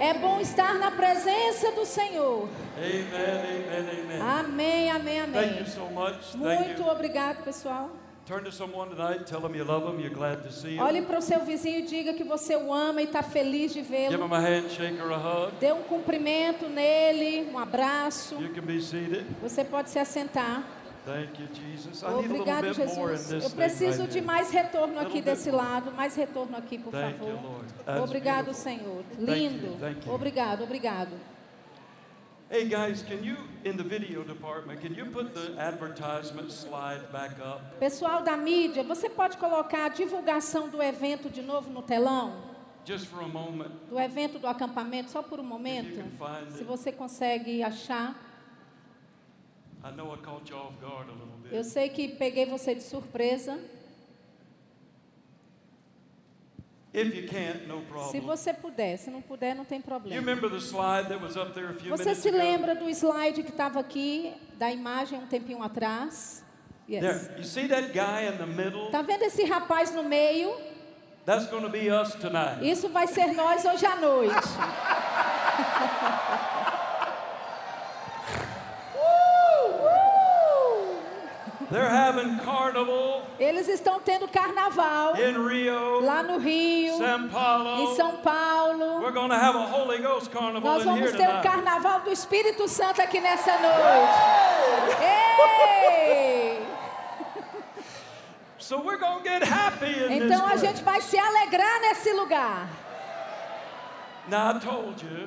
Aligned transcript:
É 0.00 0.14
bom 0.14 0.40
estar 0.40 0.78
na 0.78 0.90
presença 0.90 1.72
do 1.72 1.84
Senhor. 1.84 2.48
Amen, 2.76 3.04
amen, 3.68 3.90
amen. 4.04 4.20
Amém, 4.22 4.90
amém, 4.90 5.20
Thank 5.20 5.38
amém. 5.38 5.58
you 5.58 5.66
so 5.66 6.38
Muito 6.38 6.86
obrigado, 6.88 7.44
pessoal. 7.44 7.90
Turn 8.26 8.44
to 8.44 8.52
someone 8.52 8.90
tonight, 8.90 9.26
tell 9.26 9.40
them 9.40 9.56
you 9.56 9.64
love 9.64 9.84
them, 9.84 9.98
you're 10.00 10.14
glad 10.14 10.42
to 10.44 10.52
see 10.52 10.78
Olhe 10.78 11.02
para 11.02 11.18
o 11.18 11.22
seu 11.22 11.40
vizinho 11.40 11.80
e 11.80 11.82
diga 11.82 12.14
que 12.14 12.22
você 12.22 12.54
o 12.54 12.72
ama 12.72 13.00
e 13.02 13.04
está 13.04 13.24
feliz 13.24 13.72
de 13.72 13.82
Give 13.82 13.90
vê-lo. 13.90 14.18
them 14.18 14.32
a 14.32 14.38
handshake 14.38 15.02
or 15.02 15.10
a 15.12 15.16
hug. 15.16 15.52
Dê 15.58 15.72
um 15.72 15.82
cumprimento 15.82 16.68
nele, 16.68 17.50
um 17.52 17.58
abraço. 17.58 18.36
You 18.36 18.54
can 18.54 18.62
be 18.62 18.80
seated. 18.80 19.26
Você 19.42 19.64
pode 19.64 19.90
se 19.90 19.98
assentar. 19.98 20.62
Thank 21.04 21.40
you, 21.40 21.48
Jesus. 21.48 22.02
I 22.02 22.08
need 22.08 22.14
a 22.14 22.20
little 22.20 22.40
Obrigado, 22.40 22.74
Jesus. 22.74 23.28
this 23.28 23.44
Eu 23.44 23.50
preciso 23.50 24.06
de 24.06 24.20
mais 24.20 24.50
retorno 24.50 24.98
aqui 25.00 25.20
desse 25.22 25.50
lado. 25.50 25.92
Mais 25.92 26.14
retorno 26.14 26.56
aqui, 26.56 26.78
por 26.78 26.92
favor. 26.92 27.64
Obrigado. 28.02 28.52
Senhor. 28.54 29.02
Lindo. 29.18 29.76
Obrigado, 30.06 30.64
obrigado. 30.64 31.16
Hey 32.52 32.64
guys, 32.64 33.00
can 33.02 33.22
you, 33.22 33.36
in 33.64 33.76
the 33.76 33.84
video 33.84 34.24
department, 34.24 34.80
can 34.80 34.92
you 34.92 35.06
put 35.06 35.32
the 35.34 35.56
advertisement 35.56 36.50
slide 36.50 37.00
back 37.12 37.40
up? 37.40 37.62
Pessoal 37.78 38.24
da 38.24 38.36
mídia, 38.36 38.82
você 38.82 39.08
pode 39.08 39.36
colocar 39.36 39.84
a 39.84 39.88
divulgação 39.88 40.68
do 40.68 40.82
evento 40.82 41.30
de 41.30 41.42
novo 41.42 41.70
no 41.70 41.80
telão? 41.80 42.50
Just 42.84 43.06
for 43.06 43.22
a 43.22 43.28
moment. 43.28 43.70
Do 43.88 44.00
evento 44.00 44.40
do 44.40 44.48
acampamento, 44.48 45.12
só 45.12 45.22
por 45.22 45.38
um 45.38 45.44
momento? 45.44 46.02
Se 46.50 46.64
você 46.64 46.90
consegue 46.90 47.62
achar. 47.62 48.16
I 48.18 48.18
know 48.18 48.18
I 48.18 48.18
caught 48.18 48.18
you 48.18 48.18
off 48.18 48.18
guard 48.18 48.98
a 49.00 49.08
little 49.08 49.68
bit. 49.68 49.69
Eu 51.50 51.64
sei 51.64 51.88
que 51.88 52.08
peguei 52.08 52.46
você 52.46 52.74
de 52.74 52.82
surpresa. 52.82 53.58
If 56.92 57.14
you 57.14 57.28
can't, 57.28 57.68
no 57.68 57.84
Se 58.10 58.18
você 58.18 58.52
puder, 58.52 58.98
se 58.98 59.10
não 59.10 59.22
puder, 59.22 59.54
não 59.54 59.64
tem 59.64 59.78
You 59.78 59.84
problema. 59.84 60.20
remember 60.20 60.50
the 60.50 60.58
slide 60.58 61.08
that 61.08 61.22
was 61.22 61.36
up 61.36 61.54
there 61.54 61.68
a 61.68 61.74
few 61.74 61.96
Você 61.96 62.16
se 62.16 62.32
lembra 62.32 62.74
do 62.74 62.90
slide 62.90 63.44
que 63.44 63.50
estava 63.50 63.78
aqui, 63.78 64.34
da 64.58 64.72
imagem 64.72 65.20
um 65.20 65.26
tempinho 65.26 65.62
atrás? 65.62 66.44
Yes. 66.88 67.00
There. 67.00 67.38
You 67.38 67.44
see 67.44 67.68
that 67.68 67.92
guy 67.92 68.26
in 68.26 68.38
the 68.38 68.46
middle? 68.46 68.90
Tá 68.90 69.02
vendo 69.02 69.22
esse 69.22 69.44
rapaz 69.44 69.94
no 69.94 70.02
meio? 70.02 70.52
That's 71.24 71.48
going 71.48 71.62
to 71.62 71.68
be 71.68 71.88
us 71.88 72.12
tonight. 72.16 72.68
Isso 72.68 72.88
vai 72.88 73.06
ser 73.06 73.34
nós 73.34 73.64
hoje 73.64 73.86
à 73.86 73.94
noite. 73.94 74.34
Eles 83.38 83.68
estão 83.68 84.00
tendo 84.00 84.26
carnaval 84.28 85.14
in 85.16 85.46
Rio, 85.48 86.00
lá 86.00 86.22
no 86.22 86.38
Rio, 86.38 86.96
São 86.98 87.28
Paulo. 87.28 87.80
em 87.80 87.94
São 87.94 88.16
Paulo. 88.16 89.00
We're 89.00 89.12
going 89.12 89.28
to 89.30 89.36
have 89.36 89.56
a 89.56 89.66
Holy 89.66 89.98
Ghost 89.98 90.30
carnival 90.30 90.60
Nós 90.62 90.82
in 90.82 90.86
vamos 90.86 91.00
here 91.10 91.16
ter 91.16 91.22
um 91.28 91.40
tonight. 91.40 91.42
carnaval 91.48 92.00
do 92.00 92.10
Espírito 92.10 92.66
Santo 92.68 93.00
aqui 93.00 93.20
nessa 93.20 93.52
noite. 93.52 95.00
Ei! 95.00 96.60
So 98.58 98.78
we're 98.82 98.98
going 98.98 99.22
to 99.22 99.28
get 99.28 99.42
happy 99.42 100.04
in 100.06 100.24
Então 100.24 100.46
a 100.46 100.56
gente 100.56 100.82
vai 100.82 101.00
se 101.00 101.18
alegrar 101.18 101.80
nesse 101.82 102.12
lugar. 102.12 102.68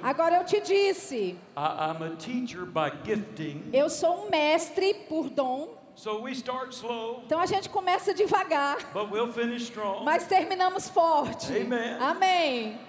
Agora 0.01 0.37
eu 0.37 0.45
te 0.45 0.61
disse, 0.61 1.37
I, 1.57 1.59
I'm 1.91 2.01
a 2.03 2.15
teacher 2.17 2.65
by 2.65 2.91
gifting. 3.03 3.69
eu 3.73 3.89
sou 3.89 4.25
um 4.25 4.29
mestre 4.29 4.93
por 5.09 5.29
dom. 5.29 5.82
So 5.95 6.21
we 6.23 6.31
start 6.33 6.73
slow, 6.73 7.21
Então 7.25 7.39
a 7.39 7.45
gente 7.45 7.69
começa 7.69 8.13
devagar, 8.13 8.77
but 8.93 9.11
we'll 9.11 9.31
finish 9.31 9.63
strong. 9.63 10.03
mas 10.03 10.25
terminamos 10.27 10.89
forte. 10.89 11.51
Amen. 11.55 11.97
Amém. 12.01 12.79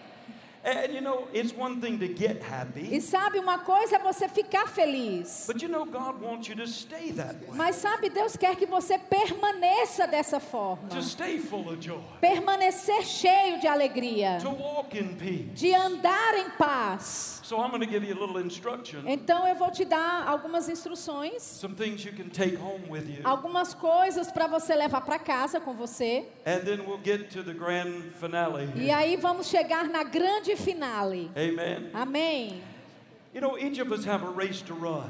And 0.67 0.95
you 0.95 1.03
know, 1.03 1.29
it's 1.35 1.53
one 1.55 1.79
thing 1.79 1.99
to 1.99 2.09
get 2.09 2.39
E 2.41 2.43
happy, 2.43 3.01
sabe, 3.01 3.39
uma 3.39 3.59
coisa 3.59 3.97
é 3.97 3.99
você 3.99 4.27
ficar 4.29 4.67
feliz. 4.67 5.45
but 5.47 5.61
you 5.61 5.69
know, 5.69 5.85
God 5.85 6.23
wants 6.23 6.49
you 6.49 6.57
to 6.57 6.67
stay 6.67 7.13
that 7.13 7.35
way. 7.47 7.55
Mas 7.55 7.77
sabe, 7.77 8.09
Deus 8.09 8.35
quer 8.35 8.57
que 8.57 8.65
você 8.65 8.99
permaneça 8.99 10.07
dessa 10.07 10.41
forma. 10.41 10.89
To 10.89 11.03
stay 11.03 11.39
full 11.39 11.69
of 11.69 11.77
joy, 11.85 12.01
Permanecer 12.21 13.03
cheio 13.05 13.61
de 13.61 13.67
alegria. 13.67 14.39
to 14.41 14.49
walk 14.51 14.97
in 14.99 15.15
peace. 15.17 15.51
De 15.55 15.75
andar 15.75 16.35
em 16.39 16.49
paz. 16.57 17.41
So 17.45 17.59
I'm 17.61 17.69
going 17.69 17.83
to 17.83 17.87
give 17.87 18.03
you 18.03 18.15
a 18.15 18.19
little 18.19 18.39
instruction, 18.41 19.03
Então 19.07 19.47
eu 19.47 19.55
vou 19.57 19.71
te 19.71 19.85
dar 19.85 20.27
algumas 20.27 20.67
instruções. 20.71 21.43
some 21.43 21.75
things 21.75 22.03
you 22.07 22.13
can 22.13 22.31
take 22.31 22.57
home 22.57 22.89
with 22.89 23.05
you, 23.07 23.21
Algumas 23.23 23.75
coisas 23.75 24.33
para 24.33 24.47
você 24.47 24.75
levar 24.75 25.03
para 25.03 25.19
casa 25.19 25.61
com 25.61 25.75
você. 25.75 26.25
and 26.47 26.61
then 26.65 26.81
we'll 26.87 27.01
get 27.05 27.29
to 27.31 27.43
the 27.43 27.53
grand 27.53 28.13
finale. 28.19 28.71
E 28.77 28.91
aí 28.91 29.17
vamos 29.17 29.49
chegar 29.49 29.85
na 29.91 30.03
grande 30.05 30.54
finale. 30.57 31.31
Amen. 31.37 31.91
Amém. 31.93 32.74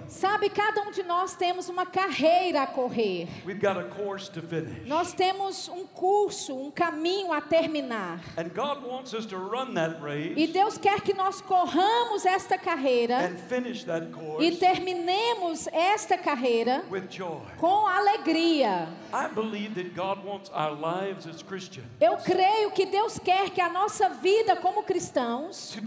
Sabe, 0.08 0.48
cada 0.48 0.80
um 0.80 0.90
de 0.90 1.02
nós 1.02 1.36
temos 1.36 1.68
uma 1.68 1.84
carreira 1.84 2.62
a 2.62 2.66
correr. 2.66 3.28
We've 3.44 3.60
got 3.60 3.76
a 3.76 3.84
course 3.84 4.30
to 4.30 4.40
finish. 4.40 4.86
Nós 4.86 5.12
temos 5.12 5.68
um 5.68 5.86
curso, 5.86 6.56
um 6.56 6.70
caminho 6.70 7.30
a 7.32 7.42
terminar. 7.42 8.20
And 8.38 8.48
God 8.48 8.82
wants 8.82 9.12
us 9.12 9.26
to 9.26 9.36
run 9.36 9.74
that 9.74 9.98
E 10.36 10.46
Deus 10.46 10.78
quer 10.78 11.02
que 11.02 11.12
nós 11.12 11.42
corramos 11.42 12.24
esta 12.24 12.56
carreira 12.56 13.18
and 13.18 13.36
finish 13.36 13.84
that 13.84 14.08
e 14.40 14.56
terminemos 14.56 15.66
esta 15.68 16.16
carreira 16.16 16.82
with 16.90 17.08
joy. 17.10 17.42
com 17.58 17.86
alegria. 17.86 18.88
I 19.12 19.28
believe 19.28 19.74
that 19.74 19.94
God 19.94 20.24
wants 20.24 20.50
our 20.50 20.72
lives 20.72 21.26
as 21.26 21.42
Christians 21.42 21.86
Eu 22.00 22.16
creio 22.16 22.70
que 22.70 22.86
Deus 22.86 23.18
quer 23.18 23.50
que 23.50 23.60
a 23.60 23.68
nossa 23.68 24.08
vida 24.08 24.56
como 24.56 24.82
cristãos 24.82 25.70
to 25.72 25.82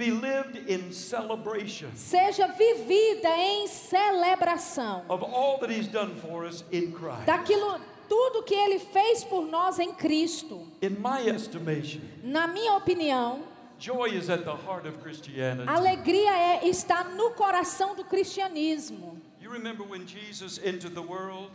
seja 2.27 2.47
vivida 2.47 3.29
em 3.37 3.67
celebração 3.67 5.03
of 5.09 5.23
all 5.23 5.57
that 5.59 5.71
He's 5.71 5.87
done 5.87 6.15
for 6.15 6.45
us 6.45 6.63
in 6.71 6.91
Christ. 6.91 7.25
daquilo 7.25 7.79
tudo 8.09 8.43
que 8.43 8.53
ele 8.53 8.79
fez 8.79 9.23
por 9.23 9.45
nós 9.45 9.79
em 9.79 9.93
Cristo. 9.93 10.65
In 10.81 10.91
my 10.99 11.27
estimation, 11.29 12.01
Na 12.23 12.47
minha 12.47 12.73
opinião, 12.75 13.41
joy 13.79 14.15
is 14.15 14.29
at 14.29 14.43
the 14.43 14.51
heart 14.51 14.85
of 14.87 14.97
Christianity. 14.99 15.69
alegria 15.69 16.31
é 16.37 16.67
está 16.67 17.03
no 17.03 17.31
coração 17.31 17.95
do 17.95 18.03
cristianismo. 18.05 19.21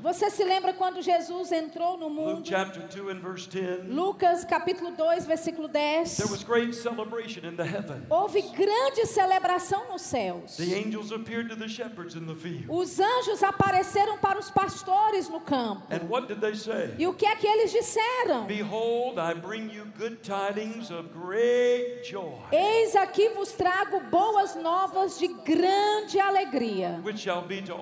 Você 0.01 0.31
se 0.31 0.45
lembra 0.45 0.73
quando 0.73 1.03
Jesus 1.03 1.53
entrou 1.53 1.97
no 1.99 2.09
Luke 2.09 2.21
mundo? 2.21 2.49
chapter 2.49 2.83
2 2.89 3.11
and 3.11 3.21
verse 3.21 3.47
10. 3.49 3.89
Lucas 3.89 4.45
capítulo 4.45 4.93
2, 4.97 5.27
versículo 5.27 5.69
10. 5.69 6.17
There 6.17 6.31
was 6.31 6.43
great 6.43 6.75
celebration 6.75 7.45
in 7.45 7.57
the 7.57 7.65
heaven. 7.65 8.07
Houve 8.09 8.43
grande 8.55 9.07
celebração 9.07 9.89
nos 9.91 10.03
céus. 10.03 10.57
The 10.57 10.75
angels 10.75 11.13
appeared 11.13 11.49
to 11.51 11.57
the 11.57 11.69
shepherds 11.69 12.15
in 12.15 12.27
the 12.27 12.35
field. 12.35 12.67
Os 12.69 12.99
anjos 12.99 13.43
apareceram 13.43 14.19
para 14.19 14.39
os 14.39 14.51
pastores 14.51 15.29
no 15.29 15.41
campo. 15.41 15.87
And 15.91 16.09
what 16.09 16.29
did 16.29 16.41
they 16.41 16.55
say? 16.55 16.95
E 16.99 17.07
o 17.07 17.13
que 17.15 17.27
é 17.27 17.37
que 17.37 17.47
eles 17.47 17.71
disseram? 17.73 18.47
Behold, 18.47 19.19
I 19.19 19.35
bring 19.35 19.71
you 19.71 19.85
good 19.99 20.19
tidings 20.23 20.91
of 20.91 21.11
great 21.13 22.03
joy, 22.09 22.39
Eis 22.53 22.97
aqui 22.97 23.29
vos 23.31 23.53
trago 23.53 24.01
boas 24.11 24.55
novas 24.57 25.19
de 25.19 25.29
grande 25.29 26.19
alegria, 26.19 27.01
which 27.05 27.21
shall 27.21 27.43
be 27.43 27.61
to. 27.63 27.82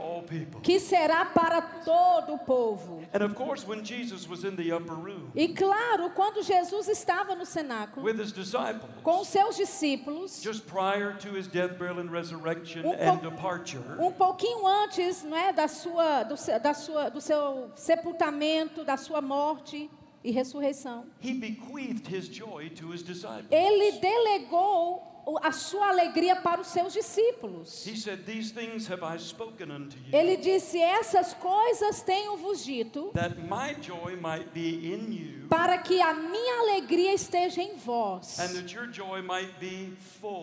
Que 0.63 0.79
será 0.81 1.25
para 1.25 1.61
todo 1.61 2.35
o 2.35 2.39
povo. 2.39 3.03
And 3.13 3.23
of 3.25 3.35
course, 3.35 3.67
when 3.67 3.85
Jesus 3.85 4.29
was 4.29 4.45
in 4.45 4.55
the 4.57 4.73
upper 4.73 4.95
room 4.95 5.31
E 5.35 5.49
claro, 5.49 6.11
quando 6.11 6.43
Jesus 6.43 6.89
estava 6.89 7.35
no 7.35 7.45
cenáculo 7.45 8.05
with 8.05 8.19
his 8.21 8.33
disciples, 8.33 8.91
com 9.03 9.25
seus 9.25 9.57
discípulos, 9.57 10.43
just 10.43 10.67
prior 10.67 11.15
to 11.19 11.37
his 11.37 11.47
death, 11.47 11.77
burial, 11.79 11.99
and 12.01 12.11
resurrection 12.11 12.85
Um 12.87 12.93
and 12.95 13.19
po- 13.19 13.31
departure, 13.31 13.83
um 13.99 14.13
pouquinho 14.13 14.67
antes, 14.67 15.23
não 15.25 15.37
é, 15.37 15.53
da 15.53 15.67
sua, 15.69 16.23
do, 16.25 16.35
da 16.63 16.75
sua, 16.75 17.09
do 17.11 17.21
seu 17.21 17.71
sepultamento, 17.75 18.85
da 18.85 18.97
sua 18.97 19.21
morte 19.21 19.91
e 20.23 20.31
ressurreição, 20.31 21.07
he 21.21 21.33
bequeathed 21.33 22.07
his 22.07 22.29
joy 22.29 22.69
to 22.71 22.93
his 22.93 23.03
disciples. 23.03 23.47
ele 23.51 23.93
delegou 24.01 25.10
a 25.43 25.53
sua 25.53 25.89
alegria 25.89 26.37
para 26.37 26.61
os 26.61 26.69
seus 26.69 26.93
discípulos. 26.93 27.69
Said, 27.71 28.25
Ele 30.13 30.37
disse: 30.37 30.79
Essas 30.79 31.35
coisas 31.35 32.03
tenho-vos 32.03 32.65
dito, 32.65 33.11
that 33.15 33.37
my 33.41 33.75
joy 33.81 34.17
might 34.17 34.51
be 34.53 34.93
in 34.93 35.13
you, 35.13 35.49
para 35.49 35.79
que 35.79 36.01
a 36.01 36.15
minha 36.15 36.61
alegria 36.61 37.15
esteja 37.15 37.63
em 37.63 37.77
vós 37.77 38.39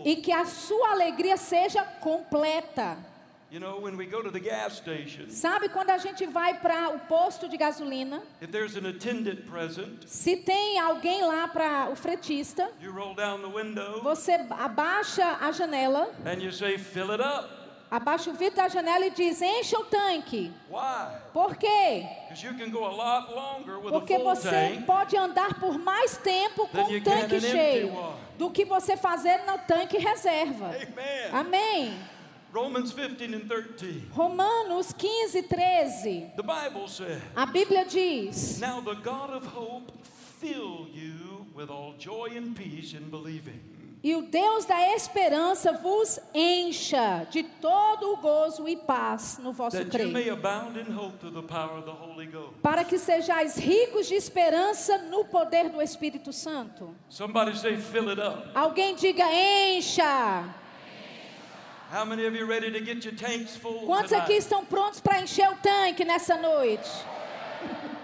e 0.06 0.15
que 0.18 0.31
a 0.31 0.45
sua 0.45 0.91
alegria 0.91 1.38
seja 1.38 1.83
completa. 1.83 3.17
You 3.49 3.61
know, 3.61 3.79
when 3.79 3.95
we 3.95 4.05
go 4.05 4.21
to 4.21 4.29
the 4.29 4.41
gas 4.41 4.73
station, 4.77 5.29
Sabe 5.29 5.69
quando 5.69 5.89
a 5.91 5.97
gente 5.97 6.25
vai 6.25 6.55
para 6.59 6.89
o 6.89 6.99
posto 7.07 7.47
de 7.47 7.55
gasolina? 7.57 8.21
if 8.41 8.51
there's 8.51 8.75
an 8.75 8.85
attendant 8.85 9.45
present, 9.49 10.03
Se 10.05 10.35
tem 10.35 10.77
alguém 10.79 11.23
lá 11.23 11.47
para 11.47 11.89
o 11.89 11.95
fretista, 11.95 12.69
you 12.81 12.91
roll 12.91 13.15
down 13.15 13.39
the 13.41 13.47
window 13.47 14.01
você 14.03 14.33
abaixa 14.49 15.38
a 15.39 15.49
janela 15.53 16.09
and 16.25 16.41
you 16.41 16.51
say, 16.51 16.77
Fill 16.77 17.11
it 17.13 17.21
up. 17.23 17.47
Abaixa 17.89 18.29
o 18.31 18.33
vidro 18.33 18.57
da 18.57 18.67
janela 18.67 19.05
e 19.05 19.11
diz: 19.11 19.41
encha 19.41 19.79
o 19.79 19.85
tanque. 19.85 20.51
Why? 20.69 21.07
Por 21.31 21.55
quê? 21.55 22.05
Because 22.27 22.45
you 22.45 22.53
can 22.57 22.69
go 22.69 22.83
a 22.83 22.91
lot 22.91 23.33
longer 23.33 23.79
with 23.79 23.88
a 23.88 23.99
Porque 24.01 24.15
full 24.17 24.25
você 24.25 24.49
tank 24.49 24.83
pode 24.85 25.15
andar 25.15 25.57
por 25.57 25.79
mais 25.79 26.17
tempo 26.17 26.67
com 26.67 26.83
Then 26.85 26.97
o 26.97 27.01
can 27.01 27.11
tanque 27.21 27.35
an 27.35 27.38
empty 27.38 27.49
cheio 27.49 27.94
one. 27.94 28.15
do 28.38 28.51
que 28.51 28.65
você 28.65 28.97
fazer 28.97 29.38
no 29.45 29.57
tanque 29.59 29.97
reserva. 29.97 30.65
Amen. 30.65 31.31
Amém. 31.31 31.97
Romans 32.51 32.91
15 32.91 33.33
and 33.33 33.47
13. 33.47 34.11
Romanos 34.15 34.94
15, 34.94 35.44
13. 35.44 36.31
The 36.35 36.44
Bible 36.44 36.88
says, 36.88 37.21
A 37.35 37.45
Bíblia 37.45 37.88
diz: 37.89 38.59
Now 38.59 38.79
the 38.81 38.95
God 38.95 39.31
of 39.31 39.45
hope 39.45 39.91
fill 40.39 40.88
you 40.94 41.45
with 41.53 41.69
all 41.69 41.94
joy 41.97 42.29
and 42.35 42.55
peace 42.55 42.94
in 42.94 43.09
believing. 43.09 43.59
E 44.03 44.15
o 44.15 44.21
Deus 44.21 44.63
da 44.63 44.94
esperança 44.94 45.73
vos 45.73 46.19
encha 46.33 47.27
de 47.31 47.41
todo 47.44 48.13
o 48.13 48.17
gozo 48.17 48.67
e 48.67 48.77
paz 48.77 49.39
no 49.41 49.51
vosso 49.51 49.83
crer, 49.85 50.13
para 52.61 52.85
que 52.85 52.99
sejais 52.99 53.57
ricos 53.57 54.07
de 54.07 54.13
esperança 54.13 54.99
no 54.99 55.25
poder 55.25 55.69
do 55.69 55.81
Espírito 55.81 56.31
Santo. 56.31 56.95
Somebody 57.09 57.57
say, 57.57 57.75
fill 57.75 58.11
it 58.11 58.21
up. 58.21 58.49
Alguém 58.53 58.95
diga: 58.95 59.25
encha. 59.25 60.45
Quantos 63.86 64.12
aqui 64.13 64.34
estão 64.34 64.66
prontos 64.66 65.00
para 65.00 65.22
encher 65.22 65.50
o 65.50 65.56
tanque 65.56 66.04
nessa 66.04 66.38
noite? 66.38 66.89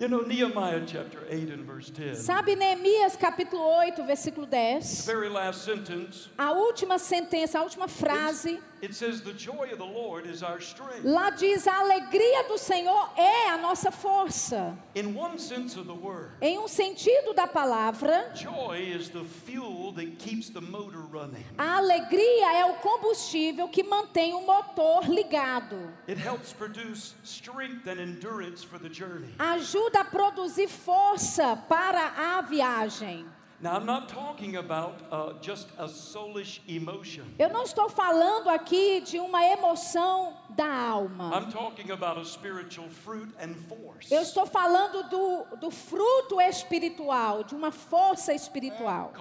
You 0.00 0.06
know, 0.06 0.24
Nehemiah 0.24 0.86
chapter 0.86 1.26
8 1.28 1.50
and 1.52 1.64
verse 1.64 1.90
10. 1.90 2.18
Sabe 2.18 2.54
Neemias 2.54 3.16
capítulo 3.16 3.60
8, 3.80 4.04
versículo 4.04 4.46
The 4.46 4.74
10? 4.74 5.04
very 5.04 5.28
last 5.28 5.64
sentence, 5.64 6.30
A 6.38 6.52
última 6.52 6.98
sentença, 7.00 7.58
a 7.58 7.62
última 7.64 7.88
frase, 7.88 8.60
it 8.82 8.94
says, 8.94 9.20
The 9.20 9.32
joy 9.32 9.70
of 9.72 9.78
the 9.78 9.84
Lord 9.84 10.26
is 10.26 10.42
our 10.42 10.60
strength. 10.60 11.04
lá 11.04 11.30
diz: 11.30 11.66
a 11.66 11.78
alegria 11.80 12.44
do 12.48 12.56
Senhor 12.58 13.10
é 13.16 13.50
a 13.50 13.58
nossa 13.58 13.90
força. 13.90 14.76
In 14.94 15.14
one 15.14 15.38
sense 15.38 15.76
of 15.78 15.86
the 15.86 15.94
word, 15.94 16.30
Em 16.40 16.58
um 16.58 16.68
sentido 16.68 17.32
da 17.34 17.46
palavra, 17.46 18.30
joy 18.34 18.78
is 18.80 19.08
the 19.10 19.24
fuel 19.24 19.92
that 19.94 20.06
keeps 20.18 20.50
the 20.50 20.60
motor 20.60 21.00
running. 21.10 21.44
a 21.56 21.76
alegria 21.78 22.52
é 22.54 22.64
o 22.66 22.74
combustível 22.74 23.68
que 23.68 23.82
mantém 23.82 24.34
o 24.34 24.42
motor 24.42 25.08
ligado. 25.08 25.92
It 26.08 26.18
helps 26.20 26.52
produce 26.52 27.14
strength 27.24 27.86
and 27.86 28.00
endurance 28.00 28.64
for 28.64 28.78
the 28.78 28.88
journey. 28.88 29.34
Ajuda 29.38 30.00
a 30.00 30.04
produzir 30.04 30.68
força 30.68 31.56
para 31.68 32.12
a 32.16 32.40
viagem. 32.42 33.26
Now, 33.60 33.74
I'm 33.76 33.86
not 33.86 34.08
talking 34.08 34.54
about 34.54 35.00
uh, 35.10 35.32
just 35.40 35.66
a 35.78 35.88
soulish 35.88 36.60
emotion. 36.68 37.24
Eu 37.40 37.48
não 37.48 37.64
estou 37.64 37.88
falando 37.88 38.48
aqui 38.48 39.00
de 39.00 39.18
uma 39.18 39.44
emoção 39.44 40.36
da 40.48 40.66
alma. 40.66 41.30
I'm 41.34 41.50
talking 41.50 41.90
about 41.90 42.18
a 42.18 42.24
spiritual 42.24 42.88
fruit 42.88 43.28
and 43.40 43.54
force 43.68 44.10
Eu 44.10 44.22
estou 44.22 44.46
falando 44.46 45.08
do, 45.08 45.56
do 45.56 45.70
fruto 45.70 46.40
espiritual, 46.40 47.44
de 47.44 47.54
uma 47.54 47.70
força 47.70 48.32
espiritual, 48.32 49.12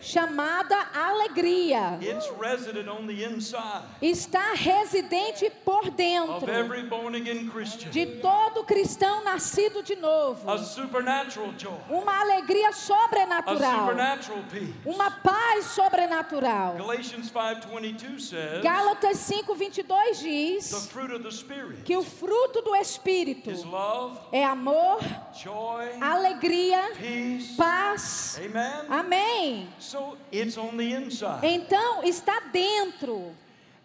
chamada 0.00 0.76
alegria. 0.94 1.98
Está 4.02 4.52
residente 4.54 5.50
por 5.64 5.90
dentro 5.90 6.46
de 7.90 8.06
todo 8.20 8.64
cristão 8.64 9.22
nascido 9.24 9.82
de 9.82 9.96
novo. 9.96 10.46
Uma 11.88 12.20
alegria 12.20 12.72
sobrenatural, 12.72 13.90
uma 14.84 15.10
paz 15.10 15.66
sobrenatural. 15.66 16.74
Galatians 16.76 17.30
5:22 17.30 18.20
says, 18.20 18.62
Gálatas 18.62 19.18
5:22 19.18 20.22
"The 20.22 20.39
diz 20.40 20.88
que 21.84 21.96
o 21.96 22.02
fruto 22.02 22.62
do 22.62 22.74
espírito 22.76 23.50
é 24.32 24.44
amor, 24.44 25.00
alegria, 26.00 26.92
peace." 26.98 27.56
paz. 27.56 28.38
Amen. 28.38 28.86
Amém. 28.88 29.68
So 29.78 30.16
it's 30.32 30.56
on 30.56 30.76
the 30.76 30.84
inside. 30.84 31.46
Então 31.46 32.02
está 32.04 32.40
dentro. 32.52 33.34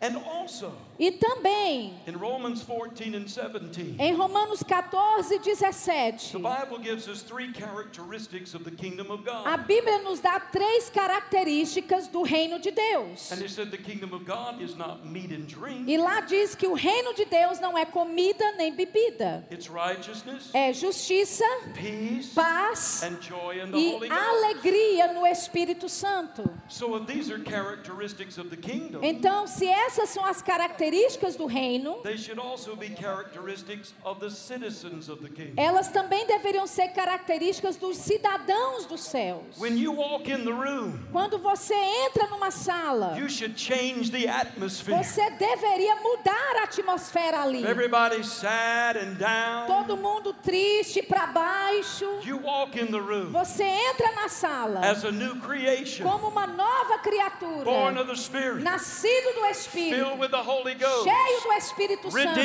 And 0.01 0.17
also 0.17 0.73
E 0.99 1.11
também 1.11 1.93
in 2.07 2.13
Romans 2.17 2.61
14 2.61 3.15
and 3.15 3.27
17, 3.27 3.95
em 3.99 4.13
Romanos 4.13 4.61
14, 4.63 5.39
17, 5.55 6.31
the 6.31 6.39
Bible 6.39 6.79
gives 6.79 7.07
us 7.09 7.21
three 7.21 7.51
characteristics 7.51 8.53
of 8.53 8.63
the 8.63 8.71
kingdom 8.71 9.09
of 9.11 9.21
a 9.21 9.23
God. 9.23 9.67
Bíblia 9.67 10.01
nos 10.03 10.21
dá 10.21 10.39
três 10.39 10.89
características 10.89 12.07
do 12.07 12.23
reino 12.23 12.59
de 12.59 12.71
Deus. 12.71 13.31
And 13.31 13.41
it 13.41 13.49
said 13.49 13.71
the 13.71 13.77
kingdom 13.77 14.13
of 14.13 14.25
God 14.25 14.61
is 14.61 14.75
not 14.77 15.05
meat 15.05 15.31
and 15.31 15.47
drink, 15.47 15.89
E 15.89 15.97
lá 15.97 16.21
diz 16.21 16.55
que 16.55 16.67
o 16.67 16.73
reino 16.73 17.13
de 17.13 17.25
Deus 17.25 17.59
não 17.59 17.77
é 17.77 17.85
comida 17.85 18.53
nem 18.57 18.73
bebida, 18.73 19.45
it's 19.51 19.67
righteousness, 19.67 20.49
é 20.53 20.71
justiça, 20.71 21.45
peace, 21.73 22.33
paz 22.33 23.03
and 23.03 23.17
joy 23.21 23.59
in 23.59 23.71
the 23.71 23.77
e 23.77 24.09
alegria 24.09 25.11
no 25.13 25.25
Espírito 25.25 25.89
Santo. 25.89 26.49
So 26.69 26.95
if 26.95 27.05
these 27.05 27.29
are 27.31 27.39
characteristics 27.39 28.37
of 28.37 28.49
the 28.49 28.57
kingdom, 28.57 29.03
Então, 29.03 29.45
se 29.45 29.65
essas 29.85 30.09
são 30.09 30.25
as 30.25 30.41
características 30.41 31.35
do 31.35 31.45
reino, 31.45 31.95
they 32.03 32.17
should 32.17 32.39
also 32.39 32.75
be 32.75 32.89
characteristics 32.89 33.93
of 34.03 34.19
the 34.19 34.29
citizens 34.29 35.09
of 35.09 35.21
the 35.21 35.29
kingdom. 35.29 35.53
elas 35.57 35.89
também 35.89 36.25
deveriam 36.25 36.65
ser 36.65 36.89
características 36.89 37.77
dos 37.77 37.97
cidadãos 37.97 38.85
dos 38.85 39.01
céus. 39.01 39.57
When 39.57 39.77
you 39.77 39.93
walk 39.93 40.29
in 40.29 40.43
the 40.43 40.51
room, 40.51 40.99
Quando 41.11 41.37
você 41.37 41.75
entra 41.75 42.27
numa 42.27 42.49
sala, 42.51 43.15
you 43.17 43.29
should 43.29 43.59
change 43.59 44.11
the 44.11 44.27
atmosphere. 44.27 44.97
você 44.97 45.29
deveria 45.31 45.95
mudar 45.97 46.55
a 46.61 46.63
atmosfera 46.63 47.41
ali. 47.41 47.65
Everybody's 47.65 48.27
sad 48.31 48.97
and 48.97 49.15
down. 49.15 49.67
Todo 49.67 49.95
mundo 49.95 50.33
triste 50.33 51.03
para 51.03 51.27
baixo. 51.27 52.05
You 52.23 52.37
walk 52.37 52.79
in 52.79 52.87
the 52.87 52.99
room 52.99 53.31
Você 53.31 53.63
entra 53.63 54.11
na 54.13 54.29
sala 54.29 54.79
as 54.81 55.05
a 55.05 55.11
new 55.11 55.35
creation, 55.41 56.03
como 56.03 56.27
uma 56.27 56.47
nova 56.47 56.97
born 56.97 57.01
criatura, 57.03 58.01
of 58.01 58.07
the 58.07 58.15
Spirit, 58.15 58.63
nascido 58.63 59.33
do 59.33 59.53
filled 59.53 59.74
Espírito, 59.79 60.17
with 60.17 60.31
the 60.31 60.41
Holy 60.41 60.75
Ghost, 60.75 61.03
cheio 61.03 61.41
do 61.41 61.51
Espírito 61.53 62.11
Santo, 62.11 62.39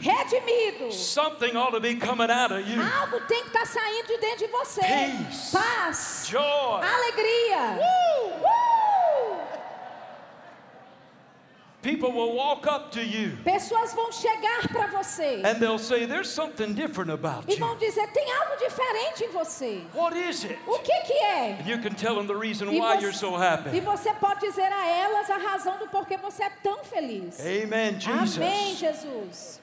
redimido. 0.00 0.92
Something 0.92 1.56
ought 1.56 1.72
to 1.72 1.80
be 1.80 1.96
coming 1.96 2.30
out 2.30 2.52
of 2.52 2.68
you. 2.68 2.80
Algo 2.80 3.20
tem 3.26 3.42
que 3.42 3.48
estar 3.48 3.66
saindo 3.66 4.06
de 4.08 4.18
dentro 4.18 4.46
de 4.46 4.52
você. 4.52 4.80
Peace. 4.80 5.52
Paz, 5.52 6.26
Joy. 6.28 6.82
alegria. 6.82 7.78
Woo! 7.78 8.44
Uh! 8.44 8.67
People 11.88 12.12
will 12.12 12.34
walk 12.34 12.66
up 12.68 12.90
to 12.92 13.00
you 13.00 13.36
Pessoas 13.44 13.94
vão 13.94 14.12
chegar 14.12 14.68
para 14.68 14.88
você 14.88 15.42
and 15.44 15.58
they'll 15.58 15.78
say, 15.78 16.06
There's 16.06 16.28
something 16.28 16.74
different 16.74 17.10
about 17.10 17.44
e 17.48 17.52
you. 17.54 17.58
vão 17.58 17.76
dizer: 17.78 18.06
tem 18.12 18.30
algo 18.32 18.56
diferente 18.58 19.24
em 19.24 19.28
você. 19.30 19.80
What 19.94 20.14
is 20.16 20.44
it? 20.44 20.58
O 20.66 20.78
que 20.80 21.00
que 21.06 21.12
é? 21.14 21.58
And 21.60 21.66
you 21.68 21.78
can 21.80 21.94
tell 21.94 22.16
them 22.16 22.26
the 22.26 22.34
reason 22.34 22.66
E 22.72 22.78
why 22.80 22.96
você- 22.96 23.02
you're 23.02 23.16
so 23.16 23.30
E 23.36 23.42
happy. 23.42 23.80
você 23.80 24.12
pode 24.14 24.40
dizer 24.40 24.70
a 24.70 24.86
elas 24.86 25.30
a 25.30 25.38
razão 25.38 25.78
do 25.78 25.86
porquê 25.88 26.16
você 26.18 26.42
é 26.44 26.50
tão 26.62 26.84
feliz. 26.84 27.40
Amen, 27.40 27.98
Jesus. 27.98 28.36
Amém, 28.36 28.74
Jesus. 28.76 29.60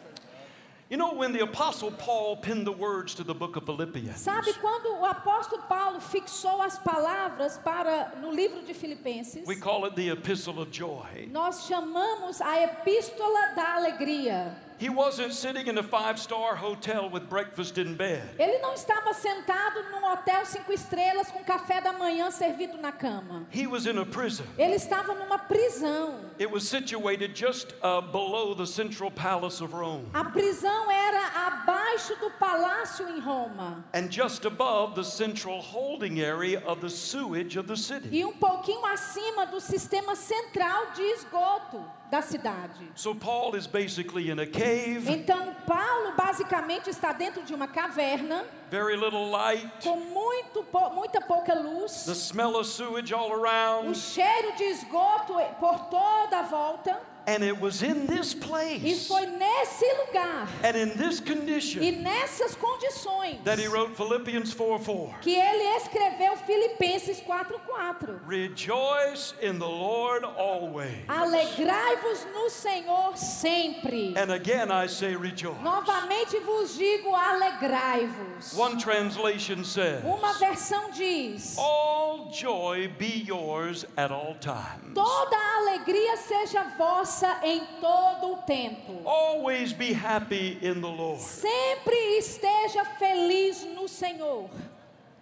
You 0.87 0.97
know, 0.97 1.13
when 1.15 1.33
the 1.33 1.39
Apostle 1.39 1.89
Paul 1.91 2.37
penned 2.37 2.67
the 2.67 2.71
words 2.71 3.15
to 3.15 3.23
the 3.23 3.33
book 3.33 3.55
of 3.55 3.65
Philippians, 3.65 4.17
Sabe 4.19 4.53
quando 4.61 4.99
o 4.99 5.05
apóstolo 5.05 5.63
Paulo 5.67 5.99
fixou 5.99 6.61
as 6.61 6.77
palavras 6.77 7.57
para 7.57 8.13
no 8.21 8.31
livro 8.31 8.61
de 8.61 8.73
Filipenses? 8.73 9.47
we 9.47 9.55
call 9.55 9.85
it 9.85 9.95
the 9.95 10.09
Epistle 10.09 10.59
of 10.61 10.69
Joy. 10.71 11.27
Nós 11.31 11.65
chamamos 11.65 12.39
a 12.39 12.61
epístola 12.61 13.55
da 13.55 13.75
alegria. 13.77 14.55
He 14.77 14.89
wasn't 14.89 15.33
sitting 15.33 15.67
in 15.67 15.77
a 15.77 15.83
five 15.83 16.19
star 16.19 16.55
hotel 16.55 17.09
with 17.09 17.29
breakfast 17.29 17.77
in 17.77 17.95
bed. 17.95 18.21
Ele 18.37 18.59
não 18.59 18.73
estava 18.73 19.13
sentado 19.13 19.83
num 19.91 20.03
hotel 20.11 20.45
cinco 20.45 20.73
estrelas 20.73 21.31
com 21.31 21.43
café 21.43 21.79
da 21.79 21.93
manhã 21.93 22.29
servido 22.29 22.77
na 22.77 22.91
cama. 22.91 23.45
He 23.51 23.67
was 23.67 23.85
in 23.85 23.97
a 23.97 24.05
prison. 24.05 24.45
Ele 24.57 24.75
estava 24.75 25.13
numa 25.13 25.39
prisão. 25.39 26.19
It 26.37 26.51
was 26.51 26.67
situated 26.67 27.33
just 27.33 27.73
uh, 27.81 28.01
below 28.01 28.53
the 28.53 28.65
central 28.67 29.09
palace 29.09 29.61
of 29.61 29.73
Rome 29.73 30.09
A 30.13 30.25
prisão 30.25 30.91
era 30.91 31.47
abaixo 31.47 32.15
do 32.19 32.29
palácio 32.31 33.07
em 33.07 33.19
Roma 33.19 33.83
and 33.93 34.09
just 34.11 34.43
above 34.45 34.95
the 34.95 35.03
central 35.03 35.61
holding 35.61 36.19
area 36.19 36.61
of 36.65 36.81
the 36.81 36.89
sewage 36.89 37.57
of 37.57 37.67
the 37.67 37.77
city. 37.77 38.09
e 38.11 38.25
um 38.25 38.33
pouquinho 38.33 38.85
acima 38.87 39.45
do 39.45 39.61
sistema 39.61 40.15
central 40.15 40.91
de 40.93 41.01
esgoto 41.01 41.83
da 42.11 42.21
cidade. 42.21 42.89
So 42.95 43.13
Paul 43.15 43.55
is 43.55 43.67
basically 43.67 44.29
in 44.29 44.39
a 44.39 44.45
cave, 44.45 45.09
Então 45.09 45.53
Paulo 45.65 46.13
basicamente 46.15 46.89
está 46.89 47.11
dentro 47.11 47.41
de 47.43 47.53
uma 47.53 47.67
caverna 47.67 48.45
very 48.69 48.95
little 48.95 49.29
light, 49.29 49.69
com 49.83 49.95
muito 49.97 50.63
pou- 50.63 50.91
muita 50.91 51.19
pouca 51.21 51.53
the 51.55 51.59
luz, 51.61 51.91
smell 52.15 52.55
of 52.57 52.67
sewage 52.67 53.13
all 53.13 53.29
o 53.31 53.33
around, 53.43 53.95
cheiro 53.97 54.55
de 54.55 54.63
esgoto 54.65 55.33
por 55.59 55.79
toda 55.89 56.39
a 56.39 56.43
volta 56.43 56.99
And 57.27 57.43
it 57.43 57.59
was 57.59 57.81
in 57.81 58.05
this 58.05 58.33
E 58.33 58.39
place 58.39 59.07
foi 59.07 59.25
nesse 59.25 59.85
lugar 60.05 60.47
and 60.63 60.75
in 60.77 60.89
this 60.95 61.19
e 61.19 61.23
condition 61.23 61.81
nessas 62.03 62.55
condições 62.55 63.43
that 63.43 63.57
he 63.57 63.67
wrote 63.67 63.95
Philippians 63.95 64.53
4 64.53 64.79
4. 64.79 65.15
que 65.21 65.35
ele 65.35 65.63
escreveu 65.77 66.37
Filipenses 66.37 67.19
4:4. 67.21 68.19
Rejoice 68.27 69.33
in 69.41 69.57
the 69.57 69.67
Lord 69.67 70.23
always. 70.23 71.05
Alegrai-vos 71.07 72.27
no 72.33 72.49
Senhor 72.49 73.17
sempre. 73.17 74.13
And 74.15 74.31
again 74.31 74.69
I 74.71 74.87
say 74.87 75.15
rejoice. 75.15 75.57
Novamente 75.63 76.39
vos 76.41 76.77
digo, 76.77 77.13
alegrai-vos. 77.15 78.53
One 78.53 78.77
translation 78.77 79.63
says, 79.63 80.03
Uma 80.03 80.33
versão 80.33 80.91
diz: 80.91 81.57
All 81.57 82.29
joy 82.31 82.87
be 82.99 83.23
yours 83.25 83.85
at 83.97 84.11
all 84.11 84.35
times. 84.39 84.93
Toda 84.93 85.37
alegria 85.57 86.17
seja 86.17 86.63
vossa 86.77 87.14
em 87.43 87.61
todo 87.79 88.33
o 88.33 88.37
tempo. 88.37 89.01
Always 89.05 89.73
be 89.73 89.93
happy 89.93 90.57
in 90.61 90.81
the 90.81 90.87
Lord. 90.87 91.21
Sempre 91.21 92.17
esteja 92.17 92.85
feliz 92.97 93.63
no 93.75 93.87
Senhor. 93.87 94.49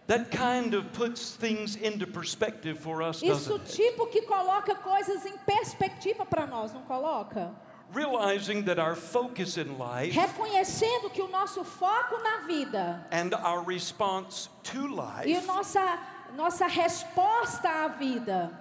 That 0.07 0.31
kind 0.31 0.73
of 0.73 0.91
puts 0.91 1.35
things 1.35 1.77
into 1.77 2.05
perspective 2.05 2.77
for 2.77 3.01
us, 3.01 3.21
Isso 3.21 3.57
tipo 3.59 4.07
que 4.07 4.21
coloca 4.23 4.75
coisas 4.75 5.25
em 5.25 5.37
perspectiva 5.45 6.25
para 6.25 6.45
nós, 6.45 6.73
não 6.73 6.81
coloca? 6.81 7.51
Realizing 7.93 8.63
that 8.63 8.79
our 8.79 8.95
focus 8.95 9.55
in 9.55 9.77
life 9.77 10.17
Reconhecendo 10.17 11.11
que 11.11 11.21
o 11.21 11.27
nosso 11.27 11.63
foco 11.63 12.17
na 12.23 12.47
vida 12.47 13.05
and 13.11 13.35
our 13.35 13.63
response 13.63 14.49
to 14.63 14.87
e 15.25 15.35
life 15.35 15.45
nossa 15.45 15.99
nossa 16.35 16.67
resposta 16.67 17.69
à 17.69 17.87
vida. 17.87 18.51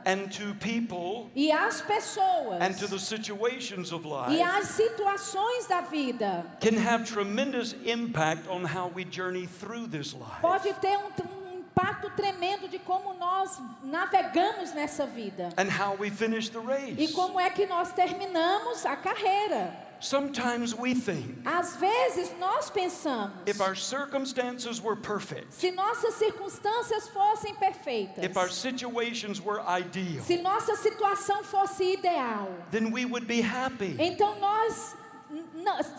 People 0.61 1.31
e 1.35 1.51
às 1.51 1.81
pessoas. 1.81 2.61
and 2.61 2.75
to 2.79 2.89
the 2.89 2.99
situations 2.99 3.93
of 3.93 4.05
e 4.07 4.09
life 4.09 4.43
às 4.43 4.69
situações 4.69 5.67
da 5.67 5.81
vida. 5.81 6.45
can 6.61 6.77
have 6.79 7.05
tremendous 7.05 7.75
impact 7.85 8.49
on 8.49 8.65
how 8.65 8.91
we 8.95 9.05
journey 9.05 9.47
through 9.47 9.89
this 9.89 10.13
life. 10.13 10.41
pode 10.41 10.73
ter 10.75 10.97
um, 10.97 11.11
um 11.37 11.59
impacto 11.59 12.11
tremendo 12.11 12.69
de 12.69 12.79
como 12.79 13.15
nós 13.15 13.59
navegamos 13.83 14.73
nessa 14.73 15.07
vida. 15.07 15.49
And 15.57 15.69
how 15.71 15.97
we 15.99 16.11
finish 16.11 16.49
the 16.51 16.61
e 16.99 17.09
como 17.09 17.41
é 17.41 17.51
que 17.51 17.67
nós 17.67 17.93
terminamos 17.93 18.85
a 18.85 18.97
carreira. 18.97 19.92
Sometimes 20.03 20.75
we 20.75 20.95
think 20.95 21.45
Às 21.45 21.77
vezes 21.77 22.33
nós 22.41 22.69
pensamos, 22.71 23.33
if 23.47 23.61
our 23.61 23.77
circumstances 23.77 24.81
were 24.81 24.97
perfect, 24.97 25.53
se 25.55 25.71
nossas 25.71 26.15
circunstâncias 26.15 27.09
fossem 27.09 27.55
perfeitas, 27.55 28.25
if 28.25 28.37
our 28.37 28.51
situations 28.51 29.41
were 29.41 29.61
ideal, 29.61 30.23
se 30.23 30.39
nossa 30.39 30.75
situação 30.77 31.45
fosse 31.45 31.95
ideal, 31.95 32.49
then 32.73 32.91
we 32.91 33.05
would 33.05 33.27
be 33.27 33.41
happy. 33.41 33.97
então 33.99 34.39
nós 34.41 34.97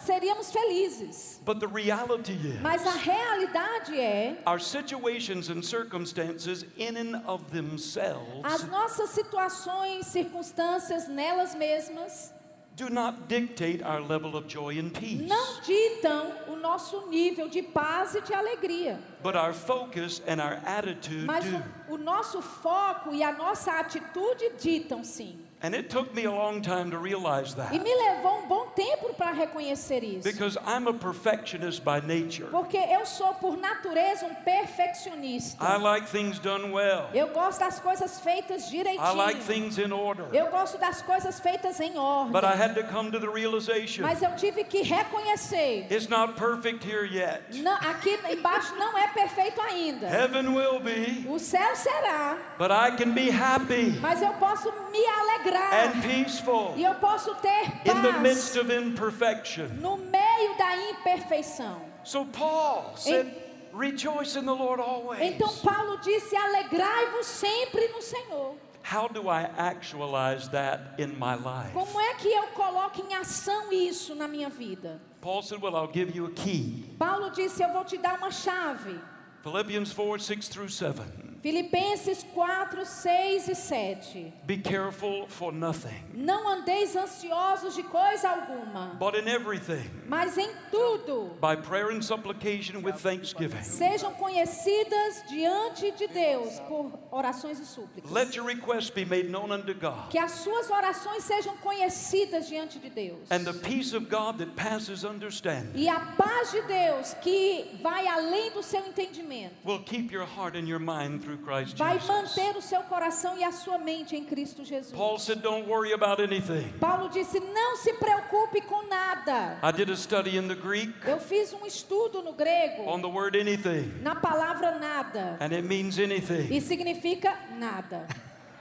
seríamos 0.06 0.52
felizes. 0.52 1.40
But 1.46 1.60
the 1.60 1.68
reality 1.68 2.34
is, 2.34 2.62
Mas 2.62 2.86
a 2.86 2.92
realidade 2.92 3.98
é, 3.98 4.38
our 4.46 4.60
situations 4.60 5.50
and 5.50 5.64
circumstances, 5.64 6.66
in 6.78 6.98
and 6.98 7.24
of 7.26 7.50
themselves, 7.52 8.44
as 8.44 8.64
nossas 8.66 9.12
situações, 9.12 10.08
circunstâncias 10.08 11.08
nelas 11.08 11.56
mesmas, 11.56 12.32
do 12.76 12.90
not 12.90 13.28
dictate 13.28 13.84
our 13.84 14.02
level 14.02 14.36
of 14.36 14.48
joy 14.48 14.80
and 14.80 14.90
peace. 14.92 15.22
não 15.28 15.62
ditam 15.62 16.32
o 16.48 16.56
nosso 16.56 17.08
nível 17.08 17.48
de 17.48 17.62
paz 17.62 18.16
e 18.16 18.22
de 18.22 18.34
alegria. 18.34 19.00
But 19.22 19.36
our 19.36 19.54
focus 19.54 20.22
and 20.28 20.42
our 20.42 20.60
attitude 20.66 21.26
Mas 21.26 21.46
do. 21.46 21.64
o, 21.90 21.94
o 21.94 21.98
nosso 21.98 22.42
foco 22.42 23.14
e 23.14 23.22
a 23.24 23.32
nossa 23.32 23.80
atitude 23.80 24.54
ditam 24.60 25.04
sim. 25.04 25.38
And 25.66 25.74
it 25.74 25.90
took 25.90 26.14
me 26.14 26.26
a 26.26 26.32
long 26.32 26.62
time 26.62 26.92
to 26.92 26.98
realize 26.98 27.54
E 27.54 27.56
that. 27.56 27.72
me 27.72 27.96
levou 27.96 28.40
um 28.44 28.48
bom 28.50 28.68
tempo 28.76 29.14
para 29.14 29.32
reconhecer 29.32 30.04
isso. 30.04 30.24
Because 30.24 30.58
I'm 30.68 30.88
a 30.88 30.94
perfectionist 30.94 31.86
by 31.86 32.02
nature. 32.02 32.48
Porque 32.52 32.76
eu 32.78 33.06
sou, 33.06 33.34
por 33.36 33.56
natureza, 33.56 34.26
um 34.26 34.36
perfeccionista. 34.44 35.64
I 35.64 35.78
like 35.78 36.06
things 36.10 36.38
done 36.38 36.74
well. 36.74 37.08
Eu 37.14 37.28
gosto 37.30 37.60
das 37.60 37.80
coisas 37.80 38.20
feitas 38.20 38.70
direitinho. 38.70 39.02
I 39.02 39.16
like 39.16 39.40
things 39.42 39.78
in 39.78 39.94
order. 39.94 40.26
Eu 40.34 40.48
gosto 40.48 40.78
das 40.78 41.02
coisas 41.02 41.40
feitas 41.40 41.80
em 41.80 41.98
ordem. 41.98 42.34
But 42.34 42.44
I 42.44 42.56
had 42.62 42.76
to 42.76 42.84
come 42.84 43.10
to 43.12 43.20
the 43.20 43.30
realization 43.30 44.02
Mas 44.04 44.22
eu 44.22 44.36
tive 44.36 44.66
que 44.66 44.82
reconhecer. 44.84 45.88
it's 45.90 46.10
not 46.10 46.36
perfect 46.36 46.84
here 46.84 47.06
yet. 47.06 47.42
Não, 47.62 47.74
aqui 47.76 48.20
embaixo 48.30 48.76
não 48.76 48.98
é 48.98 49.08
perfeito 49.14 49.62
ainda. 49.62 50.08
Heaven 50.08 50.54
will 50.54 50.82
be, 50.82 51.26
O 51.30 51.40
céu 51.40 51.74
será, 51.74 52.38
but 52.58 52.70
I 52.70 52.92
can 52.98 53.12
be 53.14 53.30
happy 53.32 53.98
mas 54.02 54.22
eu 54.22 54.34
posso 54.34 54.70
me 54.92 55.06
alegrar. 55.06 55.53
And 55.62 56.02
peaceful 56.02 56.74
E 56.78 56.84
eu 56.84 56.96
posso 56.96 57.34
ter 57.36 57.66
in 57.86 58.02
the 58.02 58.20
midst 58.20 58.56
paz 58.56 58.58
of 58.58 58.72
imperfection. 58.72 59.68
no 59.80 59.98
meio 59.98 60.58
da 60.58 60.76
imperfeição. 60.90 61.82
So 62.04 62.26
Paul 62.26 62.94
said, 62.96 63.28
Rejoice 63.74 64.36
in 64.36 64.46
the 64.46 64.54
Lord 64.54 64.80
always. 64.80 65.20
Então 65.22 65.50
Paulo 65.64 65.98
disse: 65.98 66.36
Alegrai-vos 66.36 67.26
sempre 67.26 67.88
no 67.90 68.02
Senhor. 68.02 68.56
How 68.84 69.08
do 69.08 69.30
I 69.30 69.50
actualize 69.58 70.50
that 70.50 71.00
in 71.00 71.18
my 71.18 71.36
life? 71.36 71.72
Como 71.74 72.00
é 72.00 72.14
que 72.16 72.28
eu 72.28 72.48
coloco 72.54 73.02
em 73.02 73.16
ação 73.16 73.72
isso 73.72 74.14
na 74.14 74.28
minha 74.28 74.50
vida? 74.50 75.02
Paul 75.22 75.42
said, 75.42 75.62
Well, 75.62 75.76
I'll 75.76 75.92
give 75.92 76.14
you 76.16 76.26
a 76.28 76.32
key. 76.32 76.94
Paulo 77.00 77.32
disse: 77.32 77.64
Eu 77.64 77.72
vou 77.72 77.84
te 77.86 77.98
dar 77.98 78.18
uma 78.18 78.30
chave. 78.30 79.00
Philippians 79.42 79.92
4 79.94 80.20
6 80.20 80.48
through 80.50 80.70
7. 80.70 81.02
Filipenses 81.44 82.24
4, 82.34 82.86
6 82.86 83.50
e 83.50 83.54
7. 83.54 84.34
Be 84.46 84.58
careful 84.58 85.28
for 85.28 85.52
nothing, 85.52 85.94
Não 86.14 86.48
andeis 86.48 86.96
ansiosos 86.96 87.76
de 87.76 87.84
coisa 87.84 88.30
alguma, 88.30 88.96
but 88.98 89.14
in 89.14 89.28
everything, 89.28 89.84
mas 90.08 90.38
em 90.38 90.50
tudo 90.72 91.36
by 91.42 91.58
prayer 91.58 91.92
and 91.92 92.02
supplication 92.02 92.82
with 92.82 92.94
thanksgiving. 92.94 93.62
sejam 93.62 94.14
conhecidas 94.14 95.22
diante 95.28 95.92
de 95.92 96.08
Deus 96.08 96.62
por 96.62 96.98
orações 97.12 97.60
e 97.60 97.66
súplicas. 97.66 98.10
Let 98.10 98.38
your 98.38 98.48
requests 98.48 98.90
be 98.90 99.04
made 99.04 99.28
known 99.30 99.52
unto 99.52 99.74
God. 99.74 100.10
Que 100.12 100.18
as 100.18 100.32
suas 100.32 100.70
orações 100.70 101.26
sejam 101.26 101.58
conhecidas 101.58 102.48
diante 102.48 102.80
de 102.80 102.90
Deus. 102.90 103.30
And 103.30 103.44
the 103.44 103.52
peace 103.52 103.94
of 103.94 104.06
God 104.10 104.38
that 104.38 104.52
passes 104.56 105.04
understanding 105.04 105.74
E 105.76 105.90
a 105.90 106.00
paz 106.18 106.52
de 106.52 106.62
Deus, 106.62 107.14
que 107.16 107.78
vai 107.82 108.08
além 108.08 108.52
do 108.52 108.64
seu 108.64 108.80
entendimento, 108.88 109.56
will 109.66 109.84
keep 109.84 110.10
your 110.10 110.26
heart 110.26 110.56
and 110.56 110.70
your 110.70 110.80
mind 110.80 111.22
through 111.22 111.33
vai 111.76 112.00
manter 112.00 112.56
o 112.58 112.62
seu 112.62 112.82
coração 112.84 113.38
e 113.38 113.44
a 113.44 113.52
sua 113.52 113.78
mente 113.78 114.16
em 114.16 114.24
Cristo 114.24 114.64
Jesus. 114.64 114.94
Paul 114.96 115.18
said, 115.20 115.42
Don't 115.42 115.68
worry 115.70 115.94
about 115.94 116.22
anything. 116.22 116.72
Paulo 116.80 117.10
disse: 117.10 117.40
Não 117.40 117.78
se 117.78 117.94
preocupe 117.94 118.62
com 118.62 118.88
nada. 118.88 119.58
I 119.64 119.72
did 119.72 119.90
a 119.90 119.96
study 119.96 120.38
in 120.38 120.48
the 120.48 120.56
Greek 120.56 120.94
Eu 121.08 121.20
fiz 121.20 121.54
um 121.54 121.66
estudo 121.66 122.22
no 122.22 122.34
grego 122.34 122.84
on 122.88 123.02
the 123.02 123.08
word 123.08 123.38
anything, 123.38 123.92
na 124.02 124.16
palavra 124.16 124.78
nada 124.80 125.38
and 125.40 125.54
it 125.54 125.62
means 125.64 125.98
anything. 126.00 126.48
e 126.54 126.62
significa 126.62 127.38
nada. 127.58 128.08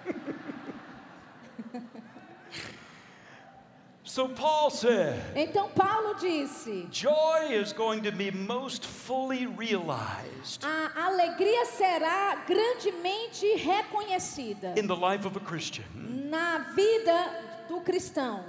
So 4.13 4.29
Paul 4.29 4.69
said, 4.69 5.19
Então 5.35 5.71
Paulo 5.71 6.13
disse: 6.21 6.87
Joy 6.91 7.49
is 7.51 7.73
going 7.73 8.03
to 8.03 8.13
be 8.13 8.31
most 8.31 8.85
fully 8.85 9.47
realized 9.47 10.63
A 10.63 10.93
alegria 11.07 11.65
será 11.65 12.45
grandemente 12.47 13.57
reconhecida 13.57 14.75
in 14.77 14.87
the 14.87 14.95
life 14.95 15.25
of 15.25 15.35
a 15.39 15.41
Christian 15.41 15.87
na 16.29 16.59
vida 16.75 17.31
do 17.71 17.81
cristão 17.81 18.45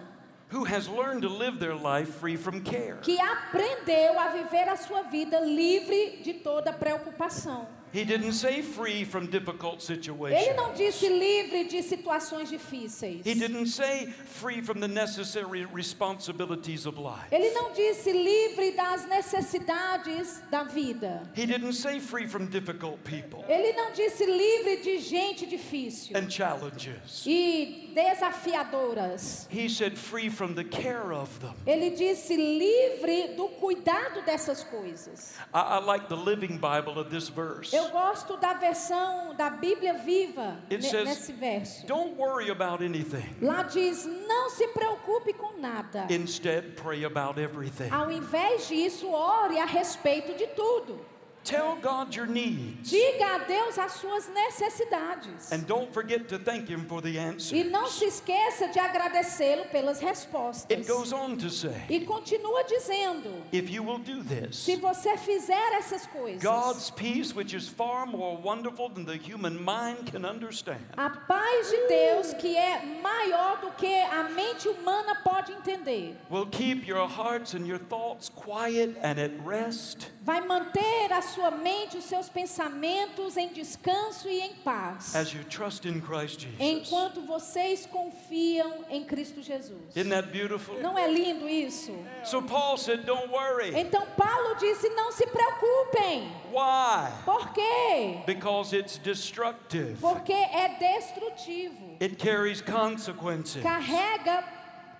who 0.49 0.65
has 0.65 0.89
learned 0.89 1.21
to 1.21 1.29
live 1.29 1.59
their 1.59 1.75
life 1.75 2.09
free 2.19 2.35
from 2.35 2.59
care. 2.61 2.97
que 3.01 3.17
aprendeu 3.17 4.19
a 4.19 4.33
viver 4.33 4.67
a 4.67 4.75
sua 4.75 5.03
vida 5.03 5.39
livre 5.39 6.19
de 6.21 6.33
toda 6.33 6.73
preocupação. 6.73 7.65
He 7.93 8.03
didn't 8.03 8.33
say 8.33 8.63
free 8.63 9.05
from 9.05 9.27
difficult 9.27 9.75
Ele 9.75 9.99
situations. 9.99 10.55
não 10.57 10.73
disse 10.73 11.07
livre 11.07 11.65
de 11.65 11.83
situações 11.83 12.49
difíceis. 12.49 13.21
He 13.23 13.35
didn't 13.35 13.67
say 13.67 14.07
free 14.25 14.61
from 14.63 14.79
the 14.79 14.87
necessary 14.87 15.65
responsibilities 15.65 16.87
of 16.87 16.97
life. 16.97 17.27
Ele 17.31 17.51
não 17.51 17.71
disse 17.71 18.11
livre 18.11 18.71
das 18.71 19.05
necessidades 19.07 20.41
da 20.49 20.63
vida. 20.63 21.21
He 21.35 21.45
didn't 21.45 21.73
say 21.73 21.99
free 21.99 22.27
from 22.27 22.47
difficult 22.47 23.03
people 23.03 23.43
Ele 23.47 23.73
não 23.73 23.91
disse 23.91 24.25
livre 24.25 24.81
de 24.81 24.97
gente 24.99 25.45
difícil 25.45 26.17
and 26.17 26.29
challenges. 26.29 27.23
e 27.27 27.82
desafiadoras. 27.93 29.47
He 29.49 29.69
said 29.69 29.97
free 29.97 30.29
from 30.29 30.55
the 30.55 30.63
care 30.63 31.13
of 31.13 31.29
them. 31.39 31.53
Ele 31.65 31.91
disse 31.91 32.35
livre 32.35 33.35
do 33.35 33.47
cuidado 33.59 34.21
dessas 34.25 34.63
coisas. 34.63 35.35
I, 35.53 35.77
I 35.77 35.79
like 35.79 36.07
the 36.09 36.15
Living 36.15 36.57
Bible 36.57 36.99
of 36.99 37.09
this 37.09 37.29
verse. 37.29 37.73
Eu 37.75 37.89
gosto 37.89 38.37
da 38.37 38.53
versão 38.53 39.35
da 39.35 39.49
Bíblia 39.49 39.93
viva 39.95 40.57
It 40.69 40.83
says- 40.83 41.05
nesse 41.07 41.33
verso. 41.33 41.85
Don't 41.87 42.15
worry 42.17 42.49
about 42.49 42.83
anything. 42.83 43.25
Lá 43.41 43.63
diz: 43.63 44.05
não 44.05 44.49
se 44.49 44.67
preocupe 44.69 45.33
com 45.33 45.59
nada. 45.59 46.07
Instead, 46.09 46.75
pray 46.75 47.05
about 47.05 47.39
everything. 47.39 47.89
Ao 47.91 48.11
invés 48.11 48.67
disso, 48.67 49.09
ore 49.09 49.59
a 49.59 49.65
respeito 49.65 50.33
de 50.37 50.47
tudo. 50.47 51.12
Tell 51.43 51.75
God 51.75 52.15
your 52.15 52.25
needs. 52.25 52.91
Diga 52.91 53.43
a 53.43 53.45
Deus 53.45 53.77
as 53.77 53.93
suas 53.93 54.29
necessidades. 54.29 55.51
And 55.51 55.65
don't 55.67 55.93
forget 55.93 56.27
to 56.29 56.39
thank 56.39 56.69
Him 56.69 56.85
for 56.85 57.01
the 57.01 57.17
answer. 57.19 57.55
E 57.55 57.63
não 57.63 57.87
se 57.87 58.05
esqueça 58.05 58.67
de 58.69 58.79
agradecê-lo 58.79 59.65
pelas 59.65 60.01
It 60.01 60.05
respostas. 60.05 60.87
goes 60.87 61.11
on 61.11 61.37
to 61.37 61.49
say, 61.49 61.75
E 61.89 62.05
continua 62.05 62.63
dizendo: 62.63 63.43
if 63.51 63.69
you 63.69 63.83
will 63.83 63.99
do 63.99 64.23
this, 64.23 64.57
se 64.57 64.77
você 64.77 65.17
fizer 65.17 65.73
essas 65.73 66.05
coisas, 66.07 66.41
God's 66.41 66.89
peace, 66.91 67.33
which 67.35 67.53
is 67.53 67.67
far 67.67 68.05
more 68.05 68.37
wonderful 68.37 68.89
than 68.89 69.05
the 69.05 69.17
human 69.17 69.57
mind 69.63 70.11
can 70.11 70.25
understand, 70.25 70.79
a 70.97 71.09
paz 71.09 71.69
de 71.69 71.87
Deus, 71.87 72.33
que 72.35 72.55
é 72.55 72.81
maior 73.01 73.59
do 73.59 73.71
que 73.71 73.93
a 74.03 74.23
mente 74.29 74.69
humana 74.69 75.15
pode 75.23 75.51
entender, 75.51 76.15
will 76.29 76.45
keep 76.47 76.87
your 76.87 77.07
hearts 77.07 77.53
and 77.53 77.65
your 77.67 77.79
thoughts 77.79 78.29
quiet 78.29 78.95
and 79.01 79.19
at 79.19 79.31
rest 79.45 80.07
vai 80.23 80.39
manter 80.41 81.11
a 81.11 81.21
sua 81.33 81.51
mente, 81.51 81.97
os 81.97 82.03
seus 82.05 82.29
pensamentos 82.29 83.37
em 83.37 83.49
descanso 83.53 84.27
e 84.29 84.39
em 84.39 84.53
paz, 84.55 85.15
as 85.15 85.33
you 85.33 85.43
trust 85.45 85.87
in 85.87 85.99
Christ 86.01 86.41
Jesus. 86.41 86.59
enquanto 86.59 87.21
vocês 87.21 87.85
confiam 87.85 88.85
em 88.89 89.03
Cristo 89.03 89.41
Jesus. 89.41 89.79
Isn't 89.95 90.09
that 90.09 90.29
beautiful? 90.29 90.79
Não 90.81 90.97
é 90.97 91.07
lindo 91.07 91.47
isso? 91.49 91.91
So 92.23 92.41
Paul 92.41 92.77
said, 92.77 93.03
Don't 93.05 93.29
worry. 93.31 93.73
Então 93.79 94.05
Paulo 94.17 94.55
disse: 94.55 94.87
não 94.89 95.11
se 95.11 95.25
preocupem. 95.27 96.31
Why? 96.51 97.11
Por 97.25 97.51
quê? 97.53 98.21
Because 98.25 98.75
it's 98.75 98.97
destructive, 98.97 99.97
Porque 99.99 100.33
é 100.33 100.69
destrutivo. 100.79 101.97
it 102.01 102.15
carries 102.15 102.61
consequences, 102.61 103.61
Carrega 103.63 104.43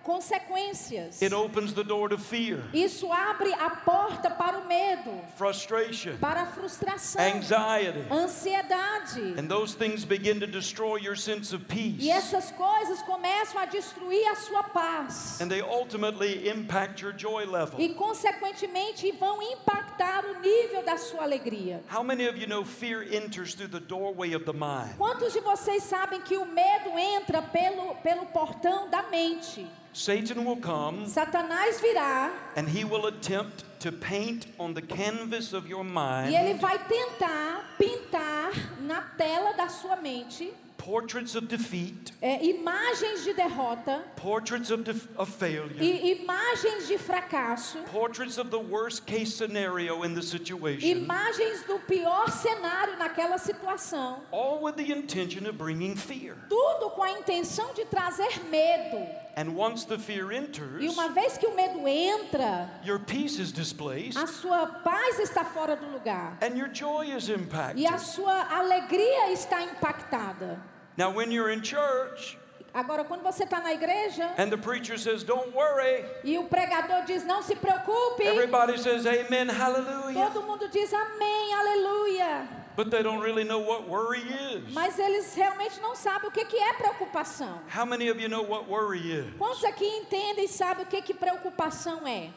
consequências. 0.04 1.20
it 1.22 1.32
opens 1.34 1.72
the 1.72 1.82
door 1.82 2.08
to 2.08 2.18
fear, 2.18 2.62
Isso 2.72 3.10
abre 3.12 3.52
a 3.54 3.70
porta 3.70 4.30
para 4.30 4.58
o 4.58 4.66
medo, 4.66 5.10
frustration, 5.36 6.16
para 6.20 6.42
a 6.42 6.46
frustração, 6.46 7.20
anxiety. 7.20 8.04
ansiedade. 8.10 9.38
And 9.38 9.48
those 9.48 9.74
things 9.74 10.04
begin 10.04 10.40
to 10.40 10.46
destroy 10.46 10.96
your 10.98 11.16
sense 11.16 11.54
of 11.54 11.64
peace. 11.66 12.00
E 12.00 12.10
essas 12.10 12.50
coisas 12.52 13.00
começam 13.02 13.60
a 13.60 13.66
destruir 13.66 14.26
a 14.28 14.36
sua 14.36 14.62
paz. 14.64 15.40
And 15.40 15.48
they 15.48 15.62
ultimately 15.62 16.48
impact 16.48 17.02
your 17.02 17.12
joy 17.16 17.44
level. 17.46 17.80
E, 17.80 17.94
consequentemente, 17.94 19.10
vão 19.12 19.42
impactar 19.42 20.24
o 20.24 20.40
nível 20.40 20.82
da 20.84 20.96
sua 20.96 21.22
alegria. 21.22 21.82
How 21.92 22.02
many 22.02 22.26
of 22.28 22.38
you 22.38 22.46
know 22.46 22.64
fear 22.64 23.02
enters 23.02 23.54
through 23.54 23.70
the 23.70 23.80
doorway 23.80 24.34
of 24.34 24.44
the 24.44 24.52
mind? 24.52 24.96
Quantos 24.96 25.32
de 25.32 25.40
vocês 25.40 25.82
sabem 25.84 26.20
que 26.20 26.36
o 26.36 26.44
medo 26.44 26.90
entra 26.98 27.42
pelo, 27.42 27.94
pelo 27.96 28.26
portão 28.26 28.88
da 28.90 29.02
mente? 29.04 29.66
Satan 29.94 30.44
will 30.44 30.56
come 30.56 31.06
Satanás 31.06 31.80
virá 31.80 32.32
and 32.56 32.68
he 32.68 32.84
will 32.84 33.06
attempt 33.06 33.64
to 33.78 33.92
paint 33.92 34.46
on 34.58 34.74
the 34.74 34.82
canvas 34.82 35.52
of 35.52 35.68
your 35.68 35.84
e 35.84 36.34
ele 36.34 36.54
mind 36.54 36.60
vai 36.60 36.78
tentar 36.78 37.64
pintar 37.78 38.52
na 38.80 39.00
tela 39.16 39.52
da 39.54 39.68
sua 39.68 39.94
mente 39.96 40.52
portraits 40.76 41.34
of 41.34 41.46
defeat, 41.46 42.12
é, 42.20 42.44
imagens 42.44 43.24
de 43.24 43.32
derrota 43.32 44.02
portraits 44.16 44.70
of, 44.70 44.82
def- 44.82 45.08
of 45.16 45.30
failure, 45.30 45.80
e 45.80 46.20
imagens 46.22 46.86
de 46.86 46.98
fracasso, 46.98 47.78
portraits 47.90 48.36
of 48.36 48.50
the 48.50 48.58
worst 48.58 49.06
case 49.06 49.34
scenario 49.34 50.02
in 50.02 50.12
the 50.14 50.22
situation, 50.22 50.86
imagens 50.86 51.62
do 51.66 51.78
pior 51.86 52.28
cenário 52.30 52.98
naquela 52.98 53.38
situação. 53.38 54.20
all 54.30 54.60
with 54.60 54.76
the 54.76 54.92
intention 54.92 55.46
of 55.46 55.56
bringing 55.56 55.96
fear. 55.96 56.36
Tudo 56.50 56.90
com 56.90 57.02
a 57.02 57.12
intenção 57.12 57.72
de 57.72 57.84
trazer 57.86 58.44
medo. 58.50 59.23
And 59.36 59.56
once 59.56 59.84
the 59.84 59.98
fear 59.98 60.30
E 60.32 60.36
enters, 60.36 60.84
uma 60.96 61.08
vez 61.08 61.36
que 61.36 61.46
o 61.48 61.54
medo 61.56 61.86
entra, 61.88 62.68
your 62.84 63.00
peace 63.00 63.38
is 63.40 63.50
displaced 63.50 64.16
a 64.16 64.26
sua 64.28 64.66
paz 64.66 65.18
está 65.18 65.44
fora 65.44 65.74
do 65.76 65.86
lugar. 65.90 66.38
and 66.40 66.56
your 66.56 66.68
joy 66.68 67.06
is 67.14 67.28
E 67.28 67.32
impacted. 67.34 67.84
a 67.86 67.98
sua 67.98 68.46
alegria 68.50 69.32
está 69.32 69.62
impactada. 69.62 70.58
Now, 70.96 71.10
when 71.10 71.32
you're 71.32 71.50
in 71.50 71.62
church 71.62 72.38
Agora, 72.72 73.04
quando 73.04 73.22
você 73.22 73.44
está 73.44 73.60
na 73.60 73.72
igreja 73.72 74.32
and 74.36 74.50
the 74.50 74.56
preacher 74.56 74.98
says, 74.98 75.22
Don't 75.22 75.52
worry, 75.54 76.04
e 76.24 76.36
o 76.38 76.44
pregador 76.48 77.04
diz: 77.06 77.24
Não 77.24 77.40
se 77.40 77.54
preocupe, 77.54 78.24
everybody 78.24 78.76
says, 78.78 79.06
Amen, 79.06 79.48
hallelujah. 79.48 80.30
todo 80.32 80.42
mundo 80.44 80.68
diz 80.68 80.92
amém, 80.92 81.54
aleluia. 81.54 82.48
But 82.76 82.90
they 82.90 83.02
don't 83.02 83.20
really 83.20 83.44
know 83.44 83.60
what 83.60 83.88
worry 83.88 84.20
is. 84.20 84.72
Mas 84.72 84.98
eles 84.98 85.34
realmente 85.34 85.80
não 85.80 85.94
sabem 85.94 86.28
o 86.28 86.32
que 86.32 86.44
que 86.44 86.56
é 86.56 86.72
preocupação. 86.72 87.60
How 87.68 87.86
many 87.86 88.10
of 88.10 88.20
you 88.20 88.28
know 88.28 88.42
what 88.42 88.68
worry 88.68 89.00
is? 89.00 89.26
Quantos 89.38 89.64
aqui 89.64 89.84
entendem 89.84 90.44
e 90.44 90.48
sabem 90.48 90.84
o 90.84 90.88
que 90.88 91.00
que 91.02 91.14
preocupação 91.14 92.06
é? 92.06 92.30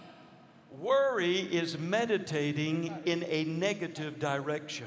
Worry 0.79 1.49
is 1.51 1.75
meditating 1.75 2.93
in 3.05 3.23
a 3.23 3.43
negative 3.45 4.19
direction, 4.19 4.85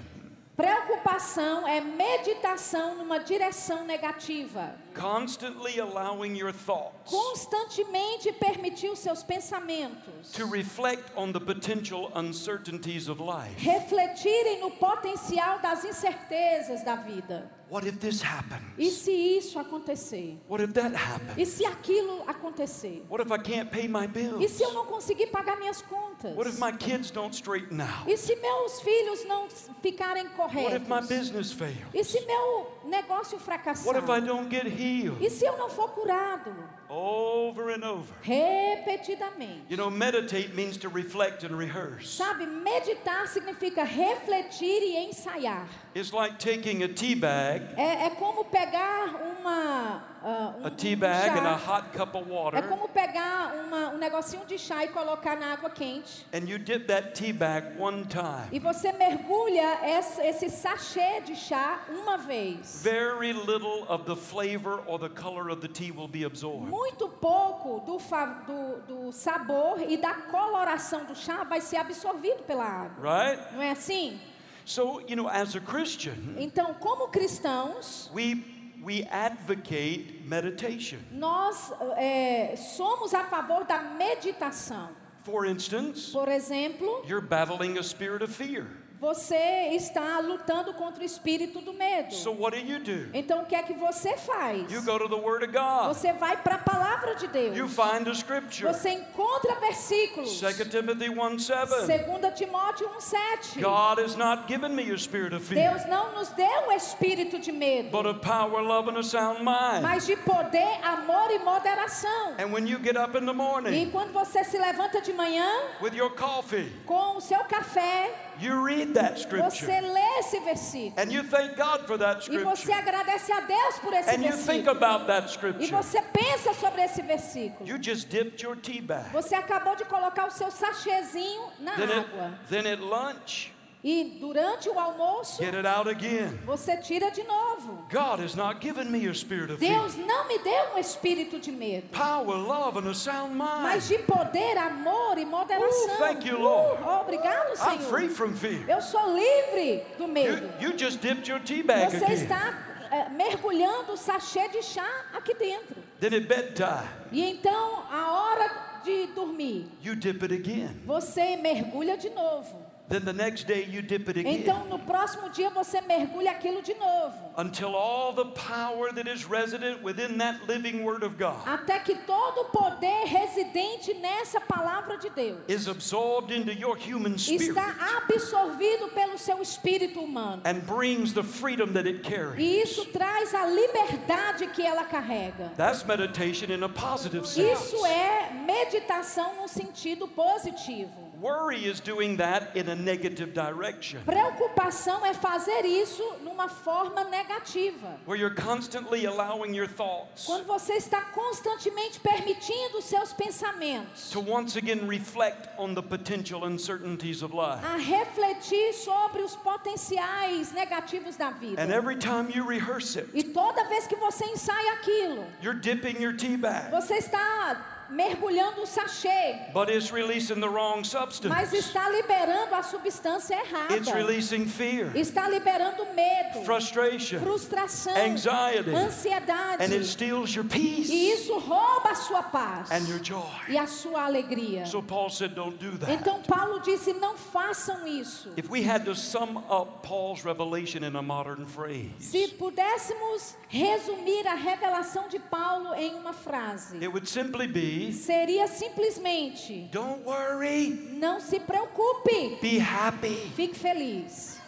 Preocupação 0.60 1.66
é 1.66 1.80
meditação 1.80 2.94
numa 2.94 3.18
direção 3.18 3.86
negativa. 3.86 4.74
Constantly 4.94 5.78
allowing 5.78 6.34
your 6.36 6.52
thoughts 6.52 7.10
Constantemente 7.10 8.32
permitir 8.32 8.90
os 8.90 8.98
seus 8.98 9.22
pensamentos 9.22 10.32
to 10.32 10.46
reflect 10.46 11.10
on 11.16 11.32
the 11.32 11.40
potential 11.40 12.10
uncertainties 12.14 13.08
of 13.08 13.20
life. 13.20 13.56
refletirem 13.58 14.60
no 14.60 14.70
potencial 14.70 15.58
das 15.60 15.84
incertezas 15.84 16.82
da 16.84 16.96
vida. 16.96 17.50
What 17.70 17.86
if 17.86 18.00
this 18.00 18.20
happens? 18.20 18.64
E 18.76 18.90
se 18.90 19.12
isso 19.12 19.56
acontecer? 19.56 20.36
What 20.48 20.60
if 20.60 20.72
that 20.72 20.92
happens? 20.92 21.38
E 21.38 21.46
se 21.46 21.64
aquilo 21.64 22.24
acontecer? 22.26 23.04
What 23.08 23.20
if 23.24 23.30
I 23.30 23.38
can't 23.38 23.70
pay 23.70 23.86
my 23.86 24.06
E 24.40 24.48
se 24.48 24.64
eu 24.64 24.70
bills? 24.70 24.74
não 24.74 24.86
conseguir 24.86 25.28
pagar 25.28 25.56
minhas 25.56 25.80
contas? 25.80 26.34
What 26.36 26.48
if 26.48 26.58
my 26.58 26.72
kids 26.72 27.12
don't 27.12 27.32
straighten 27.32 27.80
out? 27.80 28.10
E 28.10 28.16
se 28.16 28.34
meus 28.34 28.80
filhos 28.80 29.24
não 29.24 29.46
ficarem 29.80 30.24
What 30.36 30.74
if 30.74 30.88
my 30.88 30.96
corretos? 30.98 31.08
business 31.08 31.52
fails? 31.52 31.78
E 31.94 32.02
se 32.02 32.20
meu 32.26 32.66
negócio 32.84 33.38
fracassar? 33.38 33.86
What 33.86 34.02
if 34.02 34.08
I 34.08 34.20
don't 34.26 34.48
get 34.50 34.66
healed? 34.66 35.20
E 35.20 35.30
se 35.30 35.44
eu 35.44 35.56
não 35.56 35.68
for 35.68 35.88
curado? 35.90 36.52
Over 36.92 37.70
and 37.70 37.84
over. 37.84 38.12
Repetidamente. 38.24 39.60
You 39.68 39.76
know, 39.76 39.88
meditate 39.90 40.54
means 40.56 40.76
to 40.78 40.88
reflect 40.88 41.44
and 41.44 41.56
rehearse. 41.56 42.08
Sabe, 42.10 42.46
meditar 42.46 43.26
significa 43.28 43.84
refletir 43.84 44.82
e 44.82 45.08
ensaiar. 45.08 45.66
It's 45.94 46.12
like 46.12 46.38
taking 46.38 46.82
a 46.82 46.88
tea 46.88 47.14
bag, 47.14 47.62
É, 47.76 48.06
é 48.06 48.10
como 48.10 48.44
pegar 48.44 49.14
uma. 49.14 50.02
ah, 50.22 50.54
um, 50.60 50.66
a 50.66 50.70
tea 50.70 50.94
um 50.94 50.98
bag 50.98 51.38
and 51.38 51.46
a 51.46 51.56
hot 51.56 51.92
cup 51.92 52.14
of 52.14 52.28
water. 52.28 52.58
É 52.58 52.62
como 52.62 52.88
pegar 52.88 53.54
uma, 53.64 53.88
um 53.90 53.98
negocinho 53.98 54.44
de 54.46 54.58
chá 54.58 54.84
e 54.84 54.88
colocar 54.88 55.36
na 55.36 55.52
água 55.52 55.70
quente. 55.70 56.24
and 56.32 56.48
you 56.48 56.58
dip 56.58 56.86
that 56.86 57.14
tea 57.14 57.32
bag 57.32 57.76
one 57.78 58.04
time. 58.04 58.48
E 58.52 58.58
você 58.58 58.92
mergulha 58.92 59.78
esse, 59.98 60.20
esse 60.22 60.50
sachê 60.50 61.20
de 61.24 61.34
chá 61.36 61.80
uma 61.88 62.16
vez. 62.18 62.80
Very 62.82 63.32
little 63.32 63.84
of 63.88 64.04
the 64.04 64.16
flavor 64.16 64.80
or 64.86 64.98
the 64.98 65.08
color 65.08 65.48
of 65.50 65.60
the 65.60 65.68
tea 65.68 65.90
will 65.90 66.08
be 66.08 66.24
absorbed. 66.24 66.70
Muito 66.80 67.08
pouco 67.08 67.80
do, 67.80 67.98
do, 68.46 68.80
do 69.06 69.12
sabor 69.12 69.80
e 69.86 69.98
da 69.98 70.14
coloração 70.14 71.04
do 71.04 71.14
chá 71.14 71.44
vai 71.44 71.60
ser 71.60 71.76
absorvido 71.76 72.42
pela 72.44 72.64
água. 72.64 73.20
Right? 73.20 73.52
Não 73.54 73.60
é 73.62 73.70
assim? 73.72 74.18
So, 74.64 75.00
you 75.06 75.14
know, 75.16 75.28
as 75.28 75.54
a 75.54 75.60
Christian, 75.60 76.14
Então, 76.38 76.72
como 76.74 77.08
cristãos, 77.08 78.10
we 78.14 78.42
we 78.82 79.06
advocate 79.10 80.22
meditation. 80.24 80.98
nós 81.12 81.70
é, 81.96 82.54
somos 82.56 83.12
a 83.12 83.24
favor 83.24 83.64
da 83.64 83.82
meditação. 83.82 84.88
For 85.24 85.44
instance, 85.44 86.12
Por 86.12 86.28
exemplo, 86.28 87.02
you're 87.06 87.20
battling 87.26 87.78
a 87.78 87.82
spirit 87.82 88.22
of 88.24 88.32
fear. 88.32 88.66
Você 89.00 89.70
está 89.72 90.20
lutando 90.20 90.74
contra 90.74 91.02
o 91.02 91.06
espírito 91.06 91.62
do 91.62 91.72
medo. 91.72 92.14
So 92.14 92.32
what 92.32 92.54
do 92.54 92.70
you 92.70 92.78
do? 92.78 93.08
Então, 93.16 93.40
o 93.40 93.46
que 93.46 93.54
é 93.54 93.62
que 93.62 93.72
você 93.72 94.14
faz? 94.18 94.70
You 94.70 94.82
go 94.82 94.98
to 94.98 95.08
the 95.08 95.14
Word 95.14 95.46
of 95.46 95.52
God. 95.52 95.88
Você 95.96 96.12
vai 96.12 96.36
para 96.36 96.56
a 96.56 96.58
palavra 96.58 97.14
de 97.14 97.26
Deus. 97.28 97.56
You 97.56 97.66
find 97.66 98.06
a 98.06 98.12
scripture. 98.12 98.70
Você 98.70 98.90
encontra 98.90 99.54
versículos. 99.54 100.38
2 100.38 100.68
Timothy 100.68 101.08
1 101.08 101.38
7. 101.38 101.70
2 101.86 102.34
Timóteo 102.34 102.90
1,7. 102.90 103.62
God 103.62 104.04
has 104.04 104.16
not 104.16 104.46
given 104.46 104.74
me 104.74 104.90
a 104.90 104.98
spirit 104.98 105.34
of 105.34 105.46
fear, 105.46 105.70
Deus 105.70 105.86
não 105.86 106.12
nos 106.12 106.28
deu 106.30 106.68
o 106.68 106.72
espírito 106.72 107.38
de 107.38 107.52
medo, 107.52 107.90
but 107.90 108.04
of 108.04 108.20
power, 108.20 108.62
love, 108.62 108.90
and 108.90 108.98
a 108.98 109.02
sound 109.02 109.38
mind. 109.42 109.82
mas 109.82 110.04
de 110.04 110.16
poder, 110.16 110.78
amor 110.82 111.30
e 111.30 111.38
moderação. 111.38 112.34
And 112.38 112.52
when 112.52 112.66
you 112.66 112.78
get 112.78 112.96
up 112.96 113.16
in 113.16 113.24
the 113.24 113.32
E 113.32 113.34
morning 113.34 113.90
quando 113.90 114.12
você 114.12 114.44
se 114.44 114.58
levanta 114.58 115.00
de 115.00 115.14
manhã 115.14 115.48
with 115.80 115.94
your 115.94 116.10
coffee, 116.10 116.70
com 116.84 117.16
o 117.16 117.20
seu 117.20 117.42
café, 117.44 118.29
you 118.42 118.64
read 118.64 118.94
that 118.94 119.16
você 119.18 119.22
scripture 119.22 119.80
lê 119.80 120.18
esse 120.18 120.40
versículo. 120.40 120.94
and 120.98 121.12
you 121.12 121.22
thank 121.24 121.56
God 121.56 121.86
for 121.86 121.98
that 121.98 122.26
E 122.30 122.38
você 122.38 122.62
scripture. 122.62 122.72
agradece 122.78 123.32
a 123.32 123.40
Deus 123.40 123.78
por 123.80 123.92
esse 123.92 124.08
And 124.10 124.22
you 124.24 124.32
think 124.32 124.64
versículo. 124.64 124.70
about 124.70 125.06
that 125.06 125.26
E 125.26 125.32
scripture. 125.32 125.70
você 125.70 126.02
pensa 126.02 126.54
sobre 126.54 126.82
esse 126.82 127.02
versículo. 127.02 127.68
You 127.68 127.78
just 127.82 128.08
dipped 128.08 128.42
your 128.42 128.56
tea 128.56 128.80
bag. 128.80 129.10
Você 129.12 129.34
acabou 129.34 129.76
de 129.76 129.84
colocar 129.84 130.26
o 130.26 130.30
seu 130.30 130.50
sachêzinho 130.50 131.42
na 131.58 131.76
Then 131.76 131.90
água. 131.90 132.24
at, 132.26 132.48
then 132.48 132.66
at 132.66 132.80
lunch, 132.80 133.52
E 133.82 134.18
durante 134.20 134.68
o 134.68 134.78
almoço, 134.78 135.42
get 135.42 135.54
it 135.54 135.66
out 135.66 135.88
again. 135.88 136.28
você 136.44 136.76
tira 136.76 137.10
de 137.10 137.22
novo. 137.24 137.86
God 137.90 138.20
has 138.20 138.34
not 138.34 138.60
given 138.60 138.90
me 138.90 139.08
a 139.08 139.14
spirit 139.14 139.50
of 139.50 139.58
fear, 139.58 139.74
Deus 139.80 139.96
não 139.96 140.28
me 140.28 140.38
deu 140.38 140.74
um 140.74 140.78
espírito 140.78 141.38
de 141.38 141.50
medo, 141.50 141.88
power, 141.88 142.36
love, 142.36 142.78
and 142.78 142.90
a 142.90 142.94
sound 142.94 143.34
mas 143.34 143.88
mind. 143.88 143.98
de 143.98 144.04
poder, 144.04 144.58
amor 144.58 145.16
e 145.16 145.24
moderação. 145.24 145.94
Oh, 145.94 145.98
thank 145.98 146.28
you, 146.28 146.38
Lord. 146.38 146.82
Uh, 146.82 147.00
obrigado, 147.00 147.52
I'm 147.58 147.78
free 147.78 148.08
Senhor. 148.08 148.14
from 148.14 148.34
fear. 148.34 148.64
Eu 148.68 148.82
sou 148.82 149.14
livre 149.14 149.82
do 149.96 150.02
You, 150.04 150.08
medo. 150.08 150.50
you 150.60 150.76
just 150.76 151.00
dipped 151.00 151.26
your 151.30 151.40
tea 151.40 151.62
bag 151.62 151.90
Você 151.96 152.04
again. 152.04 152.22
está 152.22 152.54
eh, 152.90 153.08
mergulhando 153.08 153.92
o 153.92 153.96
sachê 153.96 154.46
de 154.48 154.62
chá 154.62 154.86
aqui 155.14 155.32
dentro. 155.32 155.76
Then 156.00 156.14
at 156.16 156.26
bedtime, 156.28 156.86
E 157.12 157.24
então, 157.30 157.82
a 157.90 158.12
hora 158.12 158.80
de 158.84 159.06
dormir, 159.14 159.66
you 159.82 159.94
dip 159.96 160.22
it 160.22 160.34
again. 160.34 160.68
você 160.84 161.36
mergulha 161.36 161.96
de 161.96 162.10
novo. 162.10 162.59
Then 162.90 163.04
the 163.04 163.12
next 163.12 163.46
day, 163.46 163.64
you 163.70 163.82
dip 163.82 164.08
it 164.08 164.18
again. 164.18 164.40
Então, 164.42 164.64
no 164.64 164.76
próximo 164.80 165.30
dia, 165.30 165.48
você 165.50 165.80
mergulha 165.80 166.32
aquilo 166.32 166.60
de 166.60 166.74
novo. 166.74 167.14
Until 167.36 167.76
all 167.76 168.12
the 168.12 168.24
power 168.32 168.92
that 168.92 169.06
is 169.08 169.24
resident 169.24 169.80
within 169.80 170.18
that 170.18 170.40
living 170.48 170.82
Word 170.82 171.04
of 171.04 171.16
God 171.16 171.46
Até 171.46 171.78
que 171.78 171.94
todo 172.04 172.40
o 172.40 172.44
poder 172.46 173.06
residente 173.06 173.94
nessa 173.94 174.40
palavra 174.40 174.98
de 174.98 175.08
Deus 175.10 175.38
is 175.46 175.68
absorbed 175.68 176.32
into 176.36 176.52
your 176.52 176.76
human 176.76 177.16
spirit 177.16 177.50
está 177.50 177.76
absorvido 177.98 178.88
pelo 178.88 179.16
seu 179.16 179.40
espírito 179.40 180.00
humano. 180.00 180.42
and 180.44 180.66
brings 180.66 181.14
the 181.14 181.22
freedom 181.22 181.72
that 181.72 181.86
it 181.86 182.02
carries. 182.02 182.40
E 182.40 182.60
isso 182.62 182.84
traz 182.86 183.32
a 183.32 183.46
liberdade 183.46 184.48
que 184.48 184.62
ela 184.66 184.82
carrega. 184.82 185.52
That's 185.56 185.84
meditation 185.86 186.50
in 186.50 186.64
a 186.64 186.68
positive 186.68 187.24
sense. 187.24 187.52
Isso 187.52 187.86
é 187.86 188.32
meditação 188.44 189.36
no 189.40 189.48
sentido 189.48 190.08
positivo. 190.08 191.09
Worry 191.20 191.66
is 191.66 191.80
doing 191.80 192.16
that 192.16 192.56
in 192.56 192.68
a 192.70 192.74
negative 192.74 193.34
direction, 193.34 194.00
Preocupação 194.06 195.04
é 195.04 195.12
fazer 195.12 195.66
isso 195.66 196.02
numa 196.22 196.48
forma 196.48 197.04
negativa. 197.04 197.98
where 198.06 198.16
you're 198.18 198.34
constantly 198.34 199.04
allowing 199.04 199.52
your 199.54 199.66
thoughts 199.66 200.24
Quando 200.24 200.46
você 200.46 200.74
está 200.78 201.02
constantemente 201.12 202.00
permitindo 202.00 202.80
seus 202.80 203.12
pensamentos 203.12 204.10
to 204.10 204.20
once 204.20 204.56
again 204.56 204.86
reflect 204.86 205.48
on 205.58 205.74
the 205.74 205.82
potential 205.82 206.44
uncertainties 206.46 207.22
of 207.22 207.34
life. 207.34 207.62
a 207.64 207.76
refletir 207.76 208.72
sobre 208.72 209.20
os 209.22 209.36
potenciais 209.36 210.52
negativos 210.52 211.16
da 211.18 211.30
vida. 211.32 211.60
And 211.60 211.70
every 211.70 211.96
time 211.96 212.30
you 212.34 212.46
rehearse 212.46 212.96
it, 212.98 213.08
E 213.12 213.22
toda 213.22 213.64
vez 213.68 213.86
que 213.86 213.96
você 213.96 214.24
ensaia 214.24 214.72
aquilo, 214.74 215.26
you're 215.42 215.58
dipping 215.60 216.00
your 216.00 216.14
tea 216.16 216.36
bag, 216.38 216.70
você 216.70 216.94
está 216.94 217.78
mergulhando 217.90 218.62
o 218.62 218.66
sachê, 218.66 219.52
but 219.52 219.68
it's 219.68 219.90
releasing 219.92 220.40
the 220.40 220.48
wrong 220.48 220.78
mas 220.78 220.88
substance. 220.88 221.56
está 221.56 221.88
liberando 221.90 222.54
a 222.54 222.62
substância 222.62 223.34
It's 223.70 223.88
errada. 223.88 223.94
releasing 223.94 224.46
fear, 224.46 224.90
Está 224.96 225.28
liberando 225.28 225.84
medo, 225.94 226.44
frustration, 226.44 227.18
frustração, 227.20 227.94
anxiety, 227.96 228.70
ansiedade. 228.74 229.62
and 229.62 229.72
it 229.72 229.84
steals 229.84 230.34
your 230.34 230.44
peace 230.44 230.88
E 230.90 231.12
isso 231.12 231.38
rouba 231.38 231.90
a 231.90 231.94
sua 231.94 232.22
paz 232.22 232.70
and 232.70 232.88
your 232.88 233.00
joy. 233.02 233.24
e 233.48 233.58
a 233.58 233.66
sua 233.66 234.04
alegria. 234.04 234.66
So 234.66 234.82
Paul 234.82 235.10
said, 235.10 235.34
Don't 235.34 235.58
do 235.58 235.76
that. 235.78 235.90
Então 235.92 236.22
Paulo 236.22 236.60
disse: 236.60 236.92
não 236.92 237.16
façam 237.16 237.86
isso. 237.86 238.32
If 238.36 238.48
we 238.50 238.62
had 238.62 238.84
to 238.84 238.94
sum 238.94 239.38
up 239.50 239.82
Paul's 239.86 240.24
revelation 240.24 240.84
in 240.84 240.96
a 240.96 241.02
modern 241.02 241.46
phrase, 241.46 241.90
Se 241.98 242.28
pudéssemos 242.38 243.34
resumir 243.50 244.26
a 244.28 244.34
revelação 244.34 245.08
de 245.08 245.18
Paulo 245.18 245.74
em 245.74 245.94
uma 245.94 246.12
frase, 246.12 246.76
it 246.76 246.86
would 246.88 247.08
simply 247.08 247.46
be 247.48 247.92
seria 247.92 248.46
simplesmente: 248.46 249.68
Don't 249.72 250.04
worry, 250.04 250.70
não 250.98 251.20
se 251.20 251.40
preocupe, 251.40 252.38
be 252.40 252.58
happy. 252.58 253.32
fique 253.34 253.54
feliz. 253.58 254.38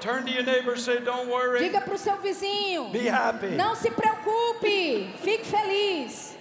Turn 0.00 0.24
to 0.24 0.30
your 0.30 0.44
neighbor 0.44 0.74
and 0.74 0.80
say, 0.80 1.00
Don't 1.00 1.28
worry, 1.28 1.58
Diga 1.58 1.80
para 1.80 1.94
o 1.94 1.98
seu 1.98 2.16
vizinho: 2.18 2.90
be 2.90 3.08
happy. 3.08 3.56
não 3.56 3.74
se 3.74 3.90
preocupe, 3.90 5.12
fique 5.22 5.44
feliz. 5.44 6.36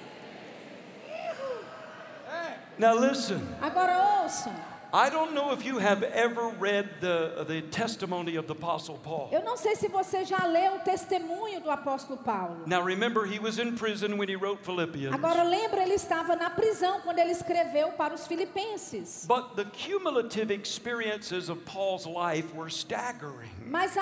Now 2.78 2.94
listen, 2.94 3.40
Agora 3.60 4.22
ouçam. 4.24 4.54
I 4.94 5.10
don't 5.10 5.34
know 5.34 5.52
if 5.52 5.66
you 5.66 5.80
have 5.80 6.04
ever 6.04 6.50
read 6.60 6.90
the, 7.02 7.46
the 7.48 7.62
testimony 7.62 8.36
of 8.38 8.48
the 8.48 8.54
Apostle 8.54 8.98
Paul. 9.04 9.30
Eu 9.32 9.44
não 9.44 9.58
sei 9.58 9.76
se 9.76 9.88
você 9.88 10.24
já 10.24 10.46
leu 10.46 10.76
o 10.76 10.80
testemunho 10.80 11.60
do 11.62 11.70
apóstolo 11.70 12.18
Paulo. 12.18 12.64
Now 12.66 12.82
remember, 12.82 13.26
he 13.26 13.40
was 13.40 13.60
in 13.60 13.76
prison 13.76 14.18
when 14.18 14.30
he 14.30 14.36
wrote 14.36 14.64
Philippians. 14.64 15.14
Agora 15.14 15.44
lembra, 15.44 15.82
ele 15.84 15.96
estava 15.96 16.36
na 16.36 16.50
prisão 16.50 17.02
quando 17.02 17.20
ele 17.20 17.32
escreveu 17.32 17.92
para 17.92 18.14
os 18.14 18.26
filipenses. 18.28 19.26
But 19.28 19.56
the 19.56 19.66
cumulative 19.66 20.52
experiences 20.52 21.50
of 21.50 21.62
Paul's 21.66 22.06
life 22.06 22.54
were 22.56 22.70
staggering. 22.70 23.52
Mas 23.66 23.98
a, 23.98 24.02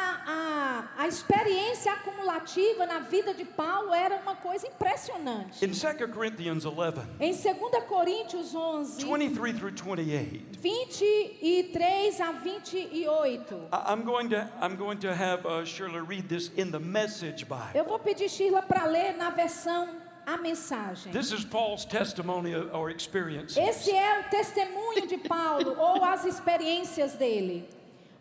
a, 0.98 1.04
a 1.04 1.08
experiência 1.08 1.92
acumulativa 1.94 2.86
na 2.86 3.00
vida 3.00 3.34
de 3.34 3.46
Paulo 3.46 3.94
era 3.94 4.18
uma 4.18 4.36
coisa 4.36 4.68
impressionante. 4.68 5.64
In 5.66 5.70
2 5.72 6.12
Corinthians 6.14 6.66
11, 6.66 7.02
Em 7.20 7.32
2 7.32 7.84
Coríntios 7.88 8.54
11, 8.54 9.04
23 9.04 9.58
through 9.58 9.72
28, 9.72 10.60
23 10.76 12.20
a 12.22 12.32
28. 12.32 13.70
I- 13.72 13.94
I'm 13.94 14.04
going 14.04 14.30
to, 14.30 14.50
I'm 14.62 14.76
going 14.76 15.00
to 15.00 15.14
have 15.16 15.46
uh, 15.46 15.64
Shirley 15.66 16.02
read 16.02 16.28
this 16.28 16.50
in 16.58 16.72
the 16.72 16.80
Message 16.80 17.46
Bible. 17.48 17.72
Eu 17.74 17.86
vou 17.86 18.00
pedir 18.00 18.30
Sheila 18.30 18.62
para 18.62 18.86
ler 18.86 19.16
na 19.16 19.30
versão 19.30 19.88
a 20.26 20.38
mensagem. 20.38 21.12
This 21.12 21.32
is 21.32 21.46
Paul's 21.46 21.86
testimony 21.86 22.54
or 22.56 22.90
experience. 22.90 23.58
Esse 23.60 23.92
é 23.92 24.20
o 24.20 24.24
testemunho 24.30 25.08
de 25.08 25.18
Paulo 25.18 25.76
ou 25.80 26.04
as 26.04 26.26
experiências 26.26 27.14
dele. 27.14 27.68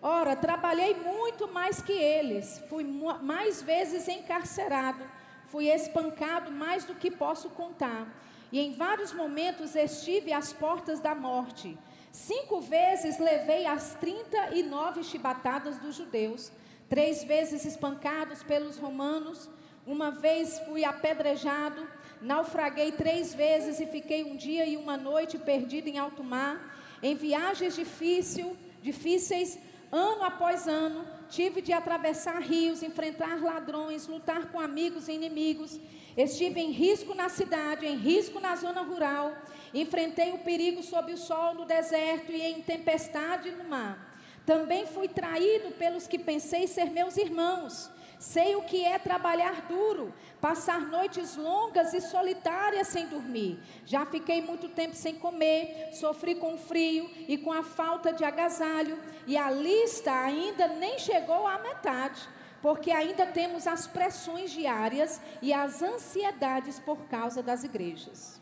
Ora, 0.01 0.37
trabalhei 0.37 0.95
muito 0.95 1.49
mais 1.49 1.81
que 1.81 1.93
eles, 1.93 2.62
fui 2.69 2.85
mais 3.23 3.62
vezes 3.62 4.07
encarcerado, 4.07 5.03
fui 5.47 5.71
espancado 5.71 6.51
mais 6.53 6.85
do 6.85 6.95
que 6.95 7.11
posso 7.11 7.49
contar, 7.49 8.07
e 8.53 8.61
em 8.61 8.75
vários 8.75 9.14
momentos 9.14 9.75
estive 9.75 10.31
às 10.31 10.53
portas 10.53 11.01
da 11.01 11.14
morte. 11.14 11.79
Cinco 12.14 12.61
vezes 12.61 13.18
levei 13.18 13.66
as 13.66 13.94
39 13.94 15.03
chibatadas 15.03 15.79
dos 15.79 15.96
judeus, 15.96 16.53
três 16.88 17.24
vezes 17.24 17.64
espancados 17.64 18.40
pelos 18.40 18.77
romanos, 18.77 19.50
uma 19.85 20.12
vez 20.12 20.61
fui 20.61 20.85
apedrejado, 20.85 21.85
naufraguei 22.22 22.92
três 22.92 23.35
vezes 23.35 23.81
e 23.81 23.87
fiquei 23.87 24.22
um 24.22 24.37
dia 24.37 24.64
e 24.64 24.77
uma 24.77 24.96
noite 24.96 25.37
perdido 25.38 25.88
em 25.88 25.98
alto 25.98 26.22
mar, 26.22 26.79
em 27.03 27.16
viagens 27.16 27.74
difícil, 27.74 28.57
difíceis, 28.81 29.59
ano 29.90 30.22
após 30.22 30.68
ano, 30.68 31.05
tive 31.28 31.60
de 31.60 31.72
atravessar 31.72 32.40
rios, 32.40 32.82
enfrentar 32.82 33.42
ladrões, 33.42 34.06
lutar 34.06 34.50
com 34.50 34.60
amigos 34.60 35.08
e 35.08 35.12
inimigos. 35.12 35.80
Estive 36.16 36.60
em 36.60 36.70
risco 36.70 37.14
na 37.14 37.28
cidade, 37.28 37.87
em 37.87 37.96
risco 37.96 38.38
na 38.40 38.54
zona 38.56 38.82
rural. 38.82 39.37
Enfrentei 39.72 40.32
o 40.32 40.38
perigo 40.38 40.82
sob 40.82 41.12
o 41.12 41.18
sol 41.18 41.54
no 41.54 41.64
deserto 41.64 42.30
e 42.30 42.40
em 42.40 42.62
tempestade 42.62 43.50
no 43.50 43.64
mar. 43.64 44.12
Também 44.46 44.87
fui 44.87 45.08
traído 45.08 45.70
pelos 45.72 46.06
que 46.06 46.18
pensei 46.18 46.66
ser 46.66 46.90
meus 46.90 47.16
irmãos. 47.16 47.90
Sei 48.24 48.56
o 48.56 48.62
que 48.62 48.82
é 48.82 48.98
trabalhar 48.98 49.66
duro, 49.68 50.12
passar 50.40 50.80
noites 50.80 51.37
longas 51.37 51.92
e 51.92 52.00
solitárias 52.00 52.88
sem 52.88 53.06
dormir. 53.06 53.60
Já 53.84 54.06
fiquei 54.06 54.40
muito 54.40 54.66
tempo 54.66 54.96
sem 54.96 55.14
comer, 55.14 55.90
sofri 55.92 56.34
com 56.34 56.56
frio 56.56 57.08
e 57.28 57.37
com 57.37 57.52
a 57.52 57.62
falta 57.62 58.14
de 58.14 58.24
agasalho, 58.24 58.98
e 59.26 59.37
a 59.37 59.50
lista 59.50 60.10
ainda 60.10 60.66
nem 60.68 60.98
chegou 60.98 61.46
à 61.46 61.58
metade, 61.58 62.26
porque 62.62 62.90
ainda 62.90 63.26
temos 63.26 63.66
as 63.66 63.87
pressões 63.87 64.50
diárias 64.50 65.20
e 65.42 65.52
as 65.52 65.82
ansiedades 65.82 66.78
por 66.78 66.96
causa 67.10 67.42
das 67.42 67.62
igrejas. 67.62 68.40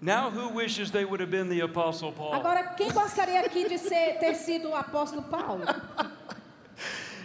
Now, 0.00 0.30
who 0.30 0.54
wishes 0.54 0.90
they 0.90 1.04
would 1.04 1.20
have 1.20 1.30
been 1.30 1.48
the 1.48 1.60
Apostle 1.62 2.12
Paul? 2.12 2.32
Agora, 2.32 2.62
quem 2.76 2.90
gostaria 2.90 3.40
aqui 3.40 3.68
de 3.68 3.76
ser, 3.76 4.18
ter 4.18 4.34
sido 4.36 4.70
o 4.70 4.74
apóstolo 4.74 5.24
Paulo? 5.24 5.64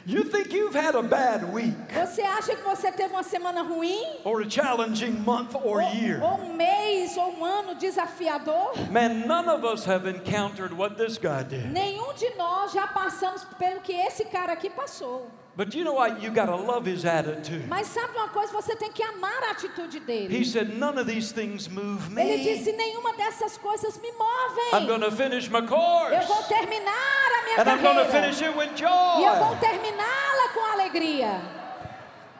You 0.05 0.25
think 0.25 0.51
you've 0.53 0.75
had 0.75 0.95
a 0.95 1.01
bad 1.01 1.53
week, 1.53 1.73
Você 1.93 2.21
acha 2.23 2.53
que 2.57 2.61
você 2.61 2.91
teve 2.91 3.13
uma 3.13 3.23
semana 3.23 3.61
ruim? 3.63 4.03
or 4.25 4.41
a 4.41 4.49
challenging 4.49 5.13
month 5.23 5.55
or 5.55 5.81
Ou, 5.81 5.93
year? 5.93 6.21
ou 6.21 6.41
um 6.41 6.53
mês 6.53 7.15
ou 7.15 7.31
um 7.39 7.45
ano 7.45 7.75
desafiador? 7.75 8.73
Man, 8.91 9.25
none 9.25 9.47
of 9.47 9.63
us 9.63 9.85
have 9.85 10.05
encountered 10.05 10.73
what 10.73 10.97
this 10.97 11.17
guy 11.17 11.43
did. 11.43 11.71
Nenhum 11.71 12.13
de 12.15 12.29
nós 12.35 12.73
já 12.73 12.85
passamos 12.85 13.45
pelo 13.57 13.79
que 13.79 13.93
esse 13.93 14.25
cara 14.25 14.51
aqui 14.51 14.69
passou. 14.69 15.27
But 15.55 15.75
you 15.75 15.83
know 15.83 15.93
what? 15.93 16.19
You 16.19 16.31
got 16.31 16.47
to 16.47 16.55
love 16.55 16.87
his 16.89 17.05
attitude. 17.05 17.67
Mas 17.67 17.85
sabe 17.87 18.11
uma 18.17 18.27
coisa? 18.29 18.51
Você 18.53 18.75
tem 18.75 18.91
que 18.91 19.03
amar 19.03 19.43
a 19.43 19.51
atitude 19.51 19.97
He 19.97 19.99
dele. 19.99 20.45
said, 20.45 20.75
None 20.79 20.97
of 20.97 21.05
these 21.05 21.31
things 21.31 21.69
move 21.69 22.07
Ele 22.17 22.37
me. 22.37 22.43
disse: 22.43 22.71
nenhuma 22.71 23.13
dessas 23.13 23.55
coisas 23.59 23.97
me 24.01 24.07
I'm 24.09 24.15
movem. 24.17 24.87
going 24.87 25.01
to 25.01 25.11
finish 25.11 25.47
my 25.49 25.59
Eu 25.59 25.67
course, 25.67 26.27
vou 26.27 26.43
terminar 26.43 26.91
a 27.39 27.43
minha 27.45 27.59
and 27.59 27.69
I'm 27.69 27.81
going 27.83 27.97
to 27.97 28.05
carreira. 28.05 28.33
finish 28.33 28.41
it 28.41 28.57
with 28.57 28.71
E 28.79 28.83
eu 28.83 29.35
vou 29.35 29.49
joy. 29.55 29.59
terminá-la 29.59 30.49
com 30.55 30.71
alegria. 30.73 31.41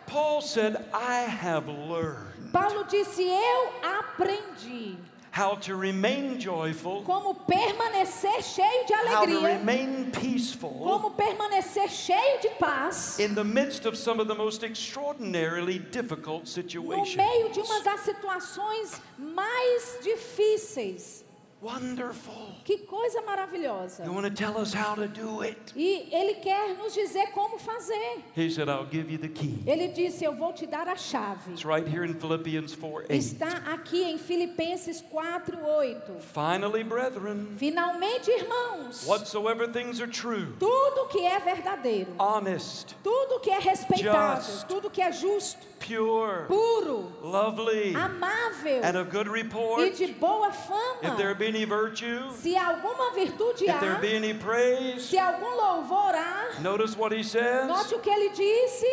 Paul 0.07 0.41
said, 0.41 0.75
I 0.93 1.21
have 1.29 1.67
learned 1.67 2.51
Paulo 2.51 2.83
disse: 2.85 3.21
Eu 3.23 3.69
aprendi 3.99 4.97
how 5.33 5.55
to 5.55 5.75
remain 5.75 6.39
joyful, 6.39 7.01
como 7.01 7.33
permanecer 7.33 8.39
cheio 8.43 8.85
de 8.85 8.93
alegria, 8.93 9.15
how 9.17 9.25
to 9.25 9.43
remain 9.43 10.11
peaceful 10.11 10.69
como 10.69 11.09
permanecer 11.09 11.89
cheio 11.89 12.39
de 12.39 12.49
paz 12.59 13.19
in 13.19 13.33
the 13.33 13.43
midst 13.43 13.87
of 13.87 13.97
some 13.97 14.19
of 14.19 14.27
the 14.27 14.35
most 14.35 14.63
extraordinarily 14.63 15.79
difficult 15.79 16.47
situations. 16.47 17.17
no 17.17 17.23
meio 17.23 17.49
de 17.51 17.59
uma 17.61 17.81
das 17.83 18.01
situações 18.01 19.01
mais 19.17 19.97
difíceis. 20.03 21.22
Wonderful. 21.63 22.55
Que 22.65 22.79
coisa 22.79 23.21
maravilhosa. 23.21 24.03
You 24.03 24.11
want 24.11 24.25
to 24.25 24.31
tell 24.31 24.57
us 24.57 24.73
how 24.73 24.95
to 24.95 25.07
do 25.07 25.41
it? 25.43 25.71
E 25.77 26.09
ele 26.11 26.35
quer 26.35 26.75
nos 26.77 26.93
dizer 26.93 27.27
como 27.33 27.57
fazer. 27.57 28.21
He 28.35 28.49
said, 28.49 28.67
I'll 28.67 28.85
give 28.85 29.09
you 29.09 29.17
the 29.17 29.29
key. 29.29 29.63
Ele 29.65 29.87
disse: 29.87 30.25
Eu 30.25 30.33
vou 30.33 30.51
te 30.51 30.65
dar 30.65 30.89
a 30.89 30.95
chave. 30.97 31.39
It's 31.53 31.63
right 31.63 31.87
here 31.87 32.03
in 32.03 32.15
Philippians 32.15 32.75
4 32.75 33.05
8. 33.09 33.13
Está 33.13 33.73
aqui 33.73 34.03
em 34.03 34.17
Filipenses 34.17 35.01
4, 35.09 35.57
8. 35.57 36.19
Finally, 36.33 36.83
brethren, 36.83 37.55
Finalmente, 37.57 38.29
irmãos, 38.29 39.05
whatsoever 39.07 39.65
things 39.71 40.01
are 40.01 40.11
true, 40.11 40.53
tudo 40.59 41.07
que 41.07 41.25
é 41.25 41.39
verdadeiro, 41.39 42.13
honest, 42.19 42.93
tudo 43.01 43.39
que 43.39 43.49
é 43.49 43.59
respeitado, 43.59 44.43
Just. 44.43 44.67
tudo 44.67 44.89
que 44.89 45.01
é 45.01 45.13
justo, 45.13 45.65
pure, 45.83 46.45
puro, 46.47 47.11
lovely, 47.21 47.93
amável 47.93 48.81
and 48.83 48.95
of 48.97 49.09
good 49.09 49.27
e 49.27 49.29
report, 49.29 49.95
de 49.95 50.07
boa 50.13 50.49
if 50.49 51.17
there 51.17 51.33
fama. 51.33 51.35
be 51.35 51.47
any 51.47 51.65
virtue, 51.65 52.31
Se 52.31 52.55
alguma 52.55 53.11
virtude 53.13 53.61
if 53.67 53.79
there 53.79 53.95
be 53.99 54.07
há, 54.07 54.15
any 54.15 54.33
praise, 54.33 55.03
se 55.09 55.17
algum 55.17 55.53
louvor 55.57 56.13
há, 56.15 56.59
notice 56.61 56.95
what 56.97 57.11
he 57.11 57.21
says. 57.23 57.67
note 57.67 57.93
o 57.95 57.99
que 57.99 58.09
ele 58.09 58.29
disse: 58.29 58.85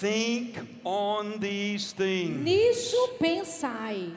Think 0.00 0.58
on 0.84 1.38
these 1.38 1.92
things. 1.92 2.42
nisso 2.44 3.16
pensai. 3.18 4.10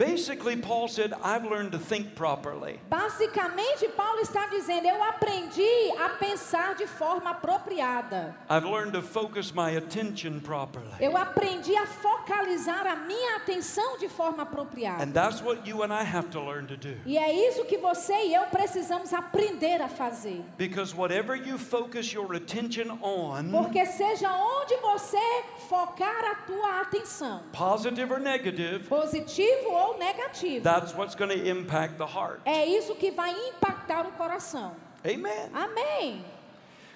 Basically, 0.00 0.56
Paul 0.56 0.88
said, 0.88 1.12
I've 1.22 1.44
learned 1.44 1.72
to 1.72 1.78
think 1.78 2.14
properly. 2.14 2.80
Basicamente, 2.88 3.86
Paulo 3.94 4.18
está 4.22 4.46
dizendo: 4.46 4.86
eu 4.86 5.02
aprendi 5.02 5.92
a 5.98 6.08
pensar 6.08 6.74
de 6.74 6.86
forma 6.86 7.32
apropriada. 7.32 8.34
I've 8.48 8.64
learned 8.64 8.94
to 8.94 9.02
focus 9.02 9.52
my 9.52 9.72
attention 9.72 10.40
properly. 10.40 10.88
Eu 10.98 11.18
aprendi 11.18 11.76
a 11.76 11.86
focalizar 11.86 12.86
a 12.86 12.96
minha 12.96 13.36
atenção 13.36 13.98
de 13.98 14.08
forma 14.08 14.44
apropriada. 14.44 15.02
And 15.02 15.12
that's 15.12 15.42
what 15.42 15.68
you 15.68 15.82
and 15.82 15.92
I 15.92 16.02
have 16.02 16.30
to 16.30 16.40
learn 16.40 16.66
to 16.68 16.78
do. 16.78 16.96
E 17.04 17.18
é 17.18 17.30
isso 17.30 17.66
que 17.66 17.76
você 17.76 18.14
e 18.24 18.34
eu 18.34 18.44
precisamos 18.44 19.12
aprender 19.12 19.82
a 19.82 19.88
fazer. 19.88 20.42
Because 20.56 20.94
whatever 20.94 21.36
you 21.36 21.58
focus 21.58 22.10
your 22.10 22.34
attention 22.34 22.98
on, 23.02 23.50
Porque 23.50 23.84
seja 23.84 24.32
onde 24.32 24.76
você 24.76 25.44
focar 25.68 26.24
a 26.24 26.34
tua 26.46 26.80
atenção, 26.80 27.42
positive 27.52 28.10
or 28.10 28.18
negative, 28.18 28.88
positivo 28.88 29.68
ou 29.68 29.89
negativo, 29.98 30.62
that's 30.62 30.94
what's 30.94 31.14
going 31.14 31.30
to 31.30 31.48
impact 31.48 31.98
the 31.98 32.06
heart. 32.06 32.40
é 32.44 32.66
isso 32.66 32.94
que 32.94 33.10
vai 33.10 33.32
impactar 33.48 34.06
o 34.06 34.12
coração. 34.12 34.74
Amen. 35.04 35.50
Amém. 35.54 36.24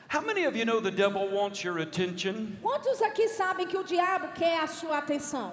How 0.09 0.21
many 0.21 0.45
of 0.45 0.55
you 0.57 0.65
know 0.65 0.81
the 0.81 0.91
devil 0.91 1.29
wants 1.29 1.65
your 1.65 1.79
attention? 1.79 2.57
Quantos 2.63 3.01
aqui 3.03 3.29
sabem 3.29 3.67
que 3.67 3.77
o 3.77 3.83
diabo 3.83 4.29
quer 4.35 4.61
a 4.61 4.67
sua 4.67 4.99
atenção? 4.99 5.53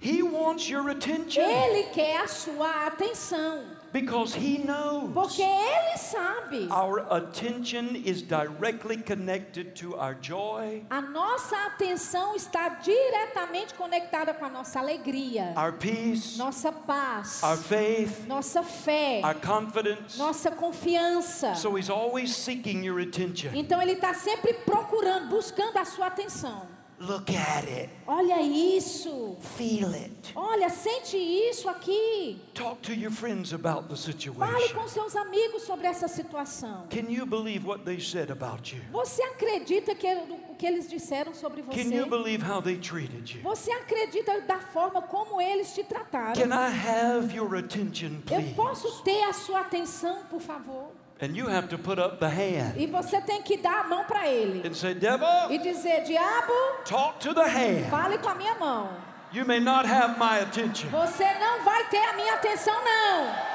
He 0.00 0.22
wants 0.22 0.68
your 0.68 0.90
attention 0.90 1.40
Ele 1.42 1.84
quer 1.84 2.18
a 2.18 2.26
sua 2.28 2.86
atenção, 2.86 3.64
because 3.94 4.34
he 4.34 4.58
knows 4.58 5.08
porque 5.14 5.40
ele 5.40 5.96
sabe. 5.96 6.68
our 6.68 7.06
attention 7.12 7.94
is 7.94 8.22
directly 8.22 8.96
connected 8.96 9.76
to 9.76 9.94
our 9.94 10.14
joy, 10.20 10.82
A 10.90 11.00
nossa 11.00 11.56
atenção 11.66 12.34
está 12.34 12.68
diretamente 12.70 13.72
conectada 13.74 14.34
com 14.34 14.44
a 14.44 14.50
nossa 14.50 14.80
alegria, 14.80 15.54
our 15.56 15.72
peace, 15.72 16.36
nossa 16.36 16.72
paz, 16.72 17.40
our 17.44 17.56
faith, 17.56 18.26
nossa 18.26 18.64
fé, 18.64 19.20
our 19.22 19.34
confidence. 19.36 20.18
nossa 20.18 20.50
confiança. 20.50 21.54
So 21.54 21.76
he's 21.76 21.88
always 21.88 22.34
seeking 22.34 22.84
your 22.84 22.98
attention. 23.00 23.52
Então 23.54 23.80
ele 23.80 23.92
está 23.92 24.12
sempre 24.12 24.54
procurando, 24.54 25.28
buscando 25.28 25.78
a 25.78 25.84
sua 25.84 26.08
atenção. 26.08 26.73
Look 27.00 27.28
at 27.36 27.64
it, 27.68 27.90
Olha 28.06 28.40
isso, 28.40 29.36
feel 29.58 29.92
it. 29.94 30.32
olha, 30.34 30.68
sente 30.68 31.16
isso 31.16 31.68
aqui. 31.68 32.40
Talk 32.54 32.80
to 32.82 32.92
your 32.94 33.10
friends 33.10 33.52
about 33.52 33.88
the 33.88 33.96
Fale 33.96 34.12
situation. 34.12 34.74
com 34.74 34.88
seus 34.88 35.16
amigos 35.16 35.62
sobre 35.64 35.86
essa 35.88 36.06
situação. 36.08 36.86
Can 36.88 37.10
you 37.10 37.26
believe 37.26 37.66
what 37.66 37.84
they 37.84 38.00
said 38.00 38.30
about 38.30 38.74
you? 38.74 38.80
Você 38.92 39.22
acredita 39.24 39.94
que 39.94 40.06
o 40.06 40.54
que 40.56 40.64
eles 40.66 40.88
disseram 40.88 41.34
sobre 41.34 41.62
Can 41.62 41.72
you 41.92 42.04
você? 42.06 42.08
believe 42.08 42.42
how 42.48 42.62
they 42.62 42.76
treated 42.78 43.36
you? 43.36 43.42
Você 43.42 43.72
acredita 43.72 44.40
da 44.42 44.60
forma 44.60 45.02
como 45.02 45.40
eles 45.40 45.74
te 45.74 45.82
trataram? 45.82 46.34
Can 46.34 46.54
I 46.54 46.70
have 46.70 47.34
your 47.36 47.54
attention, 47.56 48.20
Eu 48.30 48.36
please? 48.40 48.54
posso 48.54 49.02
ter 49.02 49.24
a 49.24 49.32
sua 49.32 49.60
atenção, 49.60 50.24
por 50.30 50.40
favor? 50.40 50.90
And 51.24 51.34
you 51.34 51.46
have 51.48 51.68
to 51.70 51.78
put 51.78 51.98
up 51.98 52.18
the 52.18 52.28
hand 52.28 52.74
E 52.76 52.86
você 52.86 53.18
tem 53.22 53.40
que 53.40 53.56
dar 53.56 53.80
a 53.80 53.84
mão 53.84 54.04
para 54.04 54.28
ele 54.28 54.68
and 54.68 54.74
say, 54.74 54.92
Devil, 54.92 55.26
e 55.50 55.56
dizer: 55.58 56.02
Diabo, 56.02 56.52
talk 56.84 57.18
to 57.18 57.32
the 57.32 57.48
hand. 57.48 57.88
fale 57.88 58.18
com 58.18 58.28
a 58.28 58.34
minha 58.34 58.54
mão. 58.56 58.90
You 59.32 59.46
may 59.46 59.58
not 59.58 59.86
have 59.88 60.18
my 60.18 60.40
attention. 60.42 60.90
Você 60.90 61.24
não 61.40 61.64
vai 61.64 61.82
ter 61.88 62.04
a 62.04 62.12
minha 62.12 62.34
atenção, 62.34 62.74
não. 62.74 63.53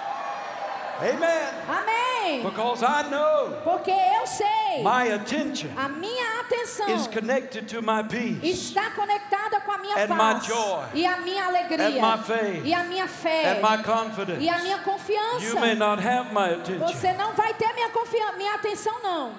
Amen. 1.02 1.54
Amém. 1.68 2.44
Because 2.44 2.84
I 2.84 3.10
know 3.10 3.58
Porque 3.64 3.90
eu 3.92 4.28
sei, 4.28 4.84
my 4.84 5.12
attention 5.14 5.70
a 5.76 5.90
minha 5.90 6.42
atenção 6.42 6.88
is 6.96 7.08
connected 7.08 7.68
to 7.70 7.82
my 7.82 8.04
peace 8.04 8.40
está 8.44 8.92
conectada 8.92 9.62
com 9.62 9.72
a 9.72 9.78
minha 9.80 9.96
And 9.96 10.08
my 10.10 10.18
paz 10.18 10.46
joy. 10.46 10.86
e 10.94 11.06
a 11.06 11.18
minha 11.18 11.46
alegria 11.46 11.88
And 11.88 12.18
my 12.18 12.24
faith. 12.24 12.66
e 12.66 12.74
a 12.74 12.84
minha 12.84 13.08
fé 13.08 13.58
and 13.58 13.62
my 13.62 13.84
confidence. 13.84 14.44
e 14.44 14.50
a 14.50 14.60
minha 14.60 14.78
You 14.78 14.84
confiança. 14.84 15.60
may 15.60 15.76
not 15.76 16.02
have 16.06 16.32
my 16.34 16.50
attention. 16.54 16.88
Você 16.88 17.14
não 17.14 17.34
vai 17.34 17.54
ter 17.56 17.74
minha 17.74 17.90
minha 18.38 18.54
atenção 18.56 19.02
não. 19.02 19.32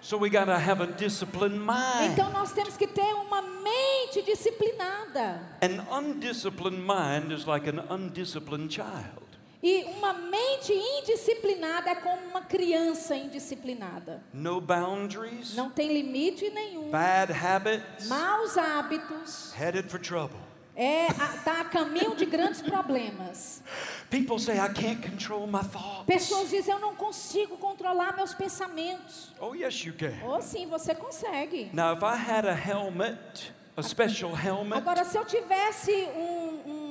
So 0.00 0.18
we 0.18 0.28
got 0.28 0.44
to 0.46 0.52
have 0.58 0.82
a 0.82 0.86
disciplined 0.86 1.58
mind. 1.58 2.12
Então 2.12 2.30
nós 2.30 2.52
temos 2.52 2.76
que 2.76 2.86
ter 2.86 3.14
uma 3.14 3.40
mente 3.40 4.20
disciplinada. 4.22 5.40
An 5.62 5.80
undisciplined 5.90 6.78
mind 6.78 7.32
is 7.32 7.46
like 7.46 7.66
an 7.68 7.80
undisciplined 7.90 8.70
child. 8.70 9.23
E 9.64 9.82
uma 9.84 10.12
mente 10.12 10.74
indisciplinada 10.74 11.88
é 11.88 11.94
como 11.94 12.20
uma 12.26 12.42
criança 12.42 13.16
indisciplinada. 13.16 14.22
No 14.30 14.60
boundaries, 14.60 15.54
Não 15.54 15.70
tem 15.70 15.90
limite 15.90 16.50
nenhum. 16.50 16.90
bad 16.90 17.32
habits, 17.32 18.06
Maus 18.06 18.58
hábitos. 18.58 19.54
headed 19.54 19.90
for 19.90 19.98
trouble. 19.98 20.36
É, 20.76 21.06
está 21.06 21.62
a 21.62 21.64
caminho 21.64 22.14
de 22.14 22.26
grandes 22.26 22.60
problemas. 22.60 23.62
People 24.10 24.38
say, 24.38 24.56
I 24.58 24.68
can't 24.70 25.00
control 25.00 25.46
my 25.46 25.62
thoughts. 25.62 26.04
Pessoas 26.04 26.50
dizem, 26.50 26.74
eu 26.74 26.80
não 26.80 26.94
consigo 26.94 27.56
controlar 27.56 28.14
meus 28.16 28.34
pensamentos. 28.34 29.32
Oh, 29.40 29.54
yes, 29.54 29.82
you 29.82 29.94
can. 29.94 30.12
Ou 30.26 30.42
sim, 30.42 30.66
você 30.66 30.94
consegue. 30.94 31.70
Now, 31.72 31.94
if 31.94 32.02
I 32.02 32.16
had 32.16 32.44
a 32.44 32.52
helmet, 32.52 33.50
a 33.76 33.82
special 33.82 34.34
helmet, 34.34 34.76
Agora, 34.76 35.04
se 35.04 35.16
eu 35.16 35.24
tivesse 35.24 35.90
um, 36.16 36.60
um, 36.70 36.83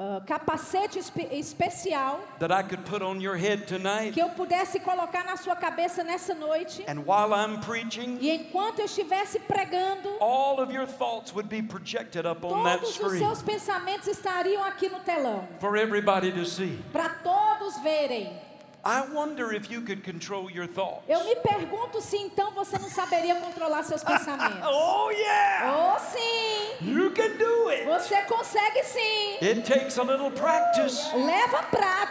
ah, 0.00 0.22
capacete 0.26 0.98
espe- 0.98 1.28
especial 1.30 2.18
that 2.38 2.50
I 2.50 2.62
could 2.62 2.84
put 2.86 3.02
on 3.02 3.20
your 3.20 3.36
head 3.36 3.66
tonight, 3.66 4.14
que 4.14 4.20
eu 4.22 4.30
pudesse 4.30 4.80
colocar 4.80 5.24
na 5.24 5.36
sua 5.36 5.54
cabeça 5.54 6.02
nessa 6.02 6.32
noite, 6.34 6.82
and 6.88 7.00
while 7.04 7.34
I'm 7.34 7.60
preaching, 7.60 8.16
e 8.20 8.30
enquanto 8.30 8.78
eu 8.78 8.86
estivesse 8.86 9.38
pregando, 9.40 10.08
all 10.20 10.58
of 10.60 10.72
your 10.72 10.86
thoughts 10.86 11.34
would 11.34 11.48
be 11.50 11.62
projected 11.62 12.26
up 12.26 12.42
on 12.44 12.64
that 12.64 12.80
todos 12.80 12.98
os 12.98 13.18
seus 13.18 13.42
pensamentos 13.42 14.06
estariam 14.08 14.64
aqui 14.64 14.88
no 14.88 15.00
telão, 15.00 15.46
for 15.60 15.76
everybody 15.76 16.32
to 16.32 16.46
see. 16.46 16.78
para 16.92 17.10
todos 17.10 17.76
verem. 17.82 18.49
I 18.84 19.02
wonder 19.12 19.52
if 19.52 19.70
you 19.70 19.82
could 19.82 20.02
control 20.02 20.50
your 20.50 20.66
thoughts. 20.66 21.04
Eu 21.06 21.22
me 21.24 21.36
pergunto 21.36 22.00
se 22.00 22.16
então 22.16 22.50
você 22.52 22.78
não 22.78 22.88
saberia 22.88 23.34
controlar 23.36 23.82
seus 23.82 24.02
pensamentos. 24.02 24.60
Oh, 24.72 25.10
yeah! 25.10 25.94
Oh, 25.94 25.98
sim! 25.98 26.88
You 26.90 27.10
can 27.10 27.36
do 27.36 27.68
it. 27.68 27.84
Você 27.84 28.22
consegue 28.22 28.82
sim! 28.84 29.36
It 29.42 29.62
takes 29.64 29.98
a 29.98 30.02
little 30.02 30.30
practice, 30.30 31.10
Leva 31.14 31.58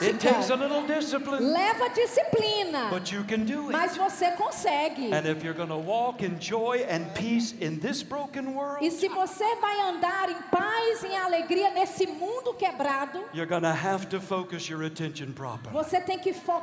it 0.01 0.19
takes 0.19 0.51
a 0.51 0.55
prática, 0.55 0.55
little 0.58 0.86
discipline, 0.86 1.53
leva 1.53 1.89
disciplina, 1.89 2.89
but 2.91 3.12
you 3.12 3.23
can 3.23 3.45
do 3.45 3.71
mas 3.71 3.93
it. 3.93 3.99
você 3.99 4.32
consegue. 4.38 5.12
And 5.12 5.25
if 5.27 5.43
you're 5.43 5.55
going 5.58 5.69
to 5.69 5.77
walk 5.77 6.23
in 6.23 6.39
joy 6.39 6.86
and 6.88 7.05
peace 7.15 7.53
in 7.60 7.79
this 7.79 8.03
broken 8.03 8.53
world, 8.53 8.84
E 8.86 8.91
se 8.91 9.08
você 9.08 9.55
vai 9.55 9.79
andar 9.82 10.29
em 10.29 10.41
paz 10.51 11.03
e 11.03 11.08
em 11.08 11.17
alegria 11.17 11.71
nesse 11.71 12.05
mundo 12.05 12.53
quebrado, 12.53 13.23
you're 13.34 13.47
going 13.49 13.63
to 13.63 13.67
have 13.73 14.08
to 14.08 14.19
focus 14.21 14.69
your 14.69 14.84
attention 14.84 15.32
properly. 15.34 15.73
você 15.73 15.99
tem 15.99 16.19
que 16.19 16.32
focar 16.34 16.59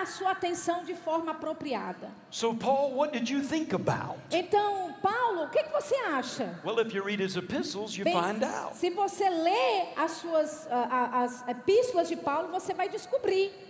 a 0.00 0.06
sua 0.06 0.30
atenção 0.30 0.84
de 0.84 0.94
forma 0.94 1.32
apropriada. 1.32 2.10
So, 2.30 2.54
Paul, 2.54 2.94
what 2.94 3.12
did 3.12 3.28
you 3.28 3.42
think 3.42 3.74
about? 3.74 4.16
Então, 4.30 4.94
Paulo, 5.02 5.44
o 5.44 5.50
que, 5.50 5.62
que 5.62 5.72
você 5.72 5.94
acha? 5.96 6.58
Well, 6.64 6.78
if 6.80 6.94
you 6.94 7.02
read 7.02 7.20
his 7.20 7.36
epistles, 7.36 7.96
you 7.96 8.04
Bem, 8.04 8.14
find 8.14 8.44
out. 8.44 8.76
se 8.76 8.90
você 8.90 9.28
lê 9.28 9.88
as 9.96 10.12
suas 10.12 10.66
ah, 10.70 11.22
as 11.22 11.46
epístolas 11.48 12.08
de 12.08 12.16
Paulo, 12.16 12.48
você 12.48 12.72
vai 12.74 12.88
descobrir. 12.88 13.67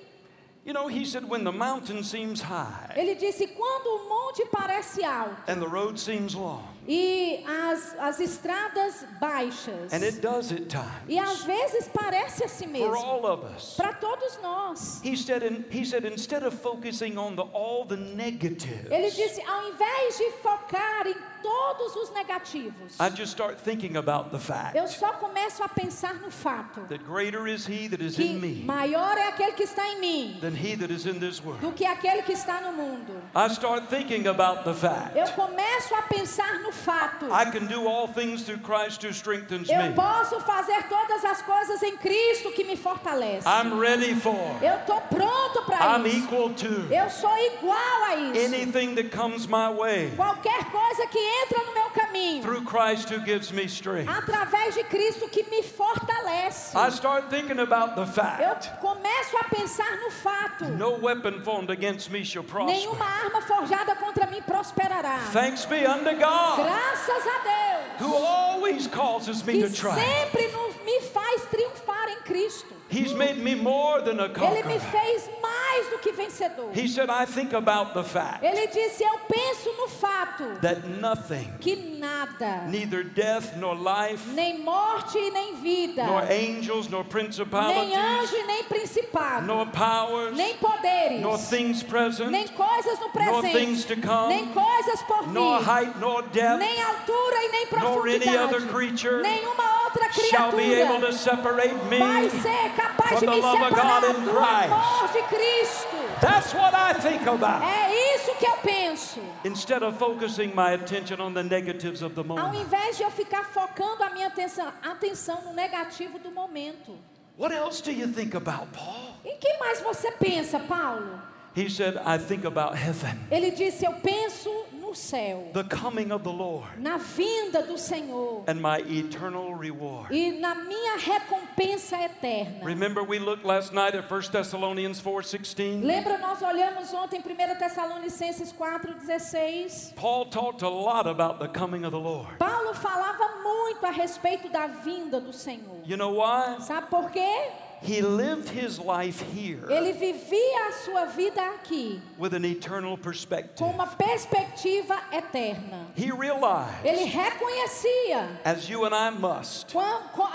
You 0.69 0.75
know, 0.75 0.87
he 0.87 1.07
said, 1.07 1.27
when 1.27 1.45
the 1.45 1.51
mountain 1.51 2.05
seems 2.05 2.43
high 2.43 2.93
Ele 2.95 3.15
disse: 3.15 3.47
quando 3.57 3.87
o 3.87 4.07
monte 4.07 4.45
parece 4.51 5.03
alto 5.03 5.35
and 5.47 5.63
the 5.63 5.67
road 5.67 5.99
seems 5.99 6.35
long, 6.35 6.63
e 6.87 7.43
as, 7.47 7.95
as 7.99 8.21
estradas 8.21 9.03
baixas, 9.19 9.95
and 9.95 10.05
it 10.05 10.21
does 10.21 10.53
at 10.53 10.71
e 11.09 11.19
às 11.19 11.41
times 11.41 11.45
vezes 11.45 11.89
parece 11.89 12.45
assim 12.45 12.67
for 12.67 12.73
mesmo, 12.73 12.97
all 12.97 13.25
of 13.25 13.45
us. 13.47 13.77
para 13.79 13.95
todos 13.95 14.39
nós. 14.43 15.01
He 15.03 15.17
said, 15.17 15.43
in, 15.43 15.65
he 15.71 15.87
said, 15.87 16.05
instead 16.05 16.43
of 16.43 16.55
focusing 16.55 17.17
on 17.17 17.35
the, 17.35 17.45
all 17.55 17.87
the 17.87 17.97
negatives, 17.97 18.91
Ele 18.91 19.11
disse: 19.11 19.41
ao 19.49 19.71
invés 19.71 20.19
de 20.19 20.31
focar 20.43 21.07
em 21.07 21.17
todos 21.43 21.97
os 21.97 22.11
negativos, 22.11 22.99
I 23.01 23.11
just 23.11 23.33
start 23.33 23.59
thinking 23.59 23.97
about 23.97 24.31
the 24.31 24.39
fact 24.39 24.77
eu 24.77 24.87
só 24.89 25.13
começo 25.15 25.63
a 25.63 25.69
pensar 25.69 26.15
no 26.15 26.31
fato 26.31 26.81
that 26.89 27.05
greater 27.05 27.47
is 27.47 27.67
he 27.69 27.89
that 27.89 28.03
is 28.03 28.17
que 28.17 28.25
in 28.25 28.41
me 28.41 28.65
maior 28.65 29.17
é 29.19 29.29
aquele 29.29 29.53
que 29.53 29.63
está 29.65 29.87
em 29.89 30.01
mim 30.01 30.39
than 30.41 30.55
he 30.55 30.77
that 30.77 30.93
is 30.93 31.07
in 31.07 31.19
this 31.19 31.39
do 31.41 31.49
world. 31.51 31.73
que 31.75 31.85
aquele 31.87 32.23
que 32.23 32.33
está 32.33 32.61
no 32.61 32.73
mundo. 32.73 33.13
I 33.35 33.49
start 33.49 33.89
thinking 33.89 34.27
about 34.27 34.65
the 34.65 34.75
fact 34.75 35.17
Eu 35.17 35.27
começo 35.33 35.95
a 35.95 36.03
pensar 36.03 36.61
no 36.61 36.73
fato. 36.73 37.27
I 37.33 37.51
can 37.51 37.67
do 37.67 37.87
all 37.89 38.09
things 38.09 38.43
through 38.45 38.61
Christ 38.61 39.03
who 39.05 39.11
strengthens 39.13 39.69
Eu 39.69 39.83
me. 39.83 39.93
posso 39.95 40.41
fazer 40.41 40.83
todas 40.89 41.25
as 41.25 41.43
coisas 41.43 41.83
em 41.83 41.97
Cristo 41.97 42.51
que 42.53 42.65
me 42.65 42.77
fortalece. 42.77 43.47
I'm 43.47 43.79
ready 43.79 44.15
for, 44.15 44.35
Eu 44.63 44.75
estou 44.79 45.01
pronto 45.03 45.63
para 45.67 45.99
I'm 45.99 46.07
isso. 46.07 46.19
equal 46.27 46.51
to 46.51 46.93
Eu 46.93 47.09
sou 47.11 47.37
igual 47.39 48.05
a 48.09 48.17
isso. 48.17 48.55
anything 48.55 48.95
that 48.95 49.11
comes 49.17 49.47
my 49.47 49.69
way 49.77 50.13
Qualquer 50.17 50.65
coisa 50.71 51.07
que 51.07 51.19
entra 51.45 51.65
no 51.65 51.75
meu 51.75 51.91
caminho, 51.91 52.43
through 52.43 52.63
Christ 52.65 53.09
who 53.11 53.21
gives 53.25 53.53
me 53.53 53.67
strength. 53.69 54.09
através 54.09 54.75
de 54.75 54.85
Cristo 54.85 55.29
que 55.29 55.45
me 55.51 55.63
fortalece. 55.63 56.75
I 56.77 56.89
start 56.91 57.29
thinking 57.31 57.59
about 57.61 57.95
the 57.95 58.03
Eu 58.03 58.07
fact 58.07 58.71
começo 58.81 59.37
a 59.39 59.45
pensar 59.45 59.97
no 60.01 60.11
fato. 60.11 60.65
no 60.77 60.99
weapon 60.99 61.43
formed 61.43 61.71
against 61.71 62.11
me 62.11 62.25
shall 62.25 62.43
prosper. 62.45 62.73
Nenhuma 62.73 63.05
arma 63.05 63.43
forjada 63.43 63.95
contra 63.97 64.27
mim 64.31 64.43
prosperará. 64.43 65.19
Thanks 65.33 65.65
be 65.67 65.85
unto 65.87 66.11
God 66.17 66.57
Graças 66.65 67.27
a 67.27 67.43
Deus. 67.45 68.01
who 68.01 68.15
always 68.15 68.87
causes 68.87 69.43
me 69.45 69.55
Que 69.61 69.69
to 69.69 69.75
triumph. 69.75 69.99
sempre 70.01 70.49
me 70.85 71.01
faz 71.03 71.45
triunfar 71.51 72.09
em 72.11 72.23
Cristo. 72.23 72.75
He's 72.91 73.13
made 73.13 73.39
me 73.39 73.55
more 73.55 74.01
than 74.01 74.19
a 74.19 74.25
Ele 74.25 74.63
me 74.63 74.79
conqueror. 74.79 74.81
fez 74.81 75.29
mais 75.43 75.87
do 75.91 75.99
que 75.99 76.13
vencedor. 76.13 76.73
He 76.73 76.89
said, 76.89 77.11
I 77.11 77.27
think 77.27 77.53
about 77.53 77.93
the 77.93 78.03
fact 78.03 78.43
Ele 78.43 78.67
disse: 78.69 79.03
Eu 79.03 79.19
penso 79.29 79.71
no 79.77 79.89
fato 79.89 80.61
that 80.63 80.87
nothing, 81.01 81.53
que 81.61 81.77
nada, 81.99 82.67
neither 82.69 83.05
death 83.05 83.57
nor 83.57 83.75
life, 83.75 84.27
nem 84.33 84.59
morte 84.63 85.19
e 85.19 85.31
nem 85.31 85.57
vida, 85.57 86.05
nor 86.07 86.23
angels, 86.23 86.89
nor 86.89 87.03
nem 87.03 87.11
principalities, 87.11 87.97
anjo 87.97 88.37
e 88.37 88.43
nem 88.45 88.65
principado, 88.65 89.47
nor 89.47 89.67
powers, 89.67 90.37
nem 90.37 90.55
poderes, 90.57 91.21
nor 91.21 91.39
things 91.39 91.83
present, 91.83 92.31
nem 92.31 92.49
coisas 92.49 92.99
no 93.01 93.11
nor 93.13 93.43
things 93.43 93.85
presente, 93.85 94.01
to 94.01 94.09
come, 94.09 94.29
nem 94.29 94.47
coisas 94.47 95.03
por 95.03 95.27
nor 95.29 95.59
vir, 95.59 95.69
height 95.69 95.99
nor 95.99 96.23
depth 96.23 96.59
nem 96.59 96.83
altura 96.83 97.45
e 97.45 97.49
nem 97.49 97.67
nor 97.71 98.09
any 98.09 98.37
other 98.37 98.61
profundidade, 98.61 98.69
creature 98.69 99.23
nenhuma 99.23 99.85
outra 99.85 99.98
shall 100.13 100.53
be 100.53 100.75
able 100.75 101.01
to 101.01 101.07
criatura 101.09 101.13
separate 101.13 101.75
me. 101.89 101.99
vai 101.99 102.31
ser 102.31 102.71
capaz 102.77 103.21
de 103.21 103.27
the 103.27 103.31
me 103.33 103.41
love 103.41 103.63
of 103.63 103.69
separar 103.69 104.01
God 104.01 104.11
in 104.17 104.25
do 104.25 104.31
Christ. 104.31 104.73
amor 104.73 105.09
de 105.13 105.23
Cristo. 105.37 105.97
That's 106.21 106.55
what 106.55 106.75
I 106.75 106.95
think 106.95 107.27
about. 107.29 107.63
É 107.63 108.15
isso 108.17 108.35
que 108.39 108.47
eu 108.47 108.57
penso. 108.63 109.21
Instead 109.45 109.83
of 109.83 109.97
focusing 109.99 110.53
my 110.55 110.73
attention 110.73 111.21
on 111.21 111.33
the 111.35 111.43
negatives 111.43 112.03
of 112.03 112.15
the 112.15 112.23
Ao 112.23 112.27
moment. 112.27 112.57
invés 112.61 112.97
de 112.97 113.03
eu 113.05 113.11
ficar 113.11 113.45
focando 113.45 114.03
a 114.03 114.11
minha 114.11 114.27
atenção, 114.29 114.67
atenção 114.83 115.43
no 115.45 115.53
negativo 115.53 116.19
do 116.19 116.31
momento. 116.31 116.97
What 117.37 117.55
else 117.55 117.81
do 117.83 117.93
you 117.93 118.09
think 118.09 118.35
about, 118.35 118.67
Paul? 118.73 119.15
Em 119.25 119.37
que 119.39 119.59
mais 119.59 119.81
você 119.81 120.11
pensa, 120.13 120.59
Paulo? 120.59 121.21
He 121.55 121.69
said, 121.71 121.97
I 122.05 122.19
think 122.19 122.45
about 122.45 122.77
heaven, 122.77 123.19
Ele 123.31 123.51
disse: 123.51 123.85
Eu 123.85 123.93
penso 123.95 124.51
no 124.89 124.95
céu, 124.95 125.53
the 125.53 125.65
coming 125.65 126.11
of 126.11 126.23
the 126.23 126.33
Lord, 126.33 126.67
na 126.79 126.99
vinda 126.99 127.63
do 127.67 127.77
Senhor 127.77 128.45
and 128.47 128.61
my 128.61 128.79
eternal 128.89 129.55
reward. 129.55 130.11
e 130.11 130.33
na 130.33 130.55
minha 130.55 130.97
recompensa 130.99 131.99
eterna. 132.05 132.65
Remember, 132.65 133.03
we 133.03 133.19
looked 133.19 133.45
last 133.45 133.73
night 133.73 133.95
at 133.95 134.09
1 134.11 134.33
Thessalonians 134.33 135.01
4:16. 135.01 135.85
Lembra, 135.85 136.19
nós 136.19 136.41
olhamos 136.43 136.93
ontem 136.95 137.21
1 137.21 137.59
Tessalonicenses 137.59 138.53
4,16. 138.53 139.95
Paul 139.95 140.27
talked 140.27 140.63
a 140.63 140.69
lot 140.69 141.07
about 141.07 141.39
the 141.39 141.49
coming 141.49 141.85
of 141.85 141.93
the 141.93 142.01
Lord. 142.01 142.39
Paulo 142.39 142.73
falava 142.75 143.43
muito 143.43 143.85
a 143.85 143.91
respeito 143.91 144.49
da 144.49 144.67
vinda 144.67 145.21
do 145.21 145.33
Senhor. 145.33 145.83
You 145.85 145.97
know 145.97 146.15
why? 146.15 146.59
Sabe 146.61 146.89
por 146.89 147.11
quê? 147.11 147.68
He 147.81 148.01
lived 148.03 148.49
his 148.49 148.79
life 148.79 149.21
here 149.35 149.65
Ele 149.71 149.93
vivia 149.93 150.69
a 150.69 150.73
sua 150.85 151.05
vida 151.07 151.41
aqui 151.55 152.01
with 152.19 152.35
an 152.35 152.45
eternal 152.45 152.97
com 152.97 153.03
perspective. 153.03 153.63
uma 153.65 153.87
perspectiva 153.87 154.97
eterna. 155.13 155.87
He 155.97 156.11
realized, 156.11 156.85
Ele 156.85 157.05
reconhecia, 157.05 158.41
as 158.45 158.69
you 158.69 158.85
and 158.85 158.95
I 158.95 159.11
must, 159.11 159.75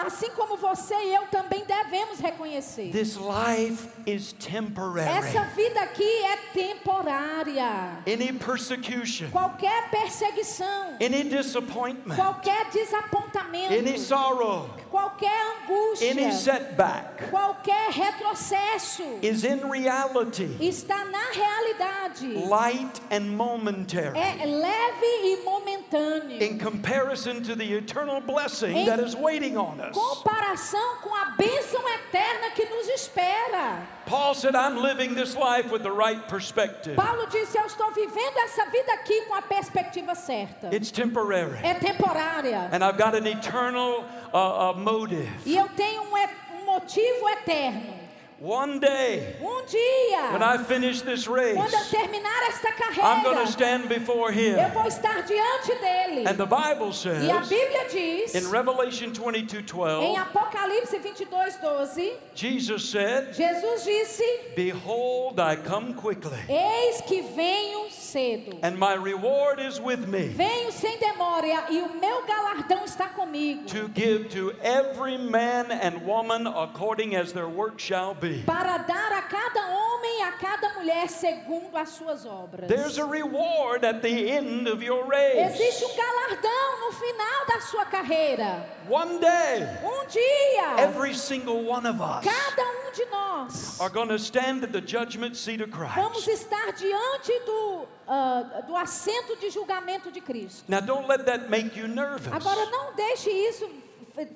assim 0.06 0.29
como 0.32 0.58
você 0.58 0.93
e 0.95 1.15
eu 1.15 1.23
também 1.27 1.63
devemos 1.65 2.19
reconhecer. 2.19 2.91
this 2.91 3.17
life 3.17 3.88
is 4.05 4.33
temporary. 4.33 5.07
Essa 5.09 5.43
vida 5.55 5.81
aqui 5.81 6.03
é 6.03 6.37
temporária. 6.53 8.03
Any 8.07 8.33
persecution, 8.33 9.29
Qualquer 9.31 9.89
perseguição, 9.89 10.97
any 11.01 11.23
disappointment, 11.29 12.15
qualquer 12.15 12.65
desapontamento, 12.71 13.71
any 13.73 13.97
sorrow, 13.97 14.69
qualquer 14.89 15.31
angústia, 15.63 16.09
any 16.11 16.31
setback 16.31 17.29
qualquer 17.29 17.89
retrocesso 17.91 19.03
is 19.21 19.43
in 19.43 19.59
reality 19.69 20.45
está 20.59 21.03
na 21.05 21.31
realidade. 21.31 22.47
light 22.47 23.01
and 23.11 23.21
momentary 23.35 24.17
É 24.17 24.45
leve 24.45 25.05
e 25.23 25.43
momentâneo. 25.43 26.41
in 26.41 26.57
comparison 26.59 27.41
to 27.41 27.55
the 27.55 27.73
eternal 27.73 28.21
blessing 28.21 28.75
Em 28.75 28.85
that 28.85 28.99
is 28.99 29.15
waiting 29.15 29.57
on 29.57 29.79
us. 29.79 29.93
comparação 29.95 30.97
com 31.01 31.13
a 31.15 31.25
bênção 31.37 31.81
eterna 31.89 32.51
que 32.55 32.65
nos 32.65 32.87
espera. 32.89 33.87
Paul 34.05 34.33
said, 34.35 34.55
I'm 34.55 34.77
living 34.77 35.15
this 35.15 35.35
life 35.35 35.71
with 35.71 35.83
the 35.83 35.91
right 35.91 36.27
perspective. 36.27 36.95
Paulo 36.95 37.25
disse: 37.27 37.57
Eu 37.57 37.65
estou 37.65 37.91
vivendo 37.91 38.37
essa 38.39 38.65
vida 38.65 38.93
aqui 38.93 39.21
com 39.27 39.35
a 39.35 39.41
perspectiva 39.41 40.13
certa. 40.15 40.73
It's 40.75 40.91
temporary. 40.91 41.59
É 41.63 41.73
temporária. 41.75 42.69
And 42.71 42.83
I've 42.83 42.97
got 42.97 43.15
an 43.15 43.27
eternal 43.27 44.03
uh, 44.33 44.71
uh, 44.71 44.73
motive. 44.77 45.29
E 45.45 45.55
eu 45.57 45.67
tenho 45.69 46.03
um, 46.03 46.59
um 46.59 46.65
motivo 46.65 47.29
eterno. 47.29 48.02
One 48.43 48.77
day, 48.77 49.38
Um 49.41 49.65
dia, 49.67 50.34
when 50.34 50.43
I 50.43 50.58
finish 50.58 51.01
this 51.01 51.29
race, 51.29 51.56
quando 51.56 51.73
eu 51.73 51.86
terminar 51.89 52.43
esta 52.49 52.73
I'm 53.01 53.23
going 53.23 53.38
to 53.38 53.49
stand 53.49 53.88
before 53.88 54.32
eu 54.34 54.58
him. 54.58 54.73
vou 54.73 54.84
estar 54.86 55.23
diante 55.25 55.73
dele. 55.79 56.27
And 56.27 56.38
the 56.38 56.45
Bible 56.45 56.88
E 56.88 56.89
a 56.89 56.93
says 56.93 57.49
Bíblia 57.49 57.89
diz, 57.89 58.36
in 58.36 58.49
Revelation 58.49 59.12
em 59.12 59.13
22:12, 59.13 60.17
Apocalipse 60.17 60.91
22, 61.01 61.58
12, 61.62 62.13
Jesus 62.36 62.89
said, 62.89 63.34
Jesus 63.34 63.86
disse: 63.86 64.23
Behold, 64.58 65.39
I 65.39 65.56
come 65.56 65.93
quickly, 65.93 66.38
Eis 66.49 66.99
que 67.08 67.23
venho 67.23 67.89
cedo. 67.89 68.60
and 68.62 68.77
my 68.77 68.93
reward 68.93 69.62
is 69.62 69.79
with 69.79 70.06
me 70.08 70.27
Venho 70.36 70.69
sem 70.69 70.97
demora 70.99 71.71
e 71.71 71.82
o 71.82 71.97
meu 71.97 72.23
galardão 72.25 72.84
está 72.84 73.08
comigo. 73.08 73.65
to 73.67 73.88
give 73.88 74.27
to 74.29 74.51
every 74.62 75.17
man 75.17 75.71
and 75.71 76.06
woman 76.06 76.45
according 76.45 77.15
as 77.15 77.32
their 77.32 77.47
work 77.47 77.79
shall 77.79 78.13
be. 78.13 78.32
Para 78.45 78.77
dar 78.79 79.11
a 79.13 79.21
cada 79.21 79.67
homem 79.67 80.19
e 80.19 80.23
a 80.23 80.31
cada 80.33 80.69
mulher 80.73 81.07
segundo 81.09 81.75
as 81.77 81.89
suas 81.89 82.25
obras. 82.25 82.67
There's 82.67 82.97
a 82.97 83.05
reward 83.05 83.85
at 83.85 84.01
the 84.01 84.29
end 84.31 84.67
of 84.67 84.83
your 84.83 85.05
race. 85.05 85.53
Existe 85.53 85.85
um 85.85 85.95
galardão 85.95 86.79
no 86.81 86.91
final 86.91 87.45
da 87.47 87.59
sua 87.61 87.85
carreira. 87.85 88.65
One 88.89 89.19
day, 89.19 89.67
Um 89.83 90.07
dia, 90.07 90.75
every 90.83 91.13
single 91.15 91.63
one 91.65 91.85
of 91.87 92.01
us 92.01 92.23
cada 92.23 92.63
um 92.63 92.91
de 92.91 93.05
nós 93.05 93.79
are 93.79 93.89
going 93.89 94.09
to 94.09 94.19
stand 94.19 94.63
at 94.63 94.71
the 94.71 94.81
judgment 94.81 95.35
seat 95.35 95.61
of 95.61 95.69
vamos 95.71 96.23
Christ. 96.25 96.27
estar 96.43 96.71
diante 96.73 97.31
do, 97.45 97.87
ah, 98.07 98.61
do 98.67 98.75
assento 98.75 99.35
de 99.39 99.49
julgamento 99.49 100.11
de 100.11 100.21
Cristo. 100.21 100.63
Now, 100.67 100.79
don't 100.81 101.07
let 101.07 101.25
that 101.25 101.49
make 101.49 101.77
you 101.77 101.87
nervous. 101.87 102.31
Agora, 102.33 102.65
não 102.69 102.93
deixe 102.93 103.29
isso 103.29 103.67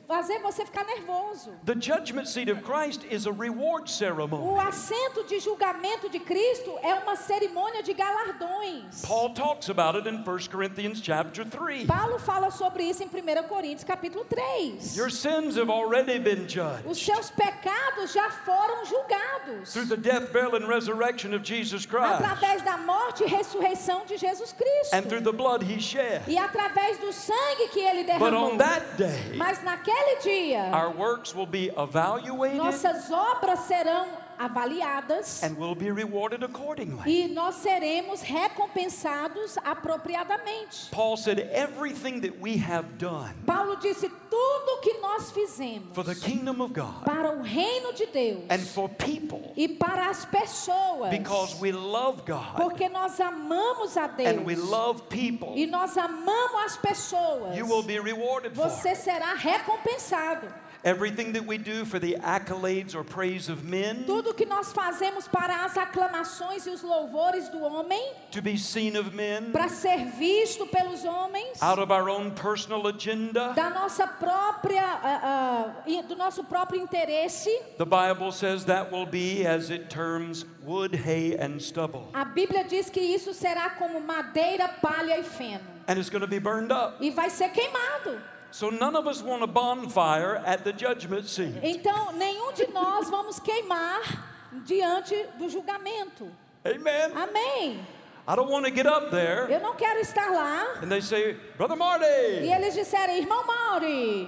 fazer 0.08 0.40
você 0.40 0.66
ficar 0.66 0.84
nervoso. 0.86 1.52
The 1.66 1.76
judgment 1.80 2.28
seat 2.28 2.50
of 2.50 2.62
Christ 2.64 3.06
is 3.12 3.28
a 3.28 3.32
reward 3.32 3.90
ceremony. 3.92 4.44
O 4.44 4.60
assento 4.60 5.24
de 5.28 5.40
julgamento 5.40 6.10
de 6.10 6.20
Cristo 6.20 6.78
é 6.82 6.96
uma 6.96 7.16
cerimônia 7.16 7.84
de 7.84 7.94
galardões. 7.94 9.02
Paul 9.06 9.34
talks 9.34 9.70
about 9.70 9.96
it 9.98 10.08
in 10.08 10.24
1 10.24 10.48
Corinthians 10.52 11.00
chapter 11.02 11.46
3. 11.46 11.86
Paulo 11.86 12.18
fala 12.20 12.50
sobre 12.50 12.84
isso 12.84 13.04
em 13.04 13.08
1 13.08 13.44
Coríntios 13.48 13.84
capítulo 13.84 14.26
3. 14.26 14.96
Your 14.98 15.12
sins 15.12 15.58
have 15.58 15.70
already 15.70 16.18
been 16.20 16.48
judged 16.48 16.86
Os 16.86 16.98
seus 16.98 17.30
pecados 17.30 18.12
já 18.14 18.30
foram 18.32 18.86
julgados 18.86 19.74
through 19.74 19.88
the 19.88 19.98
death, 19.98 20.32
burial, 20.32 20.56
and 20.56 20.68
resurrection 20.68 21.34
of 21.36 21.44
Jesus 21.44 21.86
Christ, 21.86 22.16
através 22.22 22.62
da 22.64 22.78
morte 22.78 23.24
e 23.24 23.28
ressurreição 23.28 24.06
de 24.06 24.18
Jesus 24.18 24.54
Cristo 24.54 24.94
and 24.96 25.04
through 25.04 25.22
the 25.24 25.32
blood 25.32 25.62
he 25.64 25.80
shed. 25.80 26.22
e 26.28 26.38
através 26.38 26.98
do 27.00 27.12
sangue 27.14 27.68
que 27.72 27.80
ele 27.80 28.04
But 28.04 28.20
derramou. 28.20 28.54
on 28.54 28.58
that 28.58 28.84
day, 28.98 29.36
Mas 29.38 29.62
naquele 29.68 30.22
dia, 30.22 30.72
our 30.72 30.90
works 30.92 31.36
will 31.36 31.46
be 31.46 31.70
evaluated. 31.78 32.58
nossas 32.58 33.12
obras 33.12 33.60
serão 33.68 34.08
avaliadas 34.38 35.44
and 35.44 35.58
will 35.58 35.76
be 35.76 35.92
rewarded 35.92 36.44
accordingly. 36.44 37.04
e 37.06 37.28
nós 37.28 37.56
seremos 37.56 38.22
recompensados 38.22 39.58
apropriadamente. 39.64 40.90
Paul 40.92 41.18
said, 41.18 41.40
Everything 41.52 42.22
that 42.22 42.40
we 42.40 42.58
have 42.58 42.98
done 42.98 43.34
Paulo 43.46 43.76
disse: 43.78 44.10
tudo 44.30 44.82
que 44.82 45.00
nós 45.00 45.32
fizemos 45.32 45.94
for 45.94 46.04
the 46.04 46.16
kingdom 46.16 46.62
of 46.62 46.74
God 46.74 47.04
para 47.06 47.32
o 47.32 47.42
reino 47.42 47.94
de 47.94 48.06
Deus 48.08 48.44
and 48.50 48.60
for 48.60 48.90
people 48.90 49.54
e 49.56 49.68
para 49.68 50.10
as 50.10 50.26
pessoas, 50.26 51.10
because 51.10 51.60
we 51.60 51.72
love 51.72 52.24
God 52.26 52.56
porque 52.58 52.90
nós 52.90 53.20
amamos 53.20 53.98
a 53.98 54.06
and 54.06 54.46
we 54.46 54.56
Deus 54.56 54.70
love 54.70 55.02
people, 55.10 55.54
e 55.56 55.66
nós 55.66 55.98
amamos 55.98 56.66
as 56.66 56.78
pessoas, 56.78 57.58
you 57.58 57.66
will 57.66 57.84
be 57.84 58.00
rewarded 58.00 58.54
for 58.56 58.70
você 58.70 58.90
it. 58.90 58.98
será 58.98 59.34
recompensado. 59.34 60.48
Everything 60.84 61.34
that 61.34 61.46
we 61.46 61.58
do 61.58 61.84
for 61.86 62.00
the 62.00 62.16
accolades 62.22 62.96
or 62.96 63.04
praise 63.04 63.50
of 63.50 63.64
men, 63.64 64.04
Tudo 64.06 64.34
que 64.34 64.46
nós 64.46 64.72
fazemos 64.72 65.28
para 65.28 65.66
as 65.66 65.76
aclamações 65.76 66.66
e 66.66 66.70
os 66.70 66.82
louvores 66.84 67.50
do 67.50 67.62
homem, 67.64 68.14
to 68.32 68.42
be 68.42 68.58
seen 68.58 68.96
of 68.96 69.14
men, 69.16 69.52
para 69.52 69.68
ser 69.70 70.06
visto 70.18 70.66
pelos 70.68 71.04
homens, 71.04 71.62
out 71.62 71.80
of 71.80 71.92
our 71.92 72.10
own 72.10 72.32
personal 72.32 72.86
agenda, 72.88 73.54
da 73.54 73.70
nossa 73.70 74.08
própria, 74.08 74.82
ah, 75.04 75.74
e- 75.86 76.02
do 76.04 76.16
nosso 76.16 76.44
próprio 76.44 76.80
interesse. 76.82 77.50
the 77.78 77.86
Bible 77.86 78.32
says 78.32 78.66
that 78.66 78.92
will 78.92 79.06
be, 79.08 79.46
as 79.46 79.70
it 79.72 79.90
terms, 79.90 80.46
wood, 80.64 80.94
hay, 80.96 81.36
and 81.38 81.60
stubble. 81.60 82.08
A 82.14 82.24
Bíblia 82.24 82.64
diz 82.64 82.90
que 82.90 83.02
isso 83.02 83.34
será 83.34 83.72
como 83.72 84.00
madeira, 84.00 84.68
palha 84.82 85.18
e 85.20 85.24
feno. 85.24 85.62
And 85.88 85.98
it's 85.98 86.10
going 86.10 86.22
to 86.22 86.28
be 86.28 86.40
burned 86.40 86.72
up. 86.72 86.98
E 87.02 87.10
vai 87.10 87.30
ser 87.30 87.50
queimado. 87.50 88.20
So 88.58 88.72
none 88.72 88.96
of 88.96 89.06
us 89.06 89.22
want 89.22 89.44
a 89.44 89.48
bonfire 89.48 90.38
at 90.44 90.64
the 90.64 90.74
judgment 90.74 91.28
seat. 91.28 91.54
Então, 91.62 92.12
nenhum 92.14 92.52
de 92.54 92.66
nós 92.74 93.08
vamos 93.08 93.40
queimar 93.40 94.02
diante 94.66 95.14
do 95.38 95.48
julgamento. 95.48 96.28
Amen. 96.66 97.12
Amém. 97.16 97.80
I 98.28 98.36
don't 98.36 98.50
want 98.50 98.66
to 98.66 98.72
get 98.72 98.88
up 98.88 99.12
there 99.12 99.48
Eu 99.48 99.60
não 99.60 99.76
quero 99.76 100.00
estar 100.00 100.32
lá. 100.32 100.82
and 100.82 100.90
they 100.90 101.02
say, 101.02 101.34
Brother 101.56 101.76
E 101.76 101.78
Marty, 101.78 102.06
eles 102.52 102.74
disserem, 102.74 103.20
irmão 103.20 103.46
Mauri, 103.46 104.28